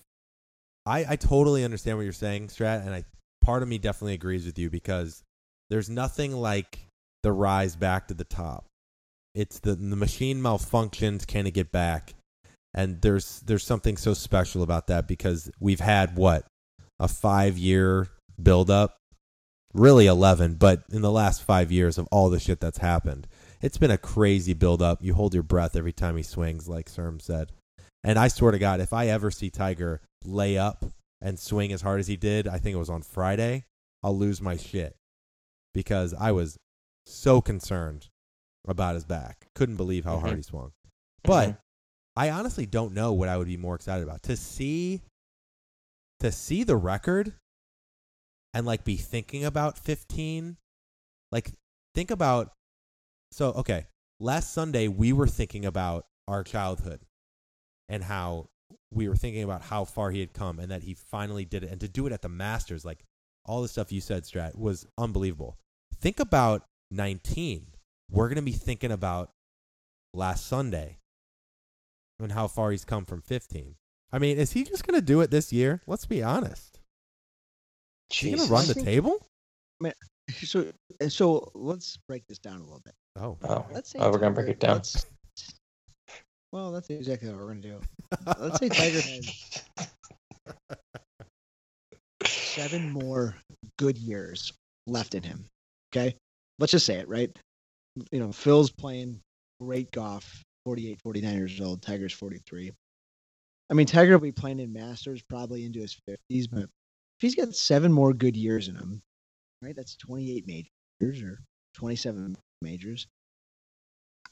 I 0.86 1.04
I 1.10 1.16
totally 1.16 1.64
understand 1.64 1.96
what 1.96 2.04
you're 2.04 2.12
saying, 2.12 2.48
Strat, 2.48 2.84
and 2.84 2.94
I 2.94 3.04
part 3.42 3.62
of 3.62 3.68
me 3.68 3.78
definitely 3.78 4.14
agrees 4.14 4.46
with 4.46 4.58
you 4.58 4.70
because 4.70 5.22
there's 5.68 5.90
nothing 5.90 6.32
like 6.32 6.86
the 7.22 7.32
rise 7.32 7.76
back 7.76 8.08
to 8.08 8.14
the 8.14 8.24
top. 8.24 8.66
It's 9.34 9.58
the 9.60 9.74
the 9.74 9.96
machine 9.96 10.40
malfunctions, 10.40 11.26
can 11.26 11.46
it 11.46 11.54
get 11.54 11.70
back? 11.70 12.14
And 12.74 13.00
there's 13.02 13.40
there's 13.40 13.64
something 13.64 13.96
so 13.96 14.14
special 14.14 14.62
about 14.62 14.86
that 14.88 15.08
because 15.08 15.50
we've 15.60 15.80
had 15.80 16.16
what 16.16 16.46
a 16.98 17.08
five 17.08 17.58
year 17.58 18.08
build 18.40 18.70
up, 18.70 18.96
really 19.74 20.06
eleven, 20.06 20.54
but 20.54 20.84
in 20.90 21.02
the 21.02 21.10
last 21.10 21.42
five 21.42 21.70
years 21.70 21.98
of 21.98 22.08
all 22.10 22.30
the 22.30 22.40
shit 22.40 22.60
that's 22.60 22.78
happened, 22.78 23.26
it's 23.60 23.78
been 23.78 23.90
a 23.90 23.98
crazy 23.98 24.54
build 24.54 24.82
up. 24.82 25.02
You 25.02 25.14
hold 25.14 25.34
your 25.34 25.42
breath 25.42 25.76
every 25.76 25.92
time 25.92 26.16
he 26.16 26.22
swings, 26.22 26.68
like 26.68 26.90
Serm 26.90 27.20
said. 27.20 27.52
And 28.02 28.18
I 28.18 28.28
swear 28.28 28.52
to 28.52 28.58
God, 28.58 28.80
if 28.80 28.92
I 28.92 29.08
ever 29.08 29.30
see 29.30 29.50
Tiger 29.50 30.00
lay 30.24 30.58
up 30.58 30.84
and 31.20 31.38
swing 31.38 31.72
as 31.72 31.82
hard 31.82 32.00
as 32.00 32.06
he 32.06 32.16
did, 32.16 32.48
I 32.48 32.58
think 32.58 32.74
it 32.74 32.78
was 32.78 32.90
on 32.90 33.02
Friday, 33.02 33.64
I'll 34.02 34.16
lose 34.16 34.40
my 34.40 34.56
shit 34.56 34.96
because 35.74 36.14
I 36.14 36.32
was 36.32 36.56
so 37.06 37.40
concerned 37.40 38.08
about 38.66 38.94
his 38.94 39.04
back. 39.04 39.46
Couldn't 39.54 39.76
believe 39.76 40.04
how 40.04 40.18
hard 40.18 40.34
Mhm. 40.34 40.36
he 40.36 40.42
swung. 40.42 40.72
But 41.22 41.48
Mhm. 41.50 41.58
I 42.16 42.30
honestly 42.30 42.66
don't 42.66 42.92
know 42.94 43.12
what 43.12 43.28
I 43.28 43.36
would 43.36 43.46
be 43.46 43.56
more 43.56 43.74
excited 43.74 44.02
about 44.02 44.22
to 44.24 44.36
see 44.36 45.02
to 46.20 46.30
see 46.30 46.64
the 46.64 46.76
record 46.76 47.34
and 48.52 48.66
like 48.66 48.84
be 48.84 48.96
thinking 48.98 49.42
about 49.44 49.78
15 49.78 50.58
like 51.32 51.54
think 51.94 52.10
about 52.10 52.52
so 53.32 53.52
okay 53.52 53.86
last 54.18 54.52
sunday 54.52 54.86
we 54.86 55.14
were 55.14 55.26
thinking 55.26 55.64
about 55.64 56.06
our 56.28 56.44
childhood 56.44 57.00
and 57.88 58.04
how 58.04 58.50
we 58.92 59.08
were 59.08 59.16
thinking 59.16 59.42
about 59.42 59.62
how 59.62 59.84
far 59.84 60.10
he 60.10 60.20
had 60.20 60.32
come 60.32 60.58
and 60.58 60.70
that 60.70 60.82
he 60.82 60.94
finally 60.94 61.44
did 61.44 61.62
it. 61.64 61.70
And 61.70 61.80
to 61.80 61.88
do 61.88 62.06
it 62.06 62.12
at 62.12 62.22
the 62.22 62.28
masters 62.28 62.84
like 62.84 63.04
all 63.44 63.62
the 63.62 63.68
stuff 63.68 63.92
you 63.92 64.00
said 64.00 64.24
strat 64.24 64.56
was 64.56 64.86
unbelievable. 64.98 65.56
Think 66.00 66.18
about 66.20 66.64
19 66.90 67.66
we're 68.10 68.26
going 68.28 68.34
to 68.36 68.42
be 68.42 68.50
thinking 68.50 68.90
about 68.90 69.30
last 70.12 70.44
sunday 70.46 70.98
and 72.18 72.32
how 72.32 72.48
far 72.48 72.72
he's 72.72 72.84
come 72.84 73.04
from 73.04 73.22
15 73.22 73.76
i 74.12 74.18
mean 74.18 74.36
is 74.36 74.50
he 74.50 74.64
just 74.64 74.84
going 74.84 74.98
to 74.98 75.04
do 75.06 75.20
it 75.20 75.30
this 75.30 75.52
year? 75.52 75.80
Let's 75.86 76.06
be 76.06 76.20
honest. 76.20 76.80
Is 78.10 78.18
he 78.18 78.30
going 78.32 78.46
to 78.48 78.52
run 78.52 78.64
I 78.64 78.66
the 78.66 78.74
think- 78.74 78.86
table? 78.86 79.26
So 80.44 80.72
so 81.08 81.50
let's 81.54 81.96
break 82.08 82.26
this 82.28 82.38
down 82.38 82.58
a 82.58 82.62
little 82.64 82.82
bit. 82.84 82.94
oh. 83.16 83.36
Oh, 83.44 83.66
Let's 83.72 83.90
say 83.90 83.98
oh, 84.00 84.10
we're 84.10 84.18
gonna 84.18 84.34
break 84.34 84.48
it 84.48 84.60
down. 84.60 84.74
let's- 84.76 85.06
well, 86.52 86.72
that's 86.72 86.90
exactly 86.90 87.28
what 87.28 87.38
we're 87.38 87.46
gonna 87.48 87.60
do. 87.60 87.80
Let's 88.38 88.58
say 88.58 88.68
Tiger 88.68 89.00
has 89.00 89.64
seven 92.24 92.90
more 92.90 93.36
good 93.78 93.96
years 93.96 94.52
left 94.86 95.14
in 95.14 95.22
him. 95.22 95.46
Okay, 95.92 96.16
let's 96.58 96.72
just 96.72 96.86
say 96.86 96.96
it 96.96 97.08
right. 97.08 97.30
You 98.12 98.20
know, 98.20 98.32
Phil's 98.32 98.70
playing 98.70 99.20
great 99.60 99.90
golf, 99.90 100.42
48, 100.64 101.00
49 101.02 101.34
years 101.34 101.60
old. 101.60 101.82
Tiger's 101.82 102.12
43. 102.12 102.70
I 103.70 103.74
mean, 103.74 103.86
Tiger 103.86 104.12
will 104.12 104.20
be 104.20 104.32
playing 104.32 104.60
in 104.60 104.72
Masters 104.72 105.22
probably 105.22 105.64
into 105.64 105.80
his 105.80 105.96
50s, 106.08 106.46
but 106.50 106.64
if 106.64 106.68
he's 107.20 107.34
got 107.34 107.54
seven 107.54 107.92
more 107.92 108.12
good 108.12 108.36
years 108.36 108.68
in 108.68 108.76
him, 108.76 109.00
right? 109.62 109.74
That's 109.76 109.96
28 109.96 110.46
majors 110.46 111.22
or 111.22 111.38
27 111.74 112.36
majors. 112.62 113.06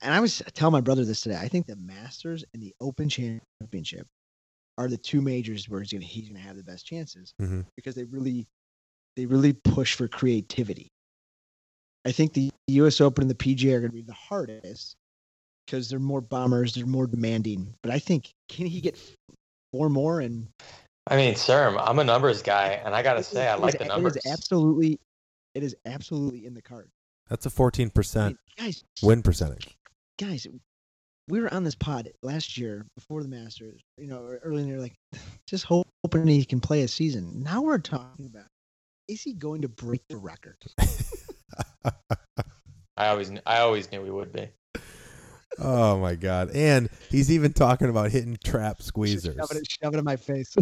And 0.01 0.15
I 0.15 0.21
was 0.21 0.43
telling 0.55 0.73
my 0.73 0.81
brother 0.81 1.05
this 1.05 1.21
today. 1.23 1.37
I 1.41 1.49
think 1.49 1.67
the 1.67 1.77
Masters 1.77 2.45
and 2.55 2.63
the 2.63 2.75
Open 2.81 3.09
Championship 3.09 4.07
are 4.77 4.89
the 4.89 4.97
two 4.97 5.21
majors 5.21 5.69
where 5.69 5.81
he's 5.81 5.93
gonna 5.93 6.05
he's 6.05 6.29
gonna 6.29 6.39
have 6.41 6.57
the 6.57 6.63
best 6.63 6.87
chances 6.87 7.35
Mhm. 7.41 7.67
because 7.77 7.95
they 7.97 8.05
really 8.05 8.47
they 9.17 9.27
really 9.27 9.53
push 9.53 9.95
for 9.97 10.07
creativity. 10.07 10.89
I 12.07 12.13
think 12.13 12.33
the 12.33 12.51
U.S. 12.69 13.01
Open 13.01 13.23
and 13.23 13.31
the 13.31 13.35
PGA 13.35 13.75
are 13.75 13.81
going 13.81 13.91
to 13.91 13.95
be 13.95 14.03
the 14.03 14.13
hardest 14.13 14.95
because 15.67 15.89
they're 15.91 15.99
more 15.99 16.21
bombers, 16.21 16.75
they're 16.75 16.87
more 16.87 17.09
demanding. 17.09 17.75
But 17.83 17.91
I 17.93 17.99
think 17.99 18.31
can 18.49 18.67
he 18.67 18.81
get 18.81 18.97
four 19.73 19.89
more? 19.91 20.21
And 20.21 20.47
I 21.09 21.17
mean, 21.17 21.35
Serm, 21.35 21.77
I'm 21.85 21.99
a 21.99 22.05
numbers 22.05 22.41
guy, 22.43 22.81
and 22.85 22.95
I 22.95 23.03
gotta 23.03 23.25
say, 23.25 23.43
is- 23.47 23.49
I 23.51 23.55
like 23.57 23.75
is- 23.75 23.79
the 23.81 23.85
It 23.87 23.89
numbers. 23.89 24.17
is 24.17 24.27
absolutely, 24.27 25.01
it 25.55 25.65
is 25.65 25.75
absolutely 25.85 26.47
in 26.47 26.55
the 26.55 26.63
card. 26.63 26.89
that's 27.29 27.45
a 27.47 27.51
14% 27.51 28.17
I 28.23 28.29
mean, 28.29 28.39
guys, 28.57 28.85
win 29.03 29.23
percentage 29.23 29.77
guys, 30.19 30.47
we 31.29 31.41
were 31.41 31.53
on 31.53 31.65
this 31.65 31.75
pod 31.75 32.11
last 32.23 32.59
year 32.59 32.87
before 32.97 33.23
the 33.23 33.29
Masters. 33.29 33.81
You 33.97 34.09
know, 34.09 34.37
early 34.43 34.63
in 34.63 34.69
the 34.69 34.75
year, 34.75 34.81
like 34.81 34.95
just 35.47 35.65
hoping 35.65 36.27
he 36.27 36.45
can 36.45 36.61
play 36.61 36.83
a 36.83 36.89
season. 36.89 37.43
Now 37.43 37.63
we're 37.63 37.79
talking 37.79 38.27
about 38.27 38.47
is 39.09 39.23
he 39.23 39.33
going 39.33 39.63
to 39.63 39.69
break 39.69 40.03
the 40.09 40.17
record? 40.17 40.57
I 42.97 43.09
always, 43.09 43.31
I 43.47 43.61
always 43.61 43.91
knew 43.91 44.03
we 44.03 44.11
would 44.11 44.33
be. 44.33 44.49
oh 45.61 45.99
my 45.99 46.15
god 46.15 46.51
and 46.55 46.89
he's 47.11 47.33
even 47.33 47.53
talking 47.53 47.89
about 47.89 48.13
hitting 48.13 48.37
trap 48.45 48.79
squeezers 48.79 49.35
Shove 49.37 49.51
it, 49.57 49.67
shove 49.69 49.95
it 49.95 49.99
in 49.99 50.05
my 50.05 50.17
face. 50.17 50.55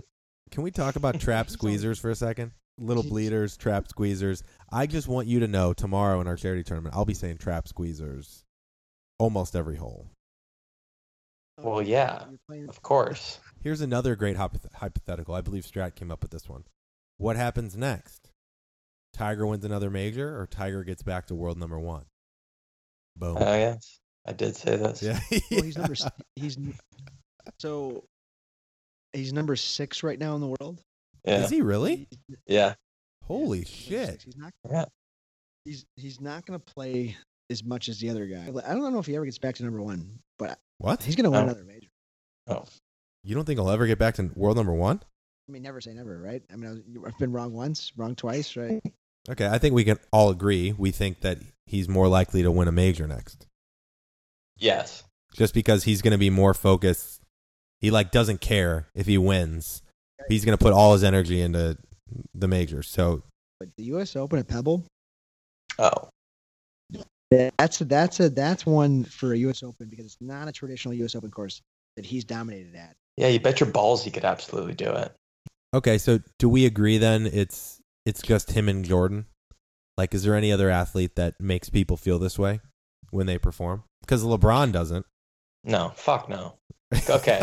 Can 0.50 0.62
we 0.62 0.70
talk 0.70 0.96
about 0.96 1.20
trap 1.20 1.46
squeezers 1.48 1.98
for 2.00 2.10
a 2.10 2.14
second? 2.14 2.52
Little 2.78 3.02
He's- 3.02 3.10
bleeders, 3.10 3.56
trap 3.56 3.88
squeezers. 3.88 4.42
I 4.70 4.86
just 4.86 5.08
want 5.08 5.26
you 5.26 5.40
to 5.40 5.48
know 5.48 5.72
tomorrow 5.72 6.20
in 6.20 6.26
our 6.26 6.36
charity 6.36 6.62
tournament, 6.62 6.94
I'll 6.94 7.04
be 7.04 7.14
saying 7.14 7.38
trap 7.38 7.66
squeezers 7.66 8.42
almost 9.18 9.56
every 9.56 9.76
hole. 9.76 10.06
Oh, 11.58 11.70
well, 11.70 11.82
yeah, 11.82 12.24
Of 12.68 12.82
course. 12.82 13.40
Here's 13.62 13.80
another 13.80 14.14
great 14.14 14.36
hypoth- 14.36 14.72
hypothetical. 14.74 15.34
I 15.34 15.40
believe 15.40 15.64
Strat 15.64 15.94
came 15.94 16.10
up 16.10 16.22
with 16.22 16.30
this 16.30 16.48
one. 16.48 16.64
What 17.16 17.36
happens 17.36 17.76
next? 17.76 18.28
Tiger 19.14 19.46
wins 19.46 19.64
another 19.64 19.88
major, 19.88 20.38
or 20.38 20.46
Tiger 20.46 20.84
gets 20.84 21.02
back 21.02 21.26
to 21.28 21.34
world 21.34 21.56
number 21.58 21.78
one? 21.78 22.04
Boom. 23.16 23.38
Oh 23.40 23.54
yes, 23.54 23.98
I 24.26 24.32
did 24.34 24.54
say 24.54 24.76
this. 24.76 25.02
yeah. 25.02 25.18
Well, 25.50 25.62
he's 25.62 25.78
number. 25.78 25.92
s- 25.98 26.10
He's 26.34 26.58
so. 27.58 28.04
He's 29.14 29.32
number 29.32 29.56
six 29.56 30.02
right 30.02 30.18
now 30.18 30.34
in 30.34 30.42
the 30.42 30.54
world. 30.60 30.78
Yeah. 31.24 31.44
Is 31.44 31.48
he 31.50 31.62
really? 31.62 32.06
He's- 32.28 32.38
Yeah. 32.46 32.74
Holy 33.24 33.60
He's 33.60 33.68
shit. 33.70 34.08
six. 34.10 34.24
He's 34.24 34.36
not. 34.36 34.52
Yeah. 34.70 34.84
He's 35.64 35.86
he's 35.96 36.20
not 36.20 36.44
going 36.44 36.60
to 36.60 36.74
play 36.74 37.16
as 37.50 37.62
much 37.64 37.88
as 37.88 37.98
the 38.00 38.10
other 38.10 38.26
guy. 38.26 38.44
I 38.66 38.74
don't 38.74 38.92
know 38.92 38.98
if 38.98 39.06
he 39.06 39.16
ever 39.16 39.24
gets 39.24 39.38
back 39.38 39.54
to 39.56 39.64
number 39.64 39.80
one, 39.82 40.18
but 40.38 40.58
What? 40.78 41.02
he's 41.02 41.16
going 41.16 41.24
to 41.24 41.30
win 41.30 41.40
Oh. 41.40 41.44
another 41.44 41.64
major. 41.64 41.88
Oh, 42.48 42.64
you 43.24 43.34
don't 43.34 43.44
think 43.44 43.58
he'll 43.58 43.70
ever 43.70 43.86
get 43.86 43.98
back 43.98 44.14
to 44.16 44.30
world 44.34 44.56
number 44.56 44.72
one? 44.74 45.00
I 45.48 45.52
mean, 45.52 45.62
never 45.62 45.80
say 45.80 45.92
never, 45.94 46.18
right? 46.18 46.42
I 46.52 46.56
mean, 46.56 46.68
I 46.68 46.72
was, 46.72 46.82
I've 47.12 47.18
been 47.18 47.32
wrong 47.32 47.52
once, 47.52 47.92
wrong 47.96 48.14
twice, 48.14 48.56
right? 48.56 48.82
Okay, 49.28 49.48
I 49.48 49.58
think 49.58 49.74
we 49.74 49.82
can 49.82 49.98
all 50.12 50.30
agree. 50.30 50.70
We 50.78 50.92
think 50.92 51.22
that 51.22 51.38
he's 51.66 51.88
more 51.88 52.06
likely 52.06 52.44
to 52.44 52.50
win 52.52 52.68
a 52.68 52.72
major 52.72 53.08
next. 53.08 53.44
Yes. 54.56 55.02
just 55.34 55.52
because 55.52 55.82
he's 55.82 56.00
going 56.00 56.12
to 56.12 56.18
be 56.18 56.30
more 56.30 56.54
focused. 56.54 57.20
He 57.80 57.90
like 57.90 58.12
doesn't 58.12 58.40
care 58.40 58.86
if 58.94 59.06
he 59.06 59.18
wins. 59.18 59.82
He's 60.28 60.44
going 60.44 60.56
to 60.56 60.62
put 60.62 60.72
all 60.72 60.92
his 60.92 61.02
energy 61.02 61.40
into 61.42 61.76
the 62.34 62.46
majors. 62.46 62.86
So 62.88 63.24
But 63.58 63.70
the 63.76 63.82
U.S. 63.84 64.14
Open 64.14 64.38
at 64.38 64.46
Pebble, 64.46 64.84
Oh, 65.78 66.08
that's 67.30 67.80
a, 67.80 67.84
that's 67.84 68.20
a 68.20 68.30
that's 68.30 68.64
one 68.64 69.04
for 69.04 69.32
a 69.32 69.38
U.S. 69.38 69.62
Open 69.62 69.88
because 69.88 70.06
it's 70.06 70.18
not 70.20 70.48
a 70.48 70.52
traditional 70.52 70.94
U.S. 70.94 71.14
Open 71.14 71.30
course 71.30 71.62
that 71.96 72.06
he's 72.06 72.24
dominated 72.24 72.74
at. 72.76 72.94
yeah. 73.16 73.28
You 73.28 73.40
bet 73.40 73.60
your 73.60 73.70
balls 73.70 74.04
he 74.04 74.10
could 74.10 74.24
absolutely 74.24 74.74
do 74.74 74.90
it. 74.90 75.12
Okay, 75.74 75.98
so 75.98 76.20
do 76.38 76.48
we 76.48 76.66
agree 76.66 76.98
then 76.98 77.26
it's 77.26 77.80
it's 78.04 78.22
just 78.22 78.52
him 78.52 78.68
and 78.68 78.84
Jordan? 78.84 79.26
Like 79.96 80.14
is 80.14 80.22
there 80.22 80.34
any 80.34 80.52
other 80.52 80.70
athlete 80.70 81.16
that 81.16 81.40
makes 81.40 81.70
people 81.70 81.96
feel 81.96 82.18
this 82.18 82.38
way 82.38 82.60
when 83.10 83.26
they 83.26 83.38
perform? 83.38 83.82
Because 84.00 84.24
LeBron 84.24 84.72
doesn't. 84.72 85.06
No, 85.64 85.92
fuck 85.96 86.28
no. 86.28 86.54
Okay. 87.10 87.40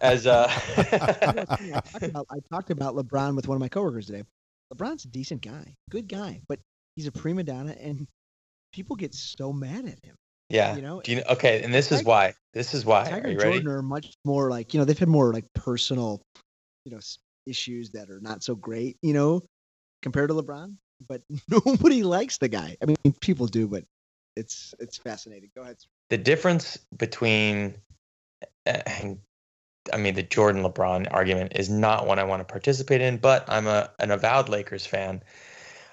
As 0.00 0.26
uh, 0.26 0.46
I, 0.48 1.82
talked 1.82 2.02
about, 2.04 2.26
I 2.30 2.36
talked 2.48 2.70
about 2.70 2.94
LeBron 2.94 3.34
with 3.34 3.48
one 3.48 3.56
of 3.56 3.60
my 3.60 3.68
coworkers 3.68 4.06
today. 4.06 4.22
LeBron's 4.72 5.04
a 5.04 5.08
decent 5.08 5.42
guy, 5.42 5.74
good 5.90 6.08
guy, 6.08 6.40
but 6.48 6.60
he's 6.94 7.06
a 7.06 7.12
prima 7.12 7.42
donna, 7.42 7.74
and 7.80 8.06
people 8.72 8.96
get 8.96 9.14
so 9.14 9.52
mad 9.52 9.86
at 9.86 10.04
him. 10.04 10.16
yeah. 10.48 10.76
You 10.76 10.82
know, 10.82 11.00
Do 11.00 11.12
you 11.12 11.18
know? 11.18 11.24
Okay, 11.30 11.62
and 11.62 11.72
this 11.72 11.92
is 11.92 12.04
why. 12.04 12.34
This 12.52 12.74
is 12.74 12.84
why. 12.84 13.04
Tiger 13.04 13.28
Are 13.28 13.30
you 13.30 13.38
ready? 13.38 13.50
Jordan 13.52 13.68
are 13.68 13.82
much 13.82 14.14
more 14.24 14.50
like 14.50 14.74
you 14.74 14.80
know 14.80 14.84
they've 14.84 14.98
had 14.98 15.08
more 15.08 15.32
like 15.32 15.44
personal, 15.54 16.22
you 16.84 16.92
know, 16.92 17.00
issues 17.46 17.90
that 17.90 18.10
are 18.10 18.20
not 18.20 18.42
so 18.42 18.54
great, 18.54 18.96
you 19.02 19.14
know, 19.14 19.42
compared 20.02 20.30
to 20.30 20.34
LeBron. 20.34 20.74
But 21.08 21.22
nobody 21.48 22.02
likes 22.02 22.38
the 22.38 22.48
guy. 22.48 22.76
I 22.82 22.86
mean, 22.86 22.96
people 23.20 23.46
do, 23.46 23.68
but 23.68 23.84
it's 24.36 24.74
it's 24.78 24.96
fascinating. 24.96 25.50
Go 25.54 25.62
ahead. 25.62 25.76
the 26.10 26.18
difference 26.18 26.78
between 26.96 27.74
and 28.66 29.18
I 29.92 29.96
mean 29.96 30.14
the 30.14 30.22
Jordan 30.22 30.62
LeBron 30.62 31.08
argument 31.10 31.52
is 31.56 31.68
not 31.68 32.06
one 32.06 32.18
I 32.18 32.24
want 32.24 32.40
to 32.40 32.44
participate 32.44 33.00
in, 33.00 33.18
but 33.18 33.44
I'm 33.48 33.66
a 33.66 33.90
an 33.98 34.10
avowed 34.10 34.48
Lakers 34.48 34.86
fan. 34.86 35.22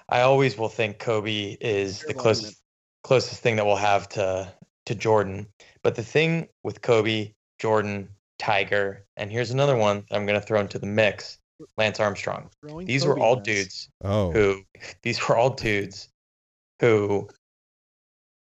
I 0.08 0.20
always 0.20 0.56
will 0.56 0.68
think 0.68 0.98
Kobe 0.98 1.56
is 1.60 2.02
the 2.02 2.14
closest. 2.14 2.62
Closest 3.06 3.40
thing 3.40 3.54
that 3.54 3.64
we'll 3.64 3.76
have 3.76 4.08
to 4.08 4.52
to 4.86 4.94
Jordan. 4.94 5.46
But 5.82 5.94
the 5.94 6.02
thing 6.02 6.48
with 6.64 6.82
Kobe, 6.82 7.32
Jordan, 7.60 8.08
Tiger, 8.38 9.04
and 9.16 9.30
here's 9.30 9.52
another 9.52 9.76
one 9.76 10.04
I'm 10.10 10.26
going 10.26 10.40
to 10.40 10.44
throw 10.44 10.60
into 10.60 10.80
the 10.80 10.86
mix, 10.86 11.38
Lance 11.76 12.00
Armstrong. 12.00 12.50
Throwing 12.60 12.86
These 12.86 13.06
were 13.06 13.18
all 13.18 13.36
in 13.38 13.42
this. 13.44 13.64
dudes 13.64 13.88
oh. 14.04 14.32
who 14.32 14.62
these 15.02 15.28
were 15.28 15.36
all 15.36 15.50
dudes 15.50 16.08
who 16.80 17.28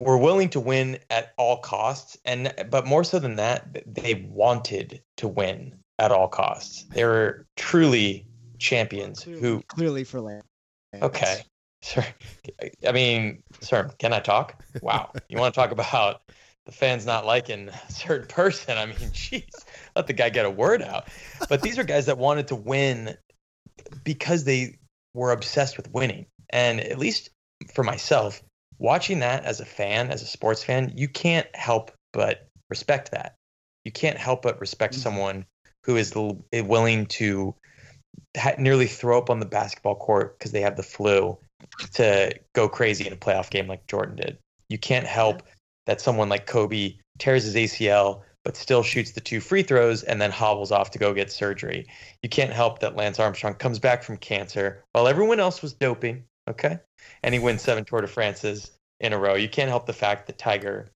were 0.00 0.18
willing 0.18 0.48
to 0.50 0.60
win 0.60 0.98
at 1.08 1.34
all 1.36 1.58
costs 1.58 2.18
and 2.24 2.52
but 2.68 2.84
more 2.84 3.04
so 3.04 3.18
than 3.20 3.36
that 3.36 3.84
they 3.86 4.26
wanted 4.28 5.02
to 5.16 5.26
win 5.26 5.74
at 5.98 6.12
all 6.12 6.28
costs 6.28 6.84
they 6.94 7.04
were 7.04 7.46
truly 7.56 8.24
champions 8.58 9.24
Clearly, 9.24 9.40
who 9.40 9.62
clearly 9.66 10.04
for 10.04 10.20
Lance. 10.20 10.44
okay 11.02 11.42
sir 11.82 12.04
i 12.86 12.92
mean 12.92 13.42
sir 13.60 13.90
can 13.98 14.12
i 14.12 14.20
talk? 14.20 14.54
Wow. 14.82 15.12
You 15.28 15.38
want 15.38 15.54
to 15.54 15.60
talk 15.60 15.70
about 15.70 16.22
the 16.66 16.72
fans 16.72 17.04
not 17.06 17.26
liking 17.26 17.68
a 17.68 17.92
certain 17.92 18.28
person? 18.28 18.76
I 18.78 18.86
mean 18.86 18.96
jeez 18.96 19.64
let 19.96 20.06
the 20.06 20.12
guy 20.12 20.30
get 20.30 20.46
a 20.46 20.50
word 20.50 20.82
out. 20.82 21.06
But 21.48 21.62
these 21.62 21.78
are 21.78 21.84
guys 21.84 22.06
that 22.06 22.18
wanted 22.18 22.48
to 22.48 22.54
win 22.54 23.16
because 24.04 24.44
they 24.44 24.78
were 25.14 25.32
obsessed 25.32 25.76
with 25.76 25.90
winning. 25.92 26.26
And 26.50 26.80
at 26.80 26.98
least 26.98 27.30
for 27.74 27.82
myself 27.82 28.42
watching 28.78 29.18
that 29.20 29.44
as 29.44 29.60
a 29.60 29.64
fan 29.64 30.10
as 30.10 30.22
a 30.22 30.26
sports 30.26 30.62
fan 30.62 30.92
you 30.94 31.08
can't 31.08 31.48
help 31.54 31.90
but 32.12 32.48
respect 32.70 33.10
that. 33.12 33.34
You 33.84 33.92
can't 33.92 34.18
help 34.18 34.42
but 34.42 34.60
respect 34.60 34.94
Mhm. 34.94 34.98
someone 34.98 35.46
who 35.84 35.96
is 35.96 36.14
willing 36.14 37.06
to 37.06 37.54
ha- 38.36 38.54
nearly 38.58 38.86
throw 38.86 39.18
up 39.18 39.30
on 39.30 39.40
the 39.40 39.46
basketball 39.46 39.96
court 39.96 40.38
because 40.38 40.52
they 40.52 40.60
have 40.60 40.76
the 40.76 40.82
flu 40.82 41.38
to 41.94 42.32
go 42.54 42.68
crazy 42.68 43.06
in 43.06 43.12
a 43.12 43.16
playoff 43.16 43.50
game 43.50 43.66
like 43.66 43.86
Jordan 43.86 44.16
did. 44.16 44.38
You 44.68 44.78
can't 44.78 45.06
help 45.06 45.42
that 45.86 46.00
someone 46.00 46.28
like 46.28 46.46
Kobe 46.46 46.96
tears 47.18 47.44
his 47.44 47.54
ACL 47.54 48.22
but 48.44 48.56
still 48.56 48.82
shoots 48.82 49.12
the 49.12 49.20
two 49.20 49.40
free 49.40 49.62
throws 49.62 50.02
and 50.04 50.22
then 50.22 50.30
hobbles 50.30 50.72
off 50.72 50.90
to 50.92 50.98
go 50.98 51.12
get 51.12 51.30
surgery. 51.30 51.86
You 52.22 52.30
can't 52.30 52.52
help 52.52 52.78
that 52.78 52.96
Lance 52.96 53.18
Armstrong 53.18 53.54
comes 53.54 53.78
back 53.78 54.02
from 54.02 54.16
cancer 54.16 54.82
while 54.92 55.06
everyone 55.06 55.40
else 55.40 55.60
was 55.60 55.74
doping, 55.74 56.24
okay? 56.48 56.78
And 57.22 57.34
he 57.34 57.40
wins 57.40 57.60
seven 57.60 57.84
Tour 57.84 58.00
de 58.00 58.06
France's 58.06 58.70
in 59.00 59.12
a 59.12 59.18
row. 59.18 59.34
You 59.34 59.48
can't 59.48 59.68
help 59.68 59.86
the 59.86 59.92
fact 59.92 60.26
that 60.26 60.38
Tiger 60.38 60.88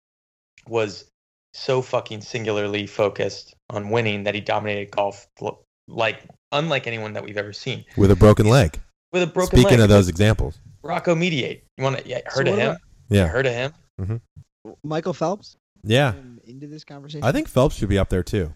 was 0.67 1.11
so 1.53 1.83
fucking 1.83 2.23
singularly 2.23 2.87
focused 2.87 3.55
on 3.69 3.91
winning 3.91 4.25
that 4.25 4.35
he 4.35 4.41
dominated 4.41 4.91
golf 4.91 5.27
like 5.89 6.23
unlike 6.53 6.87
anyone 6.87 7.13
that 7.13 7.25
we've 7.25 7.37
ever 7.37 7.53
seen 7.53 7.85
With 7.97 8.11
a 8.11 8.17
broken 8.17 8.49
leg. 8.49 8.81
With 9.13 9.23
a 9.23 9.27
broken 9.27 9.59
Speaking 9.59 9.79
leg. 9.79 9.81
of 9.85 9.89
those 9.89 10.09
examples. 10.09 10.61
Rocco 10.83 11.15
Mediate. 11.15 11.65
You 11.77 11.85
want 11.85 11.99
to? 11.99 12.09
Yeah, 12.09 12.21
heard 12.27 12.47
So 12.47 12.53
of 12.53 12.59
him? 12.59 12.71
about- 12.71 12.81
Yeah. 13.09 13.27
heard 13.29 13.47
of 13.47 13.53
him? 13.53 13.73
Mm-hmm. 14.01 14.71
Michael 14.85 15.13
Phelps. 15.13 15.57
Yeah. 15.85 16.15
into 16.45 16.67
this 16.69 16.85
conversation. 16.85 17.25
I 17.25 17.33
think 17.33 17.49
Phelps 17.49 17.75
should 17.77 17.89
be 17.89 17.99
up 17.99 18.09
there 18.09 18.23
too. 18.23 18.55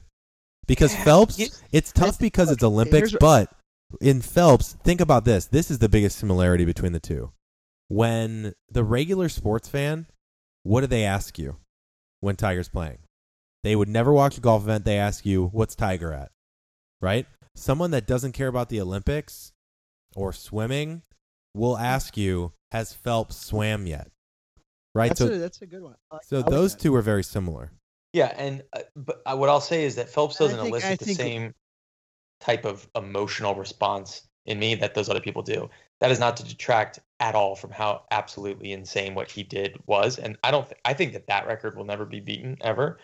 Because 0.66 0.92
Yeah, 0.94 1.04
Phelps, 1.04 1.38
you- 1.38 1.48
it's 1.72 1.92
tough 1.92 2.18
because 2.18 2.50
it's 2.50 2.62
Olympics, 2.64 3.14
but 3.18 3.50
in 4.00 4.20
Phelps, 4.20 4.74
think 4.84 5.00
about 5.00 5.24
this. 5.24 5.46
This 5.46 5.70
is 5.70 5.78
the 5.78 5.88
biggest 5.88 6.18
similarity 6.18 6.64
between 6.64 6.92
the 6.92 7.00
two. 7.00 7.32
When 7.88 8.54
the 8.70 8.82
regular 8.84 9.28
sports 9.28 9.68
fan, 9.68 10.06
what 10.64 10.80
do 10.80 10.86
they 10.88 11.04
ask 11.04 11.38
you 11.38 11.56
when 12.20 12.34
Tiger's 12.36 12.68
playing? 12.68 12.98
They 13.62 13.76
would 13.76 13.88
never 13.88 14.12
watch 14.12 14.38
a 14.38 14.40
golf 14.40 14.62
event. 14.62 14.84
They 14.84 14.98
ask 14.98 15.24
you, 15.26 15.46
what's 15.46 15.74
Tiger 15.76 16.12
at? 16.12 16.30
Right? 17.00 17.26
Someone 17.54 17.90
that 17.92 18.06
doesn't 18.06 18.32
care 18.32 18.48
about 18.48 18.68
the 18.68 18.80
Olympics 18.80 19.52
or 20.16 20.32
swimming 20.32 21.02
we'll 21.54 21.78
ask 21.78 22.16
you, 22.16 22.52
has 22.70 22.92
Phelps 22.92 23.36
swam 23.36 23.86
yet? 23.86 24.08
Right? 24.94 25.08
that's 25.08 25.20
so 25.20 25.26
a, 25.28 25.38
that's 25.38 25.62
a 25.62 25.66
good 25.66 25.82
one. 25.82 25.94
I- 26.10 26.18
so 26.22 26.38
like 26.38 26.46
those 26.46 26.74
that. 26.74 26.82
two 26.82 26.94
are 26.94 27.02
very 27.02 27.24
similar. 27.24 27.72
Yeah, 28.12 28.32
and 28.36 28.62
uh, 28.72 28.80
but 28.94 29.22
uh, 29.26 29.36
what 29.36 29.48
I'll 29.48 29.60
say 29.60 29.84
is 29.84 29.94
that 29.96 30.08
Phelps 30.08 30.38
doesn't 30.38 30.56
think- 30.58 30.66
I 30.66 30.68
elicit 30.68 30.98
the 30.98 31.04
think- 31.06 31.18
same 31.18 31.54
type 32.40 32.64
of 32.64 32.88
emotional 32.94 33.54
response 33.54 34.22
in 34.44 34.58
me 34.58 34.74
that 34.76 34.94
those 34.94 35.08
other 35.08 35.20
people 35.20 35.42
do. 35.42 35.68
That 36.00 36.10
is 36.10 36.20
not 36.20 36.36
to 36.36 36.44
detract 36.44 37.00
at 37.20 37.34
all 37.34 37.56
from 37.56 37.70
how 37.70 38.02
absolutely 38.10 38.72
insane 38.72 39.14
what 39.14 39.30
he 39.30 39.42
did 39.42 39.78
was, 39.86 40.18
and 40.18 40.36
I 40.44 40.50
don't. 40.50 40.64
Th- 40.66 40.78
I 40.84 40.92
think 40.92 41.14
that 41.14 41.26
that 41.28 41.46
record 41.46 41.74
will 41.76 41.86
never 41.86 42.04
be 42.04 42.20
beaten 42.20 42.58
ever. 42.60 42.98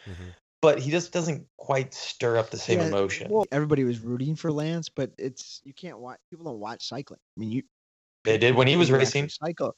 But 0.62 0.78
he 0.78 0.92
just 0.92 1.12
doesn't 1.12 1.44
quite 1.56 1.92
stir 1.92 2.38
up 2.38 2.50
the 2.50 2.56
same 2.56 2.78
Yeah, 2.78 2.86
emotion. 2.86 3.30
Well, 3.30 3.44
everybody 3.50 3.82
was 3.82 3.98
rooting 3.98 4.36
for 4.36 4.52
Lance, 4.52 4.88
but 4.88 5.10
it's 5.18 5.60
you 5.64 5.74
can't 5.74 5.98
watch. 5.98 6.18
People 6.30 6.44
don't 6.46 6.60
watch 6.60 6.86
cycling. 6.86 7.18
I 7.36 7.40
mean, 7.40 7.50
you. 7.50 7.62
they 8.24 8.38
did 8.38 8.54
when 8.54 8.68
he 8.68 8.76
was 8.76 8.90
racing. 8.90 9.28
Cycle. 9.28 9.74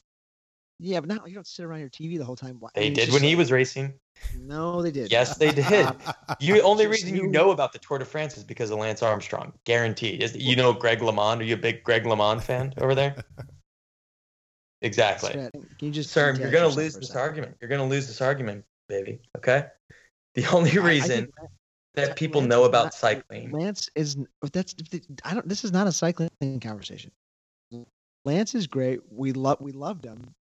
Yeah, 0.79 0.99
but 0.99 1.09
now 1.09 1.25
you 1.25 1.33
don't 1.33 1.47
sit 1.47 1.65
around 1.65 1.79
your 1.79 1.89
TV 1.89 2.17
the 2.19 2.25
whole 2.25 2.35
time. 2.35 2.59
wa- 2.59 2.69
I 2.75 2.81
They 2.81 2.89
did 2.91 3.11
when 3.11 3.23
he 3.23 3.35
was 3.35 3.51
racing. 3.51 3.93
No, 4.37 4.83
they 4.83 4.91
did. 4.91 5.09
Yes, 5.11 5.37
they 5.37 5.51
did. 5.53 5.87
You 6.39 6.61
only 6.61 6.85
reason 6.85 7.15
you 7.15 7.23
you- 7.23 7.29
know 7.29 7.49
about 7.49 7.73
the 7.73 7.79
Tour 7.79 7.97
de 7.97 8.05
France 8.05 8.37
is 8.37 8.43
because 8.43 8.69
of 8.69 8.77
Lance 8.77 9.01
Armstrong. 9.01 9.53
Guaranteed. 9.63 10.21
Is 10.21 10.35
you 10.35 10.55
know 10.55 10.71
Greg 10.71 10.99
LeMond? 10.99 11.39
Are 11.39 11.43
you 11.43 11.55
a 11.55 11.57
big 11.57 11.83
Greg 11.83 12.03
LeMond 12.03 12.43
fan 12.43 12.73
over 12.79 12.93
there? 12.93 13.15
Exactly. 14.81 15.31
Can 15.31 15.67
you 15.79 15.89
just 15.91 16.11
Sir, 16.11 16.35
you're 16.35 16.51
gonna 16.51 16.67
lose 16.67 16.93
this 16.93 17.15
argument. 17.15 17.57
You're 17.59 17.69
gonna 17.69 17.87
lose 17.87 18.05
this 18.05 18.21
argument, 18.21 18.65
baby. 18.87 19.19
Okay. 19.35 19.65
The 20.35 20.45
only 20.53 20.71
I- 20.71 20.81
I 20.81 20.85
reason 20.85 21.31
that 21.95 22.15
people 22.17 22.41
Lance 22.41 22.49
know 22.49 22.63
about 22.65 22.83
not- 22.85 22.93
cycling. 22.93 23.51
Lance 23.51 23.89
is 23.95 24.17
that's 24.51 24.75
I 25.23 25.33
don't. 25.33 25.47
This 25.47 25.63
is 25.63 25.71
not 25.71 25.87
a 25.87 25.91
cycling 25.91 26.29
conversation. 26.61 27.11
Lance 28.25 28.55
is 28.55 28.67
great. 28.67 28.99
We 29.11 29.33
love 29.33 29.61
we 29.61 29.71
loved 29.71 30.03
him, 30.03 30.33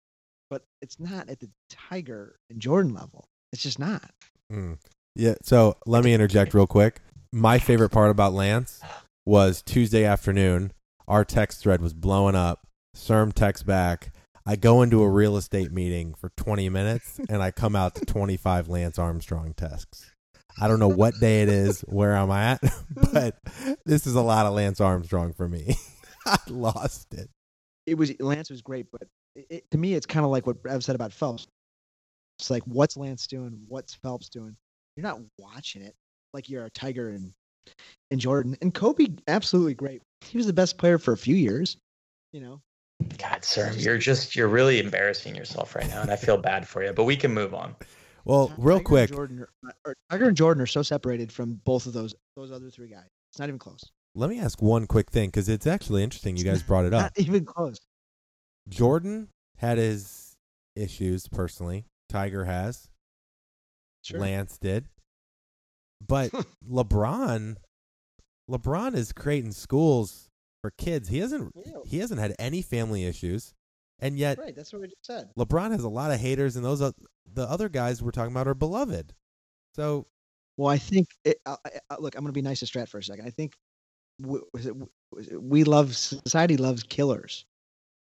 but 0.49 0.63
it's 0.81 0.99
not 0.99 1.29
at 1.29 1.39
the 1.39 1.49
Tiger 1.69 2.37
and 2.49 2.59
Jordan 2.59 2.93
level. 2.93 3.25
It's 3.51 3.61
just 3.61 3.77
not. 3.77 4.09
Mm. 4.51 4.77
Yeah. 5.15 5.35
So 5.43 5.77
let 5.85 6.03
me 6.03 6.13
interject 6.13 6.53
real 6.53 6.67
quick. 6.67 7.01
My 7.31 7.59
favorite 7.59 7.89
part 7.89 8.09
about 8.09 8.33
Lance 8.33 8.81
was 9.25 9.61
Tuesday 9.61 10.05
afternoon. 10.05 10.71
Our 11.07 11.25
text 11.25 11.59
thread 11.61 11.81
was 11.81 11.93
blowing 11.93 12.35
up. 12.35 12.65
Serm 12.95 13.33
texts 13.33 13.63
back. 13.63 14.11
I 14.45 14.55
go 14.57 14.81
into 14.81 15.01
a 15.01 15.09
real 15.09 15.37
estate 15.37 15.71
meeting 15.71 16.13
for 16.15 16.29
20 16.35 16.67
minutes 16.69 17.19
and 17.29 17.41
I 17.41 17.51
come 17.51 17.75
out 17.75 17.95
to 17.95 18.05
25 18.05 18.67
Lance 18.67 18.99
Armstrong 18.99 19.53
texts. 19.55 20.11
I 20.59 20.67
don't 20.67 20.79
know 20.79 20.89
what 20.89 21.19
day 21.19 21.41
it 21.41 21.49
is, 21.49 21.81
where 21.81 22.15
I'm 22.15 22.29
at, 22.29 22.61
but 23.13 23.39
this 23.85 24.05
is 24.05 24.15
a 24.15 24.21
lot 24.21 24.45
of 24.45 24.53
Lance 24.53 24.79
Armstrong 24.81 25.33
for 25.33 25.47
me. 25.47 25.75
I 26.25 26.37
lost 26.49 27.13
it. 27.13 27.29
It 27.85 27.95
was 27.95 28.17
Lance 28.19 28.49
was 28.49 28.61
great, 28.61 28.87
but 28.91 29.07
it, 29.35 29.69
to 29.71 29.77
me, 29.77 29.93
it's 29.93 30.05
kind 30.05 30.25
of 30.25 30.31
like 30.31 30.45
what 30.45 30.57
I've 30.69 30.83
said 30.83 30.95
about 30.95 31.11
Phelps. 31.11 31.47
It's 32.39 32.49
like 32.49 32.63
what's 32.63 32.97
Lance 32.97 33.27
doing? 33.27 33.63
What's 33.67 33.95
Phelps 33.95 34.29
doing? 34.29 34.55
You're 34.95 35.03
not 35.03 35.19
watching 35.39 35.81
it 35.81 35.95
like 36.33 36.49
you're 36.49 36.65
a 36.65 36.69
Tiger 36.69 37.09
and 37.09 37.33
and 38.11 38.19
Jordan 38.19 38.55
and 38.61 38.73
Kobe. 38.73 39.07
Absolutely 39.27 39.73
great. 39.73 40.01
He 40.21 40.37
was 40.37 40.47
the 40.47 40.53
best 40.53 40.77
player 40.77 40.97
for 40.97 41.13
a 41.13 41.17
few 41.17 41.35
years. 41.35 41.77
You 42.31 42.41
know, 42.41 42.61
God, 43.17 43.43
sir, 43.43 43.71
you're 43.75 43.97
just 43.97 44.35
you're 44.35 44.47
really 44.47 44.79
embarrassing 44.79 45.35
yourself 45.35 45.75
right 45.75 45.87
now, 45.89 46.01
and 46.01 46.11
I 46.11 46.15
feel 46.15 46.37
bad 46.37 46.67
for 46.67 46.83
you. 46.83 46.93
But 46.93 47.03
we 47.05 47.15
can 47.15 47.33
move 47.33 47.53
on. 47.53 47.75
Well, 48.25 48.53
real 48.57 48.77
Tiger 48.77 48.77
and 48.77 48.85
quick, 48.85 49.11
Jordan 49.11 49.39
are, 49.39 49.73
or 49.85 49.95
Tiger 50.09 50.27
and 50.27 50.37
Jordan 50.37 50.63
are 50.63 50.67
so 50.67 50.81
separated 50.81 51.31
from 51.31 51.59
both 51.65 51.85
of 51.85 51.93
those 51.93 52.15
those 52.35 52.51
other 52.51 52.69
three 52.69 52.87
guys. 52.89 53.07
It's 53.31 53.39
not 53.39 53.47
even 53.49 53.59
close. 53.59 53.83
let 54.15 54.29
me 54.29 54.39
ask 54.39 54.61
one 54.61 54.85
quick 54.87 55.09
thing 55.11 55.29
because 55.29 55.49
it's 55.49 55.67
actually 55.67 56.03
interesting 56.03 56.37
you 56.37 56.43
guys 56.43 56.63
brought 56.67 56.85
it 56.85 56.93
up. 56.93 57.01
Not 57.01 57.11
even 57.17 57.45
close. 57.45 57.79
Jordan 58.69 59.29
had 59.57 59.77
his 59.77 60.35
issues 60.75 61.27
personally. 61.27 61.85
Tiger 62.09 62.45
has. 62.45 62.89
Sure. 64.03 64.19
Lance 64.19 64.57
did. 64.57 64.85
But 66.05 66.31
LeBron 66.69 67.55
LeBron 68.49 68.95
is 68.95 69.11
creating 69.13 69.51
schools 69.51 70.29
for 70.63 70.71
kids. 70.71 71.09
He 71.09 71.19
hasn't 71.19 71.51
Yeah. 71.55 71.73
he 71.85 71.99
hasn't 71.99 72.19
had 72.19 72.33
any 72.39 72.61
family 72.63 73.03
issues. 73.05 73.53
And 73.99 74.17
yet 74.17 74.39
Right, 74.39 74.55
that's 74.55 74.73
what 74.73 74.81
we 74.81 74.87
just 74.87 75.05
said. 75.05 75.29
LeBron 75.37 75.71
has 75.71 75.83
a 75.83 75.89
lot 75.89 76.11
of 76.11 76.19
haters 76.19 76.55
and 76.55 76.65
those 76.65 76.81
o- 76.81 76.93
the 77.31 77.43
other 77.47 77.69
guys 77.69 78.01
we're 78.01 78.11
talking 78.11 78.31
about 78.33 78.47
are 78.47 78.55
beloved. 78.55 79.13
So, 79.75 80.07
Well, 80.57 80.69
I 80.69 80.77
think 80.77 81.07
it, 81.25 81.37
uh, 81.45 81.57
uh, 81.89 81.95
look, 81.99 82.15
I'm 82.15 82.21
going 82.23 82.33
to 82.33 82.37
be 82.37 82.41
nice 82.41 82.59
to 82.61 82.65
Strat 82.65 82.87
for 82.89 82.97
a 82.99 83.03
second. 83.03 83.25
I 83.25 83.29
think 83.29 83.53
w- 84.21 84.45
was 84.53 84.65
it, 84.65 84.75
was 85.11 85.27
it- 85.27 85.41
we 85.41 85.63
love 85.63 85.95
society 85.95 86.57
loves 86.57 86.83
killers. 86.83 87.45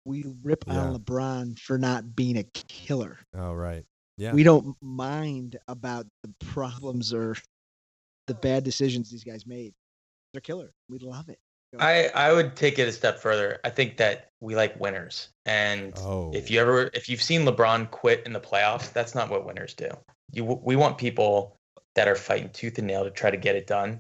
We 0.06 0.24
rip 0.44 0.64
Yeah. 0.68 0.80
on 0.88 0.98
LeBron 1.00 1.60
for 1.60 1.78
not 1.78 2.16
being 2.16 2.38
a 2.38 2.44
killer. 2.44 3.20
oh 3.34 3.54
right. 3.54 3.86
Yeah. 4.18 4.34
We 4.34 4.44
don't 4.44 4.76
mind 4.82 5.58
about 5.68 6.08
the 6.24 6.34
problems 6.40 7.14
or 7.14 7.36
the 8.28 8.34
bad 8.36 8.64
decisions 8.64 9.10
these 9.10 9.24
guys 9.24 9.46
made. 9.46 9.74
They're 10.34 10.42
killer. 10.42 10.74
We 10.90 11.00
love 11.00 11.30
it. 11.30 11.40
I, 11.80 12.08
I 12.14 12.34
would 12.34 12.56
take 12.56 12.80
it 12.80 12.88
a 12.88 12.92
step 12.92 13.20
further. 13.20 13.60
I 13.64 13.70
think 13.70 13.98
that 13.98 14.30
we 14.42 14.56
like 14.56 14.80
winners. 14.80 15.30
And 15.46 15.94
Oh. 15.98 16.32
if 16.34 16.52
you 16.52 16.60
ever 16.60 16.90
if 16.94 17.08
you've 17.10 17.22
seen 17.22 17.46
LeBron 17.46 17.92
quit 17.92 18.24
in 18.26 18.34
the 18.34 18.40
playoffs, 18.40 18.92
that's 18.92 19.16
not 19.16 19.30
what 19.30 19.46
winners 19.46 19.74
do. 19.74 19.90
You 20.32 20.44
we 20.44 20.76
want 20.76 20.98
people 20.98 21.58
that 21.96 22.08
are 22.08 22.16
fighting 22.16 22.50
tooth 22.50 22.78
and 22.78 22.88
nail 22.88 23.04
to 23.04 23.12
try 23.12 23.32
to 23.32 23.38
get 23.38 23.56
it 23.56 23.68
done. 23.68 24.00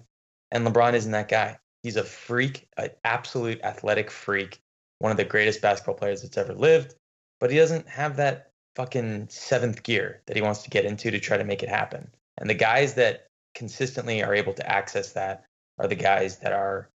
And 0.51 0.65
LeBron 0.67 0.93
isn't 0.93 1.11
that 1.11 1.30
guy. 1.30 1.57
He's 1.84 1.95
a 1.95 2.03
freak, 2.03 2.67
an 2.78 2.89
absolute 3.03 3.61
athletic 3.63 4.11
freak, 4.11 4.59
one 4.99 5.11
of 5.11 5.17
the 5.17 5.24
greatest 5.24 5.61
basketball 5.61 5.95
players 5.95 6.22
that's 6.22 6.38
ever 6.38 6.53
lived, 6.53 6.95
but 7.39 7.51
he 7.51 7.57
doesn't 7.57 7.88
have 7.88 8.17
that 8.17 8.51
fucking 8.76 9.28
seventh 9.30 9.84
gear 9.84 10.22
that 10.28 10.36
he 10.36 10.41
wants 10.41 10.63
to 10.63 10.69
get 10.69 10.86
into 10.86 11.09
to 11.11 11.19
try 11.19 11.38
to 11.38 11.43
make 11.43 11.63
it 11.63 11.69
happen. 11.69 12.07
And 12.38 12.49
the 12.49 12.53
guys 12.55 12.93
that 12.95 13.28
consistently 13.55 14.24
are 14.24 14.34
able 14.36 14.53
to 14.53 14.72
access 14.72 15.13
that 15.13 15.45
are 15.80 15.88
the 15.88 15.95
guys 15.95 16.38
that 16.39 16.53
are 16.53 16.89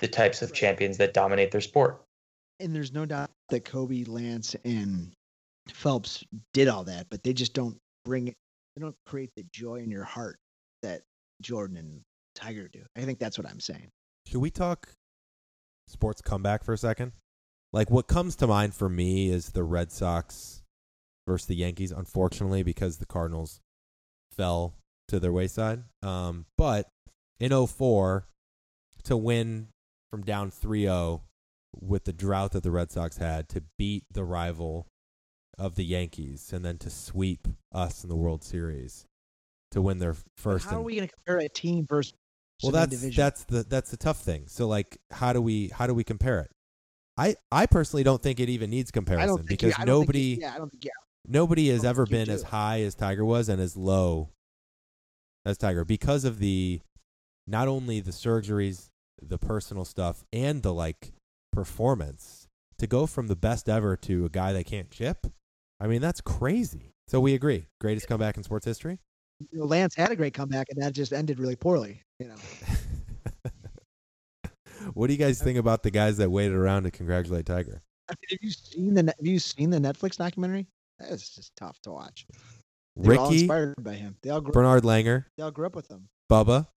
the 0.00 0.08
types 0.08 0.42
of 0.42 0.52
champions 0.52 0.96
that 0.98 1.14
dominate 1.14 1.50
their 1.50 1.60
sport. 1.60 2.02
And 2.60 2.74
there's 2.74 2.92
no 2.92 3.04
doubt 3.04 3.30
that 3.50 3.64
Kobe, 3.64 4.04
Lance, 4.04 4.54
and 4.64 5.12
Phelps 5.72 6.24
did 6.52 6.68
all 6.68 6.84
that, 6.84 7.06
but 7.10 7.22
they 7.22 7.32
just 7.32 7.54
don't 7.54 7.76
bring 8.04 8.28
it. 8.28 8.34
They 8.76 8.82
don't 8.82 8.96
create 9.06 9.30
the 9.36 9.44
joy 9.52 9.76
in 9.76 9.90
your 9.90 10.04
heart 10.04 10.36
that 10.82 11.02
Jordan 11.42 11.76
and 11.76 12.00
Tiger 12.34 12.68
do. 12.68 12.82
I 12.96 13.02
think 13.02 13.18
that's 13.18 13.38
what 13.38 13.48
I'm 13.48 13.60
saying. 13.60 13.88
Should 14.26 14.40
we 14.40 14.50
talk 14.50 14.88
sports 15.88 16.20
comeback 16.20 16.64
for 16.64 16.72
a 16.72 16.78
second? 16.78 17.12
Like 17.72 17.90
what 17.90 18.06
comes 18.06 18.36
to 18.36 18.46
mind 18.46 18.74
for 18.74 18.88
me 18.88 19.30
is 19.30 19.50
the 19.50 19.64
Red 19.64 19.90
Sox 19.92 20.62
versus 21.26 21.46
the 21.46 21.56
Yankees, 21.56 21.92
unfortunately, 21.92 22.62
because 22.62 22.98
the 22.98 23.06
Cardinals 23.06 23.60
fell 24.32 24.74
to 25.08 25.18
their 25.18 25.32
wayside. 25.32 25.84
Um, 26.02 26.46
but 26.56 26.88
in 27.40 27.66
04, 27.66 28.26
to 29.04 29.16
win 29.16 29.68
from 30.14 30.22
down 30.22 30.48
3-0 30.48 31.22
with 31.80 32.04
the 32.04 32.12
drought 32.12 32.52
that 32.52 32.62
the 32.62 32.70
Red 32.70 32.92
Sox 32.92 33.16
had 33.16 33.48
to 33.48 33.64
beat 33.76 34.04
the 34.12 34.22
rival 34.22 34.86
of 35.58 35.74
the 35.74 35.84
Yankees 35.84 36.52
and 36.52 36.64
then 36.64 36.78
to 36.78 36.88
sweep 36.88 37.48
us 37.72 38.04
in 38.04 38.08
the 38.08 38.14
World 38.14 38.44
Series 38.44 39.06
to 39.72 39.82
win 39.82 39.98
their 39.98 40.12
But 40.12 40.22
first 40.36 40.70
how 40.70 40.76
are 40.78 40.82
we 40.82 40.94
going 40.94 41.08
to 41.08 41.12
compare 41.12 41.38
a 41.38 41.48
team 41.48 41.84
versus 41.88 42.14
well 42.62 42.70
that's 42.70 43.16
that's 43.16 43.42
the 43.42 43.64
that's 43.64 43.90
the 43.90 43.96
tough 43.96 44.20
thing. 44.20 44.44
So 44.46 44.68
like 44.68 44.98
how 45.10 45.32
do 45.32 45.42
we 45.42 45.66
how 45.74 45.88
do 45.88 45.94
we 45.94 46.04
compare 46.04 46.38
it? 46.38 46.52
I 47.16 47.34
i 47.50 47.66
personally 47.66 48.04
don't 48.04 48.22
think 48.22 48.38
it 48.38 48.48
even 48.48 48.70
needs 48.70 48.92
comparison 48.92 49.38
you- 49.38 49.48
because 49.48 49.74
think 49.74 49.88
nobody 49.88 50.38
yeah, 50.40 50.54
think 50.54 50.70
yeah. 50.80 50.92
nobody 51.26 51.70
has 51.70 51.84
ever 51.84 52.06
been 52.06 52.30
as 52.30 52.44
high 52.44 52.82
as 52.82 52.94
tiger 52.94 53.24
was 53.24 53.48
and 53.48 53.60
as 53.60 53.76
low 53.76 54.30
as 55.44 55.58
tiger 55.58 55.84
because 55.84 56.24
of 56.24 56.38
the 56.38 56.80
not 57.48 57.66
only 57.66 57.98
the 57.98 58.12
surgeries 58.12 58.90
the 59.20 59.38
personal 59.38 59.84
stuff 59.84 60.24
and 60.32 60.62
the 60.62 60.72
like 60.72 61.12
performance 61.52 62.46
to 62.78 62.86
go 62.86 63.06
from 63.06 63.28
the 63.28 63.36
best 63.36 63.68
ever 63.68 63.96
to 63.96 64.24
a 64.24 64.28
guy 64.28 64.52
that 64.52 64.66
can't 64.66 64.90
chip 64.90 65.26
i 65.80 65.86
mean 65.86 66.00
that's 66.00 66.20
crazy 66.20 66.92
so 67.08 67.20
we 67.20 67.34
agree 67.34 67.66
greatest 67.80 68.08
comeback 68.08 68.36
in 68.36 68.42
sports 68.42 68.66
history 68.66 68.98
You 69.52 69.60
know, 69.60 69.64
Lance 69.66 69.94
had 69.94 70.10
a 70.10 70.16
great 70.16 70.34
comeback, 70.34 70.68
and 70.70 70.82
that 70.82 70.92
just 70.92 71.12
ended 71.12 71.38
really 71.38 71.56
poorly. 71.56 72.02
You 72.20 72.28
know, 72.28 72.36
what 74.94 75.08
do 75.08 75.12
you 75.12 75.18
guys 75.18 75.42
think 75.42 75.58
about 75.58 75.82
the 75.82 75.90
guys 75.90 76.16
that 76.18 76.30
waited 76.30 76.54
around 76.54 76.84
to 76.84 76.90
congratulate 76.90 77.46
tiger 77.46 77.82
I 78.08 78.12
mean, 78.12 78.28
have 78.30 78.38
you 78.42 78.50
seen 78.50 78.94
the 78.94 79.02
Have 79.02 79.26
you 79.26 79.38
seen 79.38 79.70
the 79.70 79.78
Netflix 79.78 80.16
documentary? 80.16 80.66
That 80.98 81.10
is 81.10 81.28
just 81.28 81.56
tough 81.56 81.80
to 81.82 81.90
watch. 81.92 82.26
They 82.96 83.08
were 83.08 83.18
all 83.18 83.30
ricky 83.30 83.40
inspired 83.42 83.74
by 83.80 83.94
him. 83.94 84.16
They 84.22 84.30
all 84.30 84.40
grew. 84.40 84.52
bernard 84.52 84.84
langer 84.84 85.24
They 85.36 85.42
all 85.42 85.50
grew 85.50 85.66
up 85.66 85.74
with 85.74 85.90
him. 85.90 86.08
Bubba, 86.30 86.68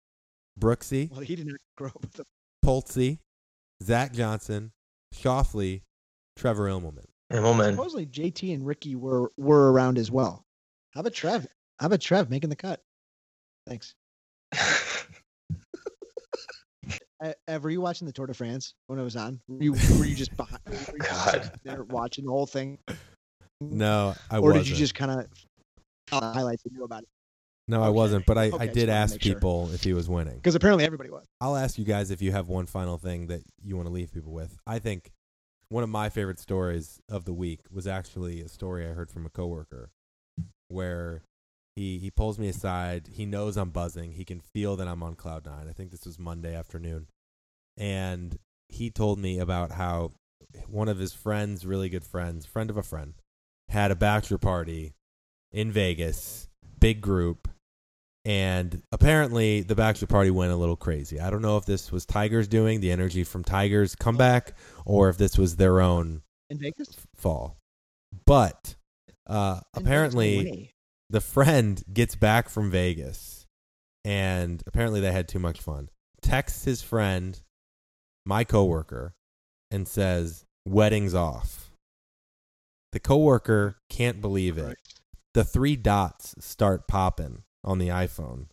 Brooksy, 0.61 1.11
Well, 1.11 1.21
he 1.21 1.37
did 1.37 1.47
not 1.47 1.57
grow 1.77 1.89
up 1.89 2.01
with 2.03 2.19
him. 2.19 2.25
Poltzy, 2.65 3.19
Zach 3.83 4.13
Johnson, 4.13 4.73
Schauffele, 5.15 5.83
Trevor 6.37 6.65
Immelman. 6.69 7.05
Immelman. 7.33 7.73
Supposedly, 7.73 8.07
JT 8.07 8.55
and 8.55 8.67
Ricky 8.67 8.95
were 8.97 9.31
were 9.37 9.73
around 9.73 9.99
as 9.99 10.11
well. 10.11 10.45
How 10.95 11.01
about 11.01 11.13
Trev? 11.15 11.47
How 11.81 11.87
about 11.87 12.01
Trev 12.01 12.31
making 12.31 12.51
the 12.51 12.57
cut? 12.57 12.81
Thanks. 13.67 13.95
Uh, 17.21 17.33
Ev, 17.49 17.65
were 17.65 17.71
you 17.71 17.81
watching 17.81 18.07
the 18.07 18.13
Tour 18.13 18.27
de 18.27 18.35
France 18.35 18.75
when 18.87 18.99
it 18.99 19.03
was 19.03 19.17
on? 19.17 19.41
Were 19.49 19.63
you 19.63 19.73
were 19.99 20.05
you 20.07 20.15
just 20.15 20.37
behind? 20.37 20.61
Were 20.67 20.75
you 20.95 20.99
God. 21.01 21.31
sitting 21.43 21.51
there 21.65 21.83
watching 21.85 22.25
the 22.25 22.31
whole 22.31 22.47
thing, 22.47 22.79
No, 23.61 24.15
I 24.31 24.39
or 24.39 24.43
wasn't. 24.43 24.65
did 24.65 24.71
you 24.71 24.77
just 24.77 24.95
kind 24.95 25.11
of 25.21 25.27
highlights 26.11 26.65
and 26.65 26.75
knew 26.75 26.85
about 26.85 27.03
it? 27.03 27.09
No, 27.69 27.83
I 27.83 27.89
wasn't. 27.89 28.27
But 28.27 28.39
I, 28.39 28.51
Okay, 28.51 28.65
I 28.65 28.67
did 28.67 28.89
ask 28.89 29.15
make 29.15 29.23
sure. 29.23 29.35
people 29.35 29.71
if 29.73 29.83
he 29.83 29.93
was 29.93 30.09
winning. 30.09 30.37
Because 30.37 30.55
apparently 30.55 30.85
everybody 30.85 31.11
was. 31.11 31.27
I'll 31.41 31.57
ask 31.57 31.79
you 31.79 31.85
guys 31.85 32.11
if 32.11 32.23
you 32.23 32.33
have 32.33 32.49
one 32.49 32.67
final 32.67 32.99
thing 32.99 33.27
that 33.29 33.43
you 33.63 33.77
want 33.77 33.87
to 33.89 33.93
leave 33.93 34.13
people 34.13 34.33
with. 34.33 34.57
I 34.67 34.79
think 34.79 35.11
one 35.69 35.83
of 35.83 35.89
my 35.89 36.09
favorite 36.09 36.39
stories 36.39 37.01
of 37.09 37.25
the 37.25 37.33
week 37.35 37.61
was 37.71 37.87
actually 37.87 38.41
a 38.41 38.49
story 38.49 38.87
I 38.87 38.91
heard 38.91 39.11
from 39.11 39.27
a 39.27 39.31
coworker 39.31 39.91
where 40.69 41.23
he 41.75 41.99
he 41.99 42.11
pulls 42.11 42.39
me 42.39 42.49
aside. 42.49 43.09
He 43.13 43.27
knows 43.27 43.57
I'm 43.57 43.71
buzzing. 43.71 44.13
He 44.13 44.25
can 44.25 44.41
feel 44.41 44.77
that 44.77 44.89
I'm 44.89 45.03
on 45.03 45.15
cloud 45.15 45.45
nine. 45.45 45.67
I 45.69 45.73
think 45.73 45.91
this 45.91 46.07
was 46.07 46.19
Monday 46.19 46.55
afternoon, 46.55 47.09
and 47.77 48.39
he 48.69 48.91
told 48.91 49.19
me 49.19 49.39
about 49.39 49.73
how 49.73 50.13
one 50.69 50.89
of 50.89 50.99
his 50.99 51.13
friends, 51.13 51.67
really 51.67 51.89
good 51.89 52.05
friends, 52.05 52.47
friend 52.47 52.71
of 52.71 52.77
a 52.77 52.83
friend, 52.83 53.15
had 53.69 53.91
a 53.91 53.97
bachelor 53.97 54.39
party 54.39 54.95
in 55.53 55.71
Vegas, 55.71 56.49
big 56.81 57.01
group, 57.01 57.49
and 58.27 58.83
apparently 58.91 59.61
the 59.63 59.77
bachelor 59.77 60.09
party 60.09 60.33
went 60.33 60.51
a 60.51 60.57
little 60.57 60.75
crazy. 60.75 61.21
I 61.21 61.31
don't 61.31 61.43
know 61.43 61.57
if 61.59 61.65
this 61.65 61.93
was 61.93 62.05
Tigers 62.05 62.49
doing 62.49 62.81
the 62.81 62.91
energy 62.91 63.23
from 63.23 63.45
Tigers 63.45 63.95
comeback 63.95 64.53
or 64.85 65.09
if 65.09 65.17
this 65.17 65.39
was 65.39 65.55
their 65.57 65.81
own 65.81 66.23
In 66.51 66.59
Vegas? 66.59 66.89
fall. 67.15 67.57
But 68.27 68.75
uh, 69.29 69.61
In 69.61 69.61
Vegas, 69.61 69.65
no 69.75 69.81
apparently 69.81 70.75
the 71.09 71.21
friend 71.21 71.81
gets 71.93 72.17
back 72.17 72.49
from 72.49 72.69
Vegas 72.69 73.47
and 74.05 74.61
apparently 74.67 75.01
they 75.01 75.13
had 75.13 75.29
too 75.29 75.39
much 75.39 75.61
fun. 75.61 75.89
Texts 76.21 76.65
his 76.65 76.83
friend, 76.83 77.41
my 78.25 78.43
coworker, 78.43 79.15
and 79.71 79.87
says, 79.87 80.45
Wedding's 80.67 81.15
off. 81.15 81.71
The 82.91 82.99
coworker 82.99 83.77
can't 83.89 84.21
believe 84.21 84.59
it. 84.59 84.77
The 85.35 85.45
three 85.45 85.77
dots 85.77 86.35
start 86.41 86.89
popping 86.89 87.45
on 87.67 87.79
the 87.79 87.89
iPhone. 87.89 88.47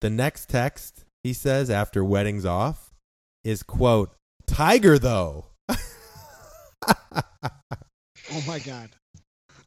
The 0.00 0.10
next 0.10 0.48
text 0.48 1.04
he 1.24 1.32
says 1.32 1.70
after 1.70 2.04
wedding's 2.04 2.44
off 2.44 2.92
is 3.44 3.62
quote, 3.62 4.12
Tiger 4.46 4.98
though. 4.98 5.46
Oh 8.34 8.42
my 8.46 8.58
god. 8.60 8.90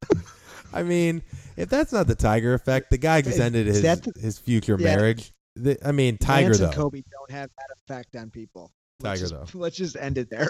I 0.73 0.83
mean, 0.83 1.21
if 1.55 1.69
that's 1.69 1.93
not 1.93 2.07
the 2.07 2.15
Tiger 2.15 2.53
effect, 2.53 2.89
the 2.89 2.97
guy 2.97 3.21
just 3.21 3.39
ended 3.39 3.67
his 3.67 3.81
the- 3.81 4.13
his 4.19 4.37
future 4.39 4.75
Yeah. 4.79 4.95
marriage. 4.95 5.31
The, 5.55 5.77
I 5.87 5.91
mean, 5.91 6.17
Tiger 6.17 6.47
Lance 6.47 6.59
though. 6.59 6.65
and 6.65 6.73
Kobe 6.73 7.03
don't 7.11 7.31
have 7.31 7.49
that 7.57 7.67
effect 7.77 8.15
on 8.15 8.29
people. 8.29 8.71
Let's 9.01 9.21
Tiger, 9.21 9.35
just, 9.45 9.55
Let's 9.55 9.77
just 9.77 9.95
end 9.95 10.17
it 10.17 10.29
there. 10.29 10.49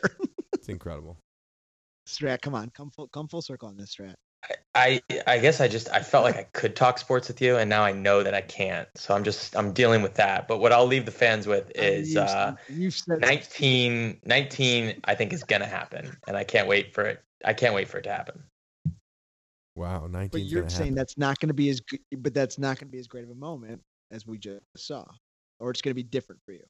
It's 0.54 0.68
incredible. 0.70 1.18
Strat, 2.08 2.42
come 2.42 2.56
on, 2.56 2.70
come 2.72 2.90
full, 2.92 3.08
come 3.10 3.28
full 3.28 3.42
circle 3.42 3.68
on 3.68 3.78
this 3.78 3.96
Strat. 3.96 4.16
I 4.74 5.02
I 5.26 5.40
guess 5.40 5.62
I 5.62 5.68
just 5.68 5.90
I 5.90 6.02
felt 6.02 6.24
like 6.24 6.36
I 6.36 6.44
could 6.54 6.76
talk 6.76 6.98
sports 6.98 7.28
with 7.28 7.42
you, 7.42 7.58
and 7.58 7.70
now 7.70 7.84
I 7.84 7.92
know 7.92 8.24
that 8.24 8.34
I 8.34 8.42
can't. 8.42 8.88
So 8.96 9.16
I'm 9.16 9.24
just 9.24 9.56
I'm 9.56 9.72
dealing 9.72 10.02
with 10.02 10.16
that. 10.16 10.48
But 10.48 10.60
what 10.60 10.72
I'll 10.72 10.86
leave 10.86 11.06
the 11.06 11.12
fans 11.12 11.48
with 11.48 11.72
I 11.78 11.82
mean, 11.82 11.94
is 11.94 12.10
you've, 12.14 12.24
uh, 12.24 12.56
you've 12.70 12.94
said 12.94 13.22
19, 13.22 14.22
19 14.26 15.02
I 15.06 15.16
think 15.16 15.34
is 15.34 15.44
gonna 15.44 15.66
happen, 15.66 16.16
and 16.28 16.36
I 16.36 16.44
can't 16.44 16.68
wait 16.68 16.94
for 16.94 17.04
it. 17.06 17.24
I 17.44 17.54
can't 17.54 17.74
wait 17.74 17.88
for 17.88 18.00
it 18.00 18.04
to 18.04 18.12
happen. 18.12 18.44
Wow, 19.76 20.08
19 20.08 20.30
but 20.32 20.42
you're 20.42 20.70
saying 20.70 20.96
that's 20.96 21.18
not 21.18 21.40
going 21.40 21.50
to 21.50 21.54
be 21.54 21.70
as 21.70 21.82
good, 21.82 22.00
but 22.20 22.34
that's 22.34 22.58
not 22.58 22.80
going 22.80 22.88
to 22.88 22.92
be 22.92 22.98
as 22.98 23.08
great 23.08 23.26
of 23.26 23.30
a 23.30 23.36
moment 23.36 23.82
as 24.10 24.26
we 24.26 24.38
just 24.38 24.62
saw, 24.78 25.04
or 25.60 25.70
it's 25.70 25.82
going 25.82 25.92
to 25.92 25.96
be 25.96 26.04
different 26.04 26.42
for 26.46 26.54
you. 26.54 26.64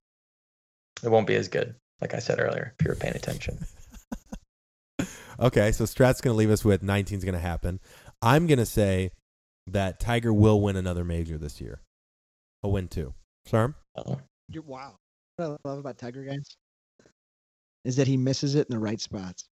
It 1.04 1.10
won't 1.10 1.28
be 1.28 1.36
as 1.36 1.48
good, 1.48 1.76
like 2.02 2.16
I 2.16 2.20
said 2.20 2.40
earlier, 2.40 2.74
if 2.80 2.86
you 2.86 2.90
were 2.90 2.96
paying 2.96 3.16
attention. 3.16 3.60
Okay, 5.40 5.72
so 5.72 5.86
Strat's 5.86 6.22
going 6.22 6.34
to 6.34 6.38
leave 6.38 6.52
us 6.52 6.64
with 6.64 6.84
19 6.84 7.18
is 7.18 7.24
going 7.24 7.34
to 7.34 7.40
happen. 7.40 7.80
I'm 8.22 8.48
going 8.48 8.60
to 8.60 8.66
say 8.66 9.12
that 9.68 10.00
Tiger 10.00 10.34
will 10.34 10.62
win 10.62 10.76
another 10.76 11.04
major 11.04 11.38
this 11.38 11.60
year. 11.60 11.82
A 12.64 12.70
win 12.70 12.88
two. 12.88 13.14
Sir? 13.46 13.74
Oh. 13.96 14.20
You're, 14.50 14.64
wow. 14.64 14.96
What 15.38 15.58
I 15.66 15.70
love 15.70 15.80
about 15.80 15.98
Tiger 15.98 16.24
guys 16.24 16.56
is 17.84 17.96
that 17.98 18.08
he 18.08 18.18
misses 18.18 18.56
it 18.56 18.68
in 18.70 18.76
the 18.76 18.80
right 18.80 19.00
spots. 19.00 19.46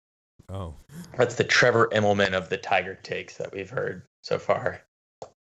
Oh, 0.49 0.75
That's 1.17 1.35
the 1.35 1.43
Trevor 1.43 1.89
Immelman 1.93 2.33
of 2.33 2.49
the 2.49 2.57
Tiger 2.57 2.95
takes 2.95 3.37
that 3.37 3.53
we've 3.53 3.69
heard 3.69 4.03
so 4.21 4.37
far. 4.37 4.81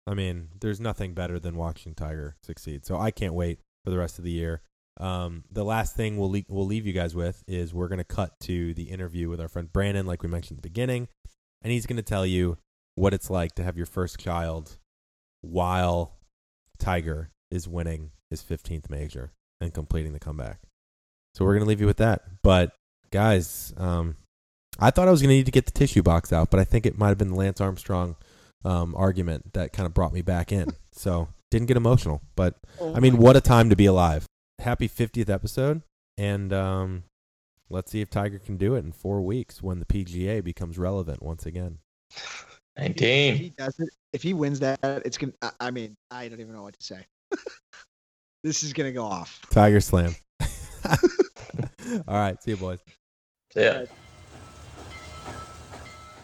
I 0.07 0.14
mean, 0.14 0.49
there's 0.61 0.80
nothing 0.80 1.14
better 1.14 1.39
than 1.39 1.57
watching 1.57 1.95
Tiger 1.95 2.37
succeed. 2.43 2.85
So 2.85 2.97
I 2.99 3.11
can't 3.11 3.35
wait 3.35 3.61
for 3.85 3.91
the 3.91 3.99
rest 3.99 4.18
of 4.18 4.24
the 4.24 4.30
year. 4.30 4.62
Um, 5.03 5.42
the 5.50 5.64
last 5.64 5.96
thing 5.96 6.16
we'll 6.16 6.30
le- 6.30 6.44
we'll 6.48 6.64
leave 6.64 6.86
you 6.86 6.92
guys 6.92 7.12
with 7.12 7.42
is 7.48 7.74
we're 7.74 7.88
going 7.88 7.98
to 7.98 8.05
cut 8.05 8.38
to 8.42 8.72
the 8.74 8.84
interview 8.84 9.28
with 9.28 9.40
our 9.40 9.48
friend 9.48 9.70
Brandon, 9.72 10.07
like 10.07 10.22
we 10.22 10.28
mentioned 10.28 10.59
at 10.59 10.62
the 10.62 10.68
beginning, 10.68 11.09
and 11.61 11.72
he's 11.72 11.86
going 11.86 11.96
to 11.96 12.03
tell 12.03 12.24
you 12.24 12.57
what 12.94 13.12
it's 13.12 13.28
like 13.28 13.57
to 13.57 13.64
have 13.64 13.76
your 13.76 13.86
first 13.86 14.20
child 14.20 14.78
while 15.40 16.14
Tiger 16.78 17.30
is 17.50 17.66
winning 17.66 18.12
his 18.30 18.42
15th 18.42 18.88
major 18.90 19.32
and 19.61 19.74
completing 19.74 20.12
the 20.12 20.20
comeback. 20.20 20.61
So 21.34 21.44
we're 21.44 21.55
going 21.55 21.64
to 21.64 21.68
leave 21.68 21.80
you 21.80 21.86
with 21.86 21.96
that. 21.96 22.22
But 22.44 22.72
guys, 23.11 23.74
um, 23.76 24.16
I 24.78 24.92
thought 24.92 25.09
I 25.09 25.11
was 25.11 25.20
going 25.20 25.30
to 25.30 25.34
need 25.34 25.46
to 25.46 25.53
get 25.53 25.66
the 25.66 25.72
tissue 25.72 26.03
box 26.05 26.32
out, 26.32 26.48
but 26.48 26.61
I 26.61 26.64
think 26.64 26.86
it 26.86 26.96
might 26.96 27.09
have 27.09 27.18
been 27.18 27.30
the 27.30 27.34
Lance 27.34 27.61
Armstrong 27.61 28.14
um, 28.64 28.94
argument 28.94 29.55
that 29.55 29.72
kind 29.72 29.86
of 29.86 29.94
brought 29.94 30.12
me 30.12 30.22
back 30.22 30.53
in. 30.53 30.74
So 30.92 31.28
didn't 31.50 31.66
get 31.66 31.76
emotional, 31.76 32.22
but 32.36 32.55
I 32.94 33.00
mean, 33.00 33.16
what 33.16 33.34
a 33.34 33.40
time 33.40 33.70
to 33.70 33.76
be 33.76 33.86
alive. 33.86 34.26
Happy 34.63 34.89
50th 34.89 35.29
episode. 35.29 35.83
And 36.17 36.53
um, 36.53 37.03
let's 37.69 37.91
see 37.91 38.01
if 38.01 38.11
Tiger 38.11 38.39
can 38.39 38.57
do 38.57 38.77
it 38.77 38.85
in 38.85 38.93
four 38.93 39.21
weeks 39.21 39.61
when 39.61 39.81
the 39.81 39.85
PGA 39.85 40.43
becomes 40.43 40.79
relevant 40.79 41.21
once 41.21 41.47
again. 41.47 41.79
If 42.11 42.17
he, 42.77 42.83
if 42.83 42.89
19. 42.89 43.37
he 43.37 43.51
does 43.51 43.81
it, 43.81 43.89
if 44.13 44.23
he 44.23 44.35
wins 44.35 44.61
that, 44.61 44.79
it's 44.83 45.19
gonna. 45.19 45.33
I, 45.43 45.51
I 45.61 45.71
mean, 45.73 45.97
I 46.11 46.29
don't 46.29 46.41
even 46.41 46.55
know 46.55 46.63
what 46.63 46.79
to 46.79 46.85
say. 46.85 47.05
this 48.45 48.63
is 48.63 48.73
gonna 48.73 48.93
go 48.93 49.05
off. 49.05 49.41
Tiger 49.51 49.81
Slam. 49.81 50.15
All 52.07 52.15
right. 52.15 52.41
See 52.43 52.53
you, 52.53 52.57
boys. 52.57 52.79
So, 53.53 53.61
yeah. 53.61 53.85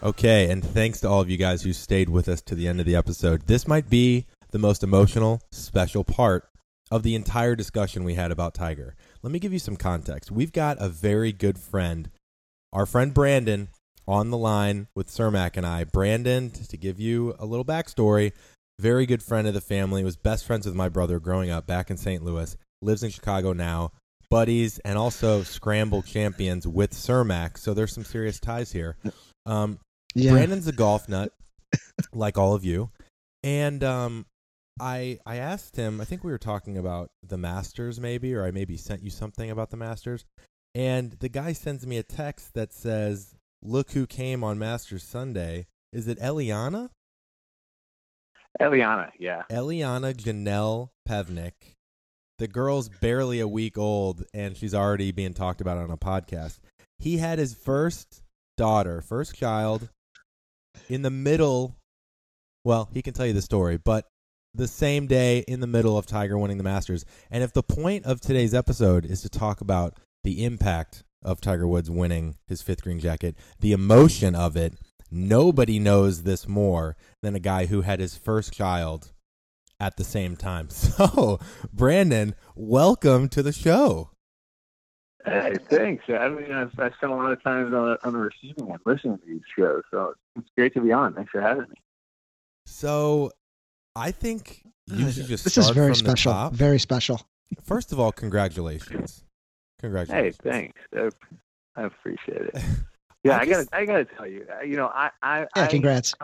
Okay, 0.00 0.48
and 0.50 0.64
thanks 0.64 1.00
to 1.00 1.08
all 1.08 1.20
of 1.20 1.28
you 1.28 1.36
guys 1.36 1.62
who 1.62 1.72
stayed 1.72 2.08
with 2.08 2.28
us 2.28 2.40
to 2.42 2.54
the 2.54 2.68
end 2.68 2.78
of 2.78 2.86
the 2.86 2.94
episode. 2.94 3.42
This 3.48 3.66
might 3.66 3.90
be 3.90 4.26
the 4.52 4.58
most 4.58 4.84
emotional, 4.84 5.42
special 5.50 6.04
part 6.04 6.48
of 6.90 7.02
the 7.02 7.14
entire 7.14 7.54
discussion 7.54 8.04
we 8.04 8.14
had 8.14 8.30
about 8.30 8.54
Tiger. 8.54 8.94
Let 9.22 9.32
me 9.32 9.38
give 9.38 9.52
you 9.52 9.58
some 9.58 9.76
context. 9.76 10.30
We've 10.30 10.52
got 10.52 10.76
a 10.80 10.88
very 10.88 11.32
good 11.32 11.58
friend, 11.58 12.10
our 12.72 12.86
friend 12.86 13.12
Brandon, 13.12 13.68
on 14.06 14.30
the 14.30 14.38
line 14.38 14.88
with 14.94 15.08
Cermak 15.08 15.56
and 15.56 15.66
I. 15.66 15.84
Brandon, 15.84 16.50
to 16.50 16.76
give 16.78 16.98
you 16.98 17.34
a 17.38 17.44
little 17.44 17.64
backstory, 17.64 18.32
very 18.78 19.04
good 19.04 19.22
friend 19.22 19.46
of 19.46 19.54
the 19.54 19.60
family, 19.60 20.02
was 20.02 20.16
best 20.16 20.46
friends 20.46 20.64
with 20.64 20.74
my 20.74 20.88
brother 20.88 21.18
growing 21.18 21.50
up 21.50 21.66
back 21.66 21.90
in 21.90 21.96
St. 21.98 22.24
Louis, 22.24 22.56
lives 22.80 23.02
in 23.02 23.10
Chicago 23.10 23.52
now, 23.52 23.92
buddies, 24.30 24.78
and 24.78 24.96
also 24.96 25.42
scramble 25.42 26.00
champions 26.00 26.66
with 26.66 26.92
Cermak. 26.92 27.58
So 27.58 27.74
there's 27.74 27.92
some 27.92 28.04
serious 28.04 28.40
ties 28.40 28.72
here. 28.72 28.96
Um, 29.44 29.78
Yeah. 30.14 30.32
Brandon's 30.32 30.66
a 30.68 30.72
golf 30.72 31.06
nut, 31.08 31.32
like 32.14 32.38
all 32.38 32.54
of 32.54 32.64
you, 32.64 32.90
and 33.42 33.84
um, 33.84 34.24
I 34.80 35.18
I 35.26 35.36
asked 35.36 35.76
him. 35.76 36.00
I 36.00 36.04
think 36.04 36.24
we 36.24 36.32
were 36.32 36.38
talking 36.38 36.76
about 36.78 37.10
the 37.22 37.38
Masters, 37.38 38.00
maybe, 38.00 38.34
or 38.34 38.44
I 38.44 38.50
maybe 38.50 38.76
sent 38.76 39.02
you 39.02 39.10
something 39.10 39.50
about 39.50 39.70
the 39.70 39.76
Masters, 39.76 40.24
and 40.74 41.12
the 41.12 41.28
guy 41.28 41.52
sends 41.52 41.86
me 41.86 41.98
a 41.98 42.02
text 42.02 42.54
that 42.54 42.72
says, 42.72 43.34
"Look 43.62 43.92
who 43.92 44.06
came 44.06 44.44
on 44.44 44.58
Masters 44.58 45.02
Sunday." 45.02 45.66
Is 45.92 46.06
it 46.06 46.18
Eliana? 46.20 46.90
Eliana, 48.60 49.10
yeah. 49.18 49.44
Eliana 49.50 50.14
Janelle 50.14 50.90
Pevnik. 51.08 51.74
The 52.38 52.48
girl's 52.48 52.88
barely 52.88 53.40
a 53.40 53.48
week 53.48 53.78
old, 53.78 54.24
and 54.34 54.56
she's 54.56 54.74
already 54.74 55.12
being 55.12 55.34
talked 55.34 55.60
about 55.60 55.78
on 55.78 55.90
a 55.90 55.96
podcast. 55.96 56.58
He 56.98 57.18
had 57.18 57.38
his 57.38 57.54
first 57.54 58.22
daughter, 58.56 59.00
first 59.00 59.34
child, 59.34 59.88
in 60.88 61.02
the 61.02 61.10
middle. 61.10 61.76
Well, 62.64 62.88
he 62.92 63.02
can 63.02 63.14
tell 63.14 63.26
you 63.26 63.32
the 63.32 63.42
story, 63.42 63.76
but 63.76 64.06
the 64.58 64.68
same 64.68 65.06
day 65.06 65.38
in 65.48 65.60
the 65.60 65.66
middle 65.66 65.96
of 65.96 66.04
Tiger 66.04 66.36
winning 66.36 66.58
the 66.58 66.64
Masters. 66.64 67.04
And 67.30 67.42
if 67.42 67.52
the 67.52 67.62
point 67.62 68.04
of 68.04 68.20
today's 68.20 68.52
episode 68.52 69.06
is 69.06 69.22
to 69.22 69.28
talk 69.28 69.60
about 69.60 69.96
the 70.24 70.44
impact 70.44 71.04
of 71.22 71.40
Tiger 71.40 71.66
Woods 71.66 71.90
winning 71.90 72.36
his 72.48 72.60
fifth 72.60 72.82
green 72.82 72.98
jacket, 72.98 73.36
the 73.60 73.72
emotion 73.72 74.34
of 74.34 74.56
it, 74.56 74.74
nobody 75.10 75.78
knows 75.78 76.24
this 76.24 76.48
more 76.48 76.96
than 77.22 77.36
a 77.36 77.40
guy 77.40 77.66
who 77.66 77.82
had 77.82 78.00
his 78.00 78.16
first 78.16 78.52
child 78.52 79.12
at 79.78 79.96
the 79.96 80.04
same 80.04 80.36
time. 80.36 80.68
So, 80.98 81.38
Brandon, 81.72 82.34
welcome 82.56 83.28
to 83.28 83.42
the 83.44 83.52
show. 83.52 84.10
Hey, 85.24 85.54
thanks. 85.70 86.04
I 86.08 86.28
mean, 86.28 86.50
I've, 86.50 86.72
I 86.80 86.90
spent 86.90 87.12
a 87.12 87.14
lot 87.14 87.30
of 87.30 87.42
time 87.44 87.72
on, 87.72 87.96
on 88.02 88.12
the 88.12 88.18
receiving 88.18 88.70
end 88.70 88.80
listening 88.84 89.18
to 89.18 89.26
these 89.26 89.40
shows, 89.56 89.82
so 89.92 90.14
it's 90.36 90.48
great 90.56 90.74
to 90.74 90.80
be 90.80 90.90
on. 90.90 91.14
Thanks 91.14 91.30
for 91.30 91.40
having 91.40 91.68
me. 91.68 91.76
So, 92.66 93.30
I 93.98 94.10
think 94.12 94.62
you 94.86 95.10
should 95.10 95.26
just 95.26 95.44
this 95.44 95.52
start 95.54 95.66
is 95.70 95.74
very 95.74 95.86
from 95.94 96.04
the 96.04 96.10
special. 96.10 96.32
top. 96.32 96.52
Very 96.54 96.78
special. 96.78 97.20
First 97.64 97.92
of 97.92 98.00
all, 98.00 98.12
congratulations. 98.12 99.24
Congratulations. 99.80 100.38
Hey, 100.44 100.50
thanks. 100.50 100.80
I, 101.76 101.80
I 101.82 101.84
appreciate 101.86 102.42
it. 102.42 102.56
Yeah, 103.24 103.36
I 103.36 103.40
I, 103.40 103.44
just- 103.46 103.70
gotta, 103.70 103.82
I 103.82 103.84
gotta 103.84 104.04
tell 104.04 104.26
you, 104.28 104.46
uh, 104.58 104.62
you 104.62 104.76
know, 104.76 104.86
I, 104.94 105.10
I, 105.22 105.40
Yeah. 105.40 105.46
I 105.56 105.66
Congrats. 105.66 106.14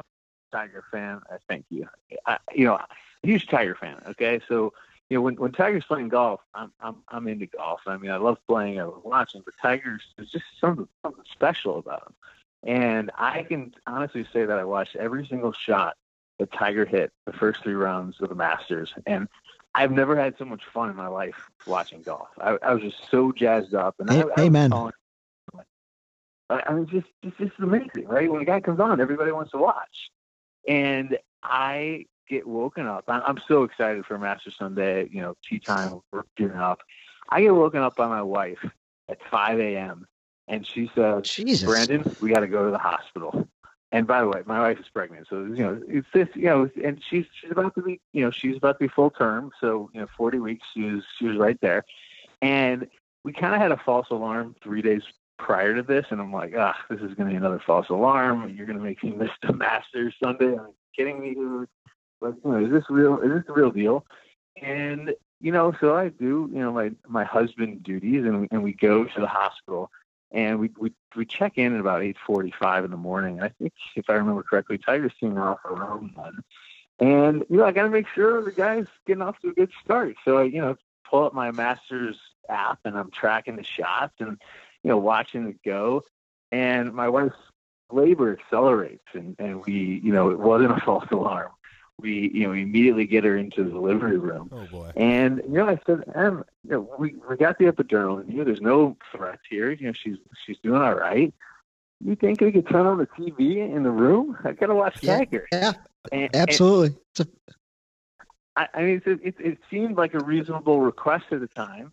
Tiger 0.53 0.85
fan. 0.93 1.21
I 1.29 1.37
thank 1.49 1.65
you. 1.69 1.89
I, 2.25 2.39
you 2.55 2.65
know, 2.67 2.79
huge 3.25 3.49
Tiger 3.49 3.75
fan. 3.75 4.01
Okay, 4.11 4.41
so 4.49 4.73
you 5.11 5.17
know 5.17 5.23
when 5.23 5.35
when 5.35 5.51
Tiger's 5.51 5.85
playing 5.85 6.09
golf, 6.09 6.41
I'm 6.55 6.71
I'm 6.81 6.97
I'm 7.09 7.27
into 7.27 7.47
golf. 7.47 7.81
I 7.89 7.97
mean, 7.97 8.13
I 8.13 8.17
love 8.17 8.39
playing, 8.47 8.79
I 8.81 8.85
love 8.85 9.01
watching, 9.03 9.43
but 9.45 9.55
Tiger's 9.61 10.03
there's 10.17 10.31
just 10.31 10.45
something 10.61 10.87
something 11.03 11.25
special 11.33 11.79
about 11.81 12.03
him. 12.07 12.15
And 12.63 13.11
I 13.19 13.43
can 13.43 13.75
honestly 13.89 14.25
say 14.33 14.45
that 14.45 14.57
I 14.59 14.65
watched 14.65 14.95
every 14.95 15.27
single 15.27 15.53
shot 15.53 15.97
that 16.39 16.53
Tiger 16.53 16.85
hit 16.85 17.13
the 17.27 17.33
first 17.33 17.63
three 17.63 17.75
rounds 17.75 18.21
of 18.21 18.29
the 18.29 18.35
Masters, 18.35 18.93
and 19.07 19.29
I've 19.75 19.91
never 19.93 20.17
had 20.17 20.37
so 20.39 20.45
much 20.45 20.63
fun 20.73 20.91
in 20.91 20.97
my 20.97 21.09
life 21.09 21.35
watching 21.67 22.03
golf. 22.03 22.29
I, 22.41 22.59
I 22.63 22.75
was 22.75 22.83
just 22.83 23.11
so 23.11 23.33
jazzed 23.33 23.75
up, 23.75 23.97
and 23.99 24.11
I, 24.11 24.15
I 24.15 24.25
was 24.25 24.33
amen. 24.39 24.71
calling- 24.71 24.93
I 26.51 26.63
I 26.67 26.75
mean, 26.75 26.87
just 26.87 27.07
it's 27.23 27.37
just 27.39 27.59
amazing, 27.59 28.07
right? 28.07 28.31
When 28.31 28.43
a 28.43 28.45
guy 28.45 28.61
comes 28.61 28.79
on, 28.81 29.01
everybody 29.01 29.33
wants 29.33 29.53
to 29.53 29.59
watch, 29.59 30.11
and 30.69 31.17
I 31.43 32.07
get 32.29 32.47
woken 32.47 32.87
up. 32.87 33.05
I'm, 33.09 33.23
I'm 33.27 33.39
so 33.49 33.63
excited 33.65 34.05
for 34.07 34.19
Master 34.19 34.51
Sunday. 34.51 35.09
You 35.11 35.23
know, 35.23 35.37
tee 35.49 35.59
time. 35.59 36.01
We're 36.13 36.25
getting 36.37 36.57
up. 36.57 36.81
I 37.31 37.41
get 37.41 37.55
woken 37.55 37.81
up 37.81 37.97
by 37.97 38.07
my 38.09 38.23
wife 38.23 38.65
at 39.09 39.19
5 39.31 39.59
a.m. 39.61 40.07
and 40.49 40.67
she 40.67 40.91
says, 40.95 41.23
Jesus. 41.29 41.67
Brandon, 41.67 42.17
we 42.21 42.31
got 42.31 42.41
to 42.41 42.47
go 42.47 42.67
to 42.67 42.71
the 42.71 42.79
hospital. 42.79 43.49
And 43.95 44.09
by 44.09 44.23
the 44.23 44.29
way, 44.29 44.43
my 44.45 44.59
wife 44.59 44.81
is 44.81 44.89
pregnant, 44.93 45.29
so 45.31 45.45
you 45.45 45.63
know 45.63 45.81
it's 45.87 46.09
this, 46.13 46.27
you 46.35 46.47
know, 46.47 46.69
and 46.83 47.01
she's 47.09 47.27
she's 47.41 47.53
about 47.53 47.77
to 47.77 47.83
be, 47.83 48.01
you 48.13 48.25
know, 48.25 48.33
she's 48.33 48.57
about 48.57 48.81
to 48.81 48.87
be 48.87 48.89
full 48.89 49.11
term, 49.11 49.53
so 49.61 49.89
you 49.95 50.01
know, 50.01 50.09
40 50.17 50.41
weeks, 50.41 50.67
she 50.75 50.83
was 50.83 51.05
she 51.17 51.27
was 51.27 51.37
right 51.37 51.57
there, 51.61 51.85
and 52.43 52.89
we 53.23 53.33
kind 53.33 53.55
of 53.55 53.61
had 53.61 53.71
a 53.71 53.77
false 53.77 54.09
alarm 54.11 54.57
three 54.65 54.83
days 54.83 55.03
prior 55.39 55.77
to 55.77 55.83
this, 55.85 56.07
and 56.11 56.21
I'm 56.21 56.33
like, 56.33 56.55
ah, 56.59 56.77
this 56.91 56.99
is 57.03 57.15
going 57.15 57.29
to 57.29 57.31
be 57.31 57.37
another 57.37 57.63
false 57.65 57.89
alarm. 57.89 58.53
You're 58.57 58.67
going 58.67 58.79
to 58.79 58.85
make 58.85 59.01
me 59.05 59.11
miss 59.17 59.31
the 59.43 59.53
Masters 59.53 60.13
Sunday. 60.21 60.57
Are 60.57 60.67
you 60.67 60.75
kidding 60.97 61.21
me? 61.21 61.37
Like, 62.21 62.35
you 62.45 62.51
know, 62.51 62.67
is 62.67 62.73
this 62.73 62.91
real? 62.91 63.21
Is 63.21 63.31
this 63.31 63.45
the 63.47 63.53
real 63.53 63.71
deal? 63.71 64.05
And 64.61 65.15
you 65.41 65.53
know, 65.53 65.73
so 65.81 65.95
I 65.95 66.09
do, 66.09 66.51
you 66.53 66.59
know, 66.59 66.73
my 66.73 66.91
my 67.07 67.23
husband 67.23 67.85
duties, 67.85 68.25
and 68.25 68.49
and 68.51 68.65
we 68.65 68.73
go 68.73 69.05
to 69.05 69.21
the 69.21 69.29
hospital 69.29 69.89
and 70.35 70.59
we 70.59 70.71
we 70.77 70.93
we 71.17 71.25
check 71.25 71.57
in 71.57 71.75
at 71.75 71.81
about 71.81 72.03
eight 72.03 72.17
forty 72.27 72.53
five 72.59 72.85
in 72.85 72.91
the 72.91 72.97
morning. 72.97 73.41
I 73.41 73.49
think 73.49 73.73
if 73.97 74.11
I 74.11 74.15
remember 74.15 74.43
correctly, 74.43 74.77
Tiger's 74.77 75.15
team 75.19 75.39
are 75.39 75.53
off 75.53 75.65
around 75.65 76.11
one. 76.15 76.41
And 76.99 77.45
you 77.49 77.59
know, 77.59 77.65
I 77.65 77.73
got 77.73 77.85
to 77.85 77.91
make 77.91 78.09
sure 78.09 78.45
the 78.45 78.53
guy's 78.53 78.87
getting 79.07 79.23
off 79.23 79.39
to 79.41 79.49
a 79.49 79.53
good 79.53 79.71
start. 79.83 80.17
So 80.25 80.39
I, 80.39 80.45
you 80.45 80.61
know, 80.61 80.77
pull 81.09 81.25
up 81.25 81.35
my 81.35 81.51
Masters 81.53 82.19
app 82.49 82.81
and 82.85 82.99
I'm 82.99 83.11
tracking 83.11 83.57
the 83.57 83.65
shots 83.65 84.15
and 84.19 84.41
you 84.83 84.91
know 84.91 84.99
watching 84.99 85.49
it 85.49 85.63
go. 85.65 86.03
And 86.53 86.93
my 86.93 87.09
wife's 87.09 87.37
labor 87.91 88.37
accelerates, 88.39 89.07
and 89.13 89.37
and 89.39 89.65
we, 89.65 90.01
you 90.03 90.13
know, 90.13 90.31
it 90.31 90.39
wasn't 90.39 90.73
a 90.73 90.81
false 90.81 91.07
alarm. 91.11 91.53
We, 92.01 92.31
you 92.35 92.45
know, 92.45 92.51
we 92.51 92.63
immediately 92.63 93.07
get 93.07 93.25
her 93.25 93.37
into 93.37 93.65
the 93.65 93.71
delivery 93.71 94.19
room. 94.19 94.51
Oh 94.53 94.67
boy. 94.67 94.91
And 94.97 95.43
you 95.49 95.55
know, 95.55 95.69
I 95.69 95.79
said, 95.87 96.05
Em, 96.15 96.45
you 96.65 96.73
know, 96.73 96.91
we 96.99 97.15
we 97.29 97.37
got 97.37 97.59
the 97.59 97.67
epidural 97.67 98.23
in 98.23 98.37
you. 98.37 98.45
There's 98.45 98.61
no 98.61 98.97
threat 99.13 99.39
here. 99.49 99.71
You 99.71 99.89
know, 99.89 99.93
she's 99.93 100.17
she's 100.45 100.59
doing 100.63 100.83
all 100.83 100.95
right. 100.95 101.33
You 102.05 102.17
think 102.17 102.41
we 102.41 102.53
could 102.53 102.69
turn 102.69 102.87
on 102.87 102.99
the 102.99 103.07
TV 103.07 103.57
in 103.59 103.83
the 103.83 103.91
room? 103.91 104.37
I 104.45 104.53
gotta 104.53 104.75
watch 104.75 104.97
Yeah. 105.01 105.19
Tiger. 105.19 105.49
Yeah, 105.53 105.73
And, 106.13 106.23
and 106.23 106.37
absolutely. 106.37 106.97
It's 107.11 107.21
a, 107.21 107.27
I, 108.57 108.69
I 108.75 108.83
mean, 108.83 109.03
it, 109.07 109.21
it 109.23 109.35
it 109.39 109.59
seemed 109.71 109.97
like 109.97 110.15
a 110.15 110.21
reasonable 110.21 110.81
request 110.81 111.27
at 111.31 111.41
the 111.41 111.47
time. 111.49 111.93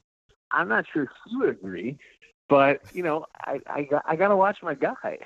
I'm 0.52 0.68
not 0.68 0.86
sure 0.92 1.04
if 1.04 1.10
he 1.28 1.38
would 1.38 1.50
agree, 1.50 1.98
but 2.50 2.82
you 2.94 3.04
know, 3.04 3.26
I 3.40 3.60
I 3.68 3.84
got 3.84 4.04
I 4.06 4.16
gotta 4.16 4.36
watch 4.36 4.58
my 4.62 4.74
guy. 4.74 5.20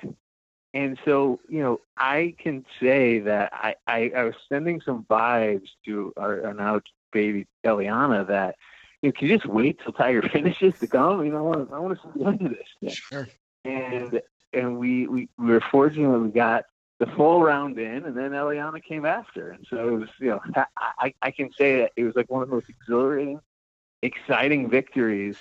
And 0.74 0.98
so 1.04 1.40
you 1.48 1.62
know, 1.62 1.80
I 1.96 2.34
can 2.38 2.64
say 2.80 3.20
that 3.20 3.52
I 3.52 3.74
I, 3.86 4.12
I 4.16 4.24
was 4.24 4.34
sending 4.48 4.80
some 4.80 5.04
vibes 5.04 5.68
to 5.86 6.12
our, 6.16 6.46
our 6.46 6.54
now 6.54 6.80
baby 7.12 7.46
Eliana 7.64 8.26
that 8.28 8.56
you 9.02 9.08
know, 9.08 9.12
can 9.12 9.28
you 9.28 9.36
just 9.36 9.46
wait 9.46 9.80
till 9.82 9.92
Tiger 9.92 10.22
finishes 10.32 10.78
to 10.80 10.86
come? 10.86 11.24
You 11.24 11.32
know, 11.32 11.38
I 11.38 11.40
want, 11.40 11.68
to, 11.68 11.74
I 11.74 11.78
want 11.78 12.00
to 12.00 12.08
see 12.12 12.18
the 12.18 12.26
end 12.26 12.42
of 12.42 12.50
this. 12.50 12.68
thing. 12.80 12.90
Sure. 12.90 13.28
And 13.64 14.20
and 14.52 14.78
we, 14.78 15.06
we 15.06 15.28
we 15.38 15.46
were 15.46 15.62
fortunate 15.70 16.18
we 16.18 16.30
got 16.30 16.64
the 16.98 17.06
full 17.06 17.42
round 17.42 17.78
in, 17.78 18.06
and 18.06 18.16
then 18.16 18.30
Eliana 18.30 18.82
came 18.82 19.04
after, 19.04 19.50
and 19.50 19.66
so 19.68 19.88
it 19.88 19.98
was 19.98 20.08
you 20.18 20.28
know 20.28 20.40
I 20.54 20.66
I, 20.98 21.14
I 21.22 21.30
can 21.30 21.52
say 21.52 21.80
that 21.80 21.92
it 21.96 22.04
was 22.04 22.16
like 22.16 22.30
one 22.30 22.42
of 22.42 22.48
the 22.48 22.54
most 22.54 22.68
exhilarating, 22.68 23.40
exciting 24.02 24.70
victories, 24.70 25.36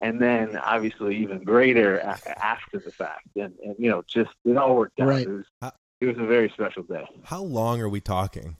and 0.00 0.20
then 0.20 0.56
obviously 0.56 1.16
even 1.16 1.42
greater 1.42 2.00
after 2.00 2.78
the 2.78 2.90
fact, 2.90 3.28
and 3.36 3.54
and 3.64 3.74
you 3.78 3.90
know 3.90 4.02
just 4.06 4.30
it 4.44 4.56
all 4.56 4.76
worked 4.76 4.98
out. 5.00 5.08
Right. 5.08 5.26
It 5.26 5.30
was 5.30 5.44
Uh, 5.62 5.70
it 6.00 6.06
was 6.06 6.16
a 6.18 6.26
very 6.26 6.50
special 6.50 6.82
day. 6.82 7.06
How 7.24 7.42
long 7.42 7.80
are 7.80 7.88
we 7.88 8.00
talking? 8.00 8.56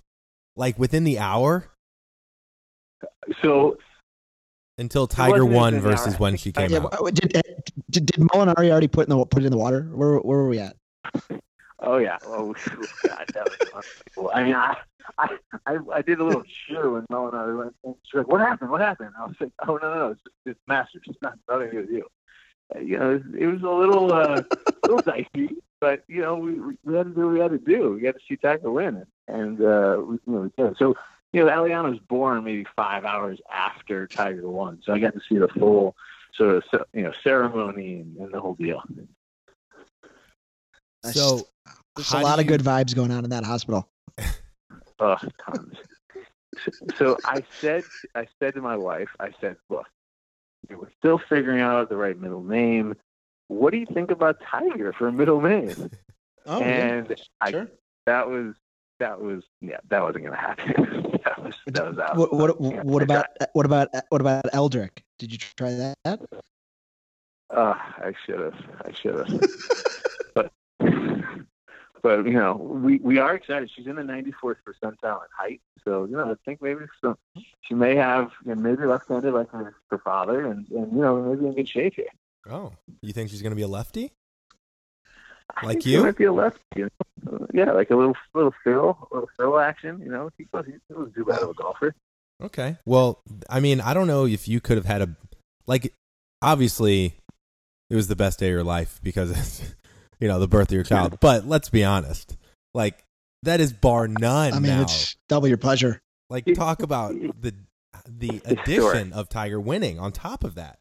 Like 0.56 0.78
within 0.78 1.04
the 1.04 1.18
hour 1.18 1.70
So 3.42 3.76
until 4.78 5.06
Tiger 5.06 5.44
wasn't 5.44 5.54
won 5.54 5.80
versus 5.80 6.14
hour. 6.14 6.18
when 6.20 6.36
she 6.36 6.52
came 6.52 6.70
Yeah, 6.70 6.78
out. 6.78 7.14
did, 7.14 7.32
did 7.90 8.06
did 8.06 8.16
Molinari 8.16 8.70
already 8.70 8.88
put 8.88 9.08
in 9.08 9.16
the 9.16 9.26
put 9.26 9.42
it 9.42 9.46
in 9.46 9.52
the 9.52 9.58
water? 9.58 9.82
Where 9.94 10.16
where 10.18 10.38
were 10.38 10.48
we 10.48 10.58
at? 10.58 10.76
Oh 11.80 11.98
yeah. 11.98 12.18
Oh 12.24 12.54
God, 13.06 13.26
that 13.34 13.48
was. 13.74 13.84
I 14.32 14.44
mean, 14.44 14.54
I, 14.54 14.76
I, 15.18 15.36
I, 15.66 15.76
I 15.92 16.02
did 16.02 16.20
a 16.20 16.24
little 16.24 16.42
cheer 16.42 16.90
when 16.90 17.02
Molinari 17.12 17.58
went. 17.58 17.74
And 17.84 17.94
she's 18.04 18.18
like, 18.18 18.28
"What 18.28 18.40
happened? 18.40 18.70
What 18.70 18.80
happened?" 18.80 19.12
I 19.18 19.26
was 19.26 19.36
like, 19.38 19.52
"Oh 19.66 19.76
no, 19.76 19.88
no, 19.90 19.98
no, 19.98 20.10
it's, 20.10 20.20
just, 20.22 20.36
it's 20.46 20.60
Masters. 20.66 21.02
It's 21.06 21.18
not 21.22 21.38
nothing 21.48 21.70
to 21.70 21.72
do 21.72 21.80
with 21.80 21.90
you." 21.90 22.06
You 22.80 22.98
know, 22.98 23.22
it 23.38 23.46
was, 23.46 23.62
a 23.62 23.68
little, 23.68 24.12
uh, 24.12 24.42
a 24.42 24.88
little 24.88 24.98
dicey, 24.98 25.56
but 25.80 26.02
you 26.08 26.20
know, 26.20 26.36
we, 26.36 26.58
we 26.58 26.76
we 26.82 26.96
had 26.96 27.04
to 27.04 27.14
do 27.14 27.26
what 27.26 27.32
we 27.32 27.40
had 27.40 27.50
to 27.52 27.58
do. 27.58 27.92
We 27.92 28.06
had 28.06 28.16
to 28.16 28.20
see 28.28 28.36
Tiger 28.36 28.70
win, 28.70 29.06
and 29.28 29.60
uh, 29.60 29.98
we, 30.04 30.14
you 30.26 30.32
know, 30.32 30.40
we 30.40 30.50
did. 30.56 30.76
So, 30.76 30.96
you 31.32 31.44
know, 31.44 31.50
Eliana 31.50 31.90
was 31.90 32.00
born 32.00 32.42
maybe 32.42 32.66
five 32.74 33.04
hours 33.04 33.38
after 33.52 34.06
Tiger 34.06 34.48
won, 34.48 34.80
so 34.82 34.92
I 34.92 34.98
got 34.98 35.14
to 35.14 35.20
see 35.28 35.38
the 35.38 35.48
full 35.48 35.94
sort 36.34 36.56
of, 36.56 36.82
you 36.92 37.02
know, 37.02 37.12
ceremony 37.22 38.00
and, 38.00 38.16
and 38.16 38.32
the 38.32 38.40
whole 38.40 38.54
deal. 38.54 38.82
So 41.12 41.46
There's 41.96 42.10
how 42.10 42.18
a 42.18 42.20
do 42.20 42.24
lot 42.26 42.40
of 42.40 42.46
good 42.46 42.60
vibes 42.62 42.94
going 42.94 43.10
on 43.10 43.24
in 43.24 43.30
that 43.30 43.44
hospital. 43.44 43.88
Oh, 44.98 45.16
tons. 45.44 45.76
So, 46.64 46.70
so 46.96 47.18
I 47.26 47.42
said, 47.60 47.84
I 48.14 48.26
said 48.38 48.54
to 48.54 48.62
my 48.62 48.78
wife, 48.78 49.10
I 49.20 49.28
said, 49.42 49.56
look, 49.68 49.86
we're 50.70 50.88
still 50.98 51.18
figuring 51.18 51.60
out 51.60 51.90
the 51.90 51.96
right 51.96 52.18
middle 52.18 52.42
name. 52.42 52.94
What 53.48 53.72
do 53.72 53.76
you 53.76 53.86
think 53.92 54.10
about 54.10 54.40
Tiger 54.40 54.94
for 54.94 55.08
a 55.08 55.12
middle 55.12 55.40
name? 55.40 55.90
Oh, 56.48 56.62
and 56.62 57.12
I, 57.40 57.50
sure. 57.50 57.68
that 58.06 58.30
was, 58.30 58.54
that 59.00 59.20
was, 59.20 59.42
yeah, 59.60 59.78
that 59.88 60.00
wasn't 60.00 60.26
going 60.26 60.36
to 60.36 60.40
happen. 60.40 61.18
that 61.24 61.42
was, 61.42 61.54
that 61.66 61.88
was 61.88 61.98
out. 61.98 62.16
What 62.16 62.32
what, 62.32 62.56
Yeah, 62.60 62.82
what 62.82 63.02
about 63.02 63.26
what 63.52 63.66
about 63.66 63.88
what 64.10 64.20
about 64.20 64.44
Eldrick? 64.52 65.02
Did 65.18 65.32
you 65.32 65.38
try 65.38 65.72
that? 65.72 66.20
Uh, 67.50 67.74
I 67.74 68.12
should 68.24 68.38
have. 68.38 68.54
I 68.84 68.92
should 68.92 69.16
have. 69.16 69.40
But 72.06 72.24
you 72.24 72.34
know, 72.34 72.54
we 72.54 72.98
we 72.98 73.18
are 73.18 73.34
excited. 73.34 73.68
She's 73.74 73.88
in 73.88 73.96
the 73.96 74.02
94th 74.02 74.58
percentile 74.64 75.22
in 75.22 75.28
height, 75.36 75.60
so 75.84 76.04
you 76.04 76.16
know, 76.16 76.30
I 76.30 76.34
think 76.44 76.62
maybe 76.62 76.84
some, 77.00 77.16
she 77.62 77.74
may 77.74 77.96
have 77.96 78.30
you 78.44 78.54
know, 78.54 78.60
maybe 78.60 78.84
left-handed 78.84 79.34
like 79.34 79.50
her, 79.50 79.74
her 79.90 79.98
father, 79.98 80.46
and 80.46 80.68
and 80.70 80.92
you 80.92 81.00
know, 81.00 81.20
maybe 81.20 81.46
in 81.46 81.54
good 81.56 81.68
shape 81.68 81.94
here. 81.96 82.06
Oh, 82.48 82.72
you 83.02 83.12
think 83.12 83.30
she's 83.30 83.42
going 83.42 83.50
to 83.50 83.56
be 83.56 83.62
a 83.62 83.66
lefty? 83.66 84.12
Like 85.64 85.84
you? 85.84 86.04
might 86.04 86.16
be 86.16 86.26
a 86.26 86.32
lefty. 86.32 86.60
You 86.76 86.88
know? 87.24 87.48
Yeah, 87.52 87.72
like 87.72 87.90
a 87.90 87.96
little 87.96 88.14
little 88.34 88.54
a 88.64 88.68
little 88.68 89.28
Phil 89.36 89.58
action. 89.58 90.00
You 90.00 90.10
know, 90.12 90.30
he 90.38 90.46
was 90.52 90.64
he 90.66 90.94
was 90.94 91.10
too 91.12 91.24
bad 91.24 91.40
of 91.40 91.50
a 91.50 91.54
golfer. 91.54 91.92
Okay. 92.40 92.76
Well, 92.86 93.20
I 93.50 93.58
mean, 93.58 93.80
I 93.80 93.94
don't 93.94 94.06
know 94.06 94.26
if 94.26 94.46
you 94.46 94.60
could 94.60 94.76
have 94.76 94.86
had 94.86 95.02
a 95.02 95.16
like. 95.66 95.92
Obviously, 96.40 97.16
it 97.90 97.96
was 97.96 98.06
the 98.06 98.14
best 98.14 98.38
day 98.38 98.46
of 98.46 98.52
your 98.52 98.62
life 98.62 99.00
because 99.02 99.30
it's 99.36 99.74
you 100.20 100.28
know 100.28 100.38
the 100.38 100.48
birth 100.48 100.68
of 100.68 100.74
your 100.74 100.84
child. 100.84 101.18
But 101.20 101.46
let's 101.46 101.68
be 101.68 101.84
honest, 101.84 102.36
like 102.74 103.04
that 103.42 103.60
is 103.60 103.72
bar 103.72 104.08
none 104.08 104.52
I 104.52 104.58
mean, 104.58 104.70
now. 104.70 104.82
it's 104.82 105.16
double 105.28 105.48
your 105.48 105.58
pleasure. 105.58 106.00
Like 106.30 106.44
talk 106.54 106.82
about 106.82 107.12
the 107.12 107.54
the 108.06 108.28
Sure. 108.44 108.52
addition 108.92 109.12
of 109.12 109.28
Tiger 109.28 109.60
winning 109.60 109.98
on 109.98 110.12
top 110.12 110.44
of 110.44 110.54
that. 110.56 110.78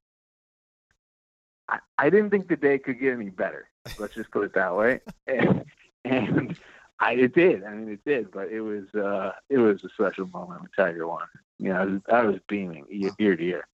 I, 1.70 1.80
I 1.98 2.10
didn't 2.10 2.30
think 2.30 2.48
the 2.48 2.56
day 2.56 2.78
could 2.78 3.00
get 3.00 3.14
any 3.14 3.30
better. 3.30 3.70
Let's 4.00 4.14
just 4.16 4.32
put 4.32 4.44
it 4.44 4.54
that 4.56 4.76
way. 4.76 5.02
And, 5.28 5.66
and 6.04 6.58
I 7.00 7.14
it 7.14 7.34
did. 7.34 7.64
I 7.64 7.72
mean, 7.74 7.90
it 7.90 8.00
did. 8.06 8.32
But 8.32 8.50
it 8.52 8.62
was 8.62 8.84
uh, 8.94 9.32
it 9.50 9.58
was 9.58 9.84
a 9.84 9.90
special 9.90 10.28
moment 10.28 10.62
when 10.62 10.70
Tiger 10.78 11.08
won. 11.08 11.24
You 11.58 11.70
know, 11.74 11.80
I 11.80 11.86
was, 11.86 12.02
I 12.14 12.22
was 12.26 12.36
beaming 12.48 12.86
ear, 12.92 13.10
ear 13.20 13.36
to 13.36 13.44
ear. 13.44 13.68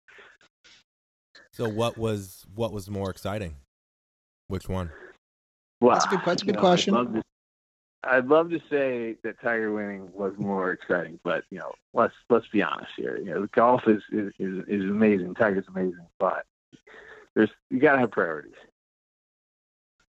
So 1.52 1.68
what 1.68 1.98
was 1.98 2.46
what 2.54 2.72
was 2.72 2.90
more 2.90 3.10
exciting? 3.10 3.56
Which 4.48 4.70
one? 4.70 4.92
Wow, 5.82 5.94
That's 5.94 6.06
a 6.06 6.10
good- 6.10 6.20
that's 6.26 6.42
a 6.44 6.46
you 6.46 6.52
good 6.52 6.56
know, 6.56 6.62
question. 6.62 6.94
I'd 6.94 6.98
love, 7.06 7.14
to, 7.14 7.22
I'd 8.04 8.28
love 8.28 8.50
to 8.50 8.60
say 8.70 9.16
that 9.24 9.40
Tiger 9.42 9.72
winning 9.74 10.10
was 10.14 10.34
more 10.38 10.72
exciting, 10.72 11.20
but 11.24 11.44
you 11.50 11.60
know, 11.60 11.72
let's 11.94 12.14
let's 12.30 12.48
be 12.50 12.62
honest 12.62 12.92
here. 12.98 13.18
You 13.18 13.34
know, 13.34 13.48
golf 13.54 13.84
is 13.88 14.02
is 14.12 14.32
is, 14.40 14.64
is 14.68 14.84
amazing. 14.90 15.34
Tiger's 15.36 15.66
amazing, 15.68 16.06
but 16.20 16.46
there's 17.36 17.50
you 17.70 17.80
gotta 17.80 18.00
have 18.00 18.12
priorities. 18.12 18.54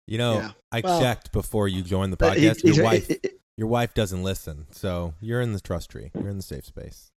You 0.07 0.19
know, 0.19 0.35
Yeah. 0.35 0.51
I 0.73 0.81
Well, 0.83 1.01
checked 1.01 1.31
before 1.33 1.69
you 1.69 1.83
joined 1.83 2.13
the 2.13 2.17
But 2.17 2.37
he- 2.37 2.47
podcast. 2.49 2.63
he's- 2.63 2.77
Your 2.77 2.85
wife, 2.85 3.11
it- 3.11 3.21
it- 3.25 3.41
your 3.57 3.69
wife 3.69 3.95
doesn't 3.95 4.23
listen, 4.25 4.67
so 4.73 5.15
you're 5.21 5.41
in 5.41 5.53
the 5.53 5.61
trust 5.61 5.91
tree. 5.91 6.11
You're 6.15 6.29
in 6.31 6.37
the 6.39 6.43
safe 6.43 6.65
space. 6.65 7.13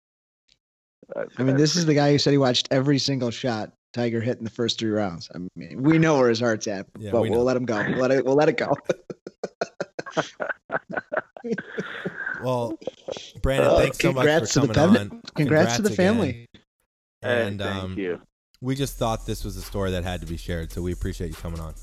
Uh, 1.15 1.25
I 1.37 1.43
mean, 1.43 1.57
this 1.57 1.75
is 1.75 1.85
the 1.87 1.93
guy 1.95 2.11
who 2.11 2.17
said 2.19 2.31
he 2.31 2.37
watched 2.37 2.67
every 2.71 2.99
single 2.99 3.31
shot 3.31 3.71
Tiger 3.93 4.19
hit 4.21 4.37
in 4.39 4.43
the 4.43 4.49
first 4.49 4.79
three 4.79 4.89
rounds. 4.89 5.29
I 5.33 5.37
mean, 5.55 5.81
we 5.81 5.97
know 5.99 6.17
where 6.17 6.29
his 6.29 6.39
heart's 6.39 6.67
at, 6.67 6.87
Yeah, 6.97 7.11
but 7.11 7.21
we 7.21 7.29
we'll 7.29 7.43
let 7.43 7.55
him 7.55 7.65
go. 7.65 7.77
We'll 7.89 7.99
let 7.99 8.11
it. 8.11 8.25
We'll 8.25 8.35
let 8.35 8.49
it 8.49 8.57
go. 8.57 8.73
Well, 12.41 12.77
Brandon, 13.41 13.69
Uh, 13.69 13.77
thanks 13.77 13.99
so 13.99 14.11
much 14.11 14.25
for 14.25 14.29
congrats 14.29 14.53
to 14.53 14.59
the 14.61 14.73
coming 14.73 14.97
on. 15.01 15.21
congrats 15.35 15.75
to 15.77 15.81
the 15.81 15.87
again. 15.93 15.95
family. 15.97 16.47
Hey, 17.21 17.47
And 17.47 17.59
thank 17.59 17.83
um, 17.83 17.97
you. 17.97 18.19
we 18.59 18.75
just 18.75 18.97
thought 18.97 19.25
this 19.25 19.45
was 19.45 19.55
a 19.55 19.61
story 19.61 19.91
that 19.91 20.03
had 20.03 20.19
to 20.21 20.27
be 20.27 20.35
shared, 20.35 20.69
so 20.71 20.81
we 20.81 20.91
appreciate 20.91 21.29
you 21.29 21.35
coming 21.35 21.61
on. 21.61 21.73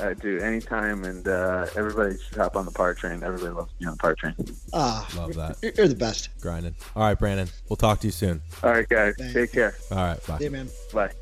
Uh, 0.00 0.12
dude, 0.14 0.42
anytime, 0.42 1.04
and 1.04 1.26
uh, 1.28 1.66
everybody 1.76 2.16
should 2.18 2.36
hop 2.36 2.56
on 2.56 2.64
the 2.64 2.70
par 2.72 2.94
train. 2.94 3.22
Everybody 3.22 3.50
loves 3.54 3.70
to 3.72 3.78
be 3.78 3.86
on 3.86 3.92
the 3.92 3.98
par 3.98 4.14
train. 4.16 4.34
Ah, 4.72 5.08
Love 5.16 5.34
that. 5.34 5.56
you're, 5.62 5.72
you're 5.76 5.88
the 5.88 5.94
best. 5.94 6.30
Grinding. 6.40 6.74
All 6.96 7.04
right, 7.04 7.18
Brandon. 7.18 7.48
We'll 7.68 7.76
talk 7.76 8.00
to 8.00 8.08
you 8.08 8.12
soon. 8.12 8.42
All 8.64 8.70
right, 8.72 8.88
guys, 8.88 9.14
Thanks. 9.16 9.32
take 9.34 9.52
care. 9.52 9.76
All 9.92 9.98
right, 9.98 10.26
bye. 10.26 10.38
Yeah, 10.40 10.48
man. 10.48 10.68
Bye. 10.92 11.12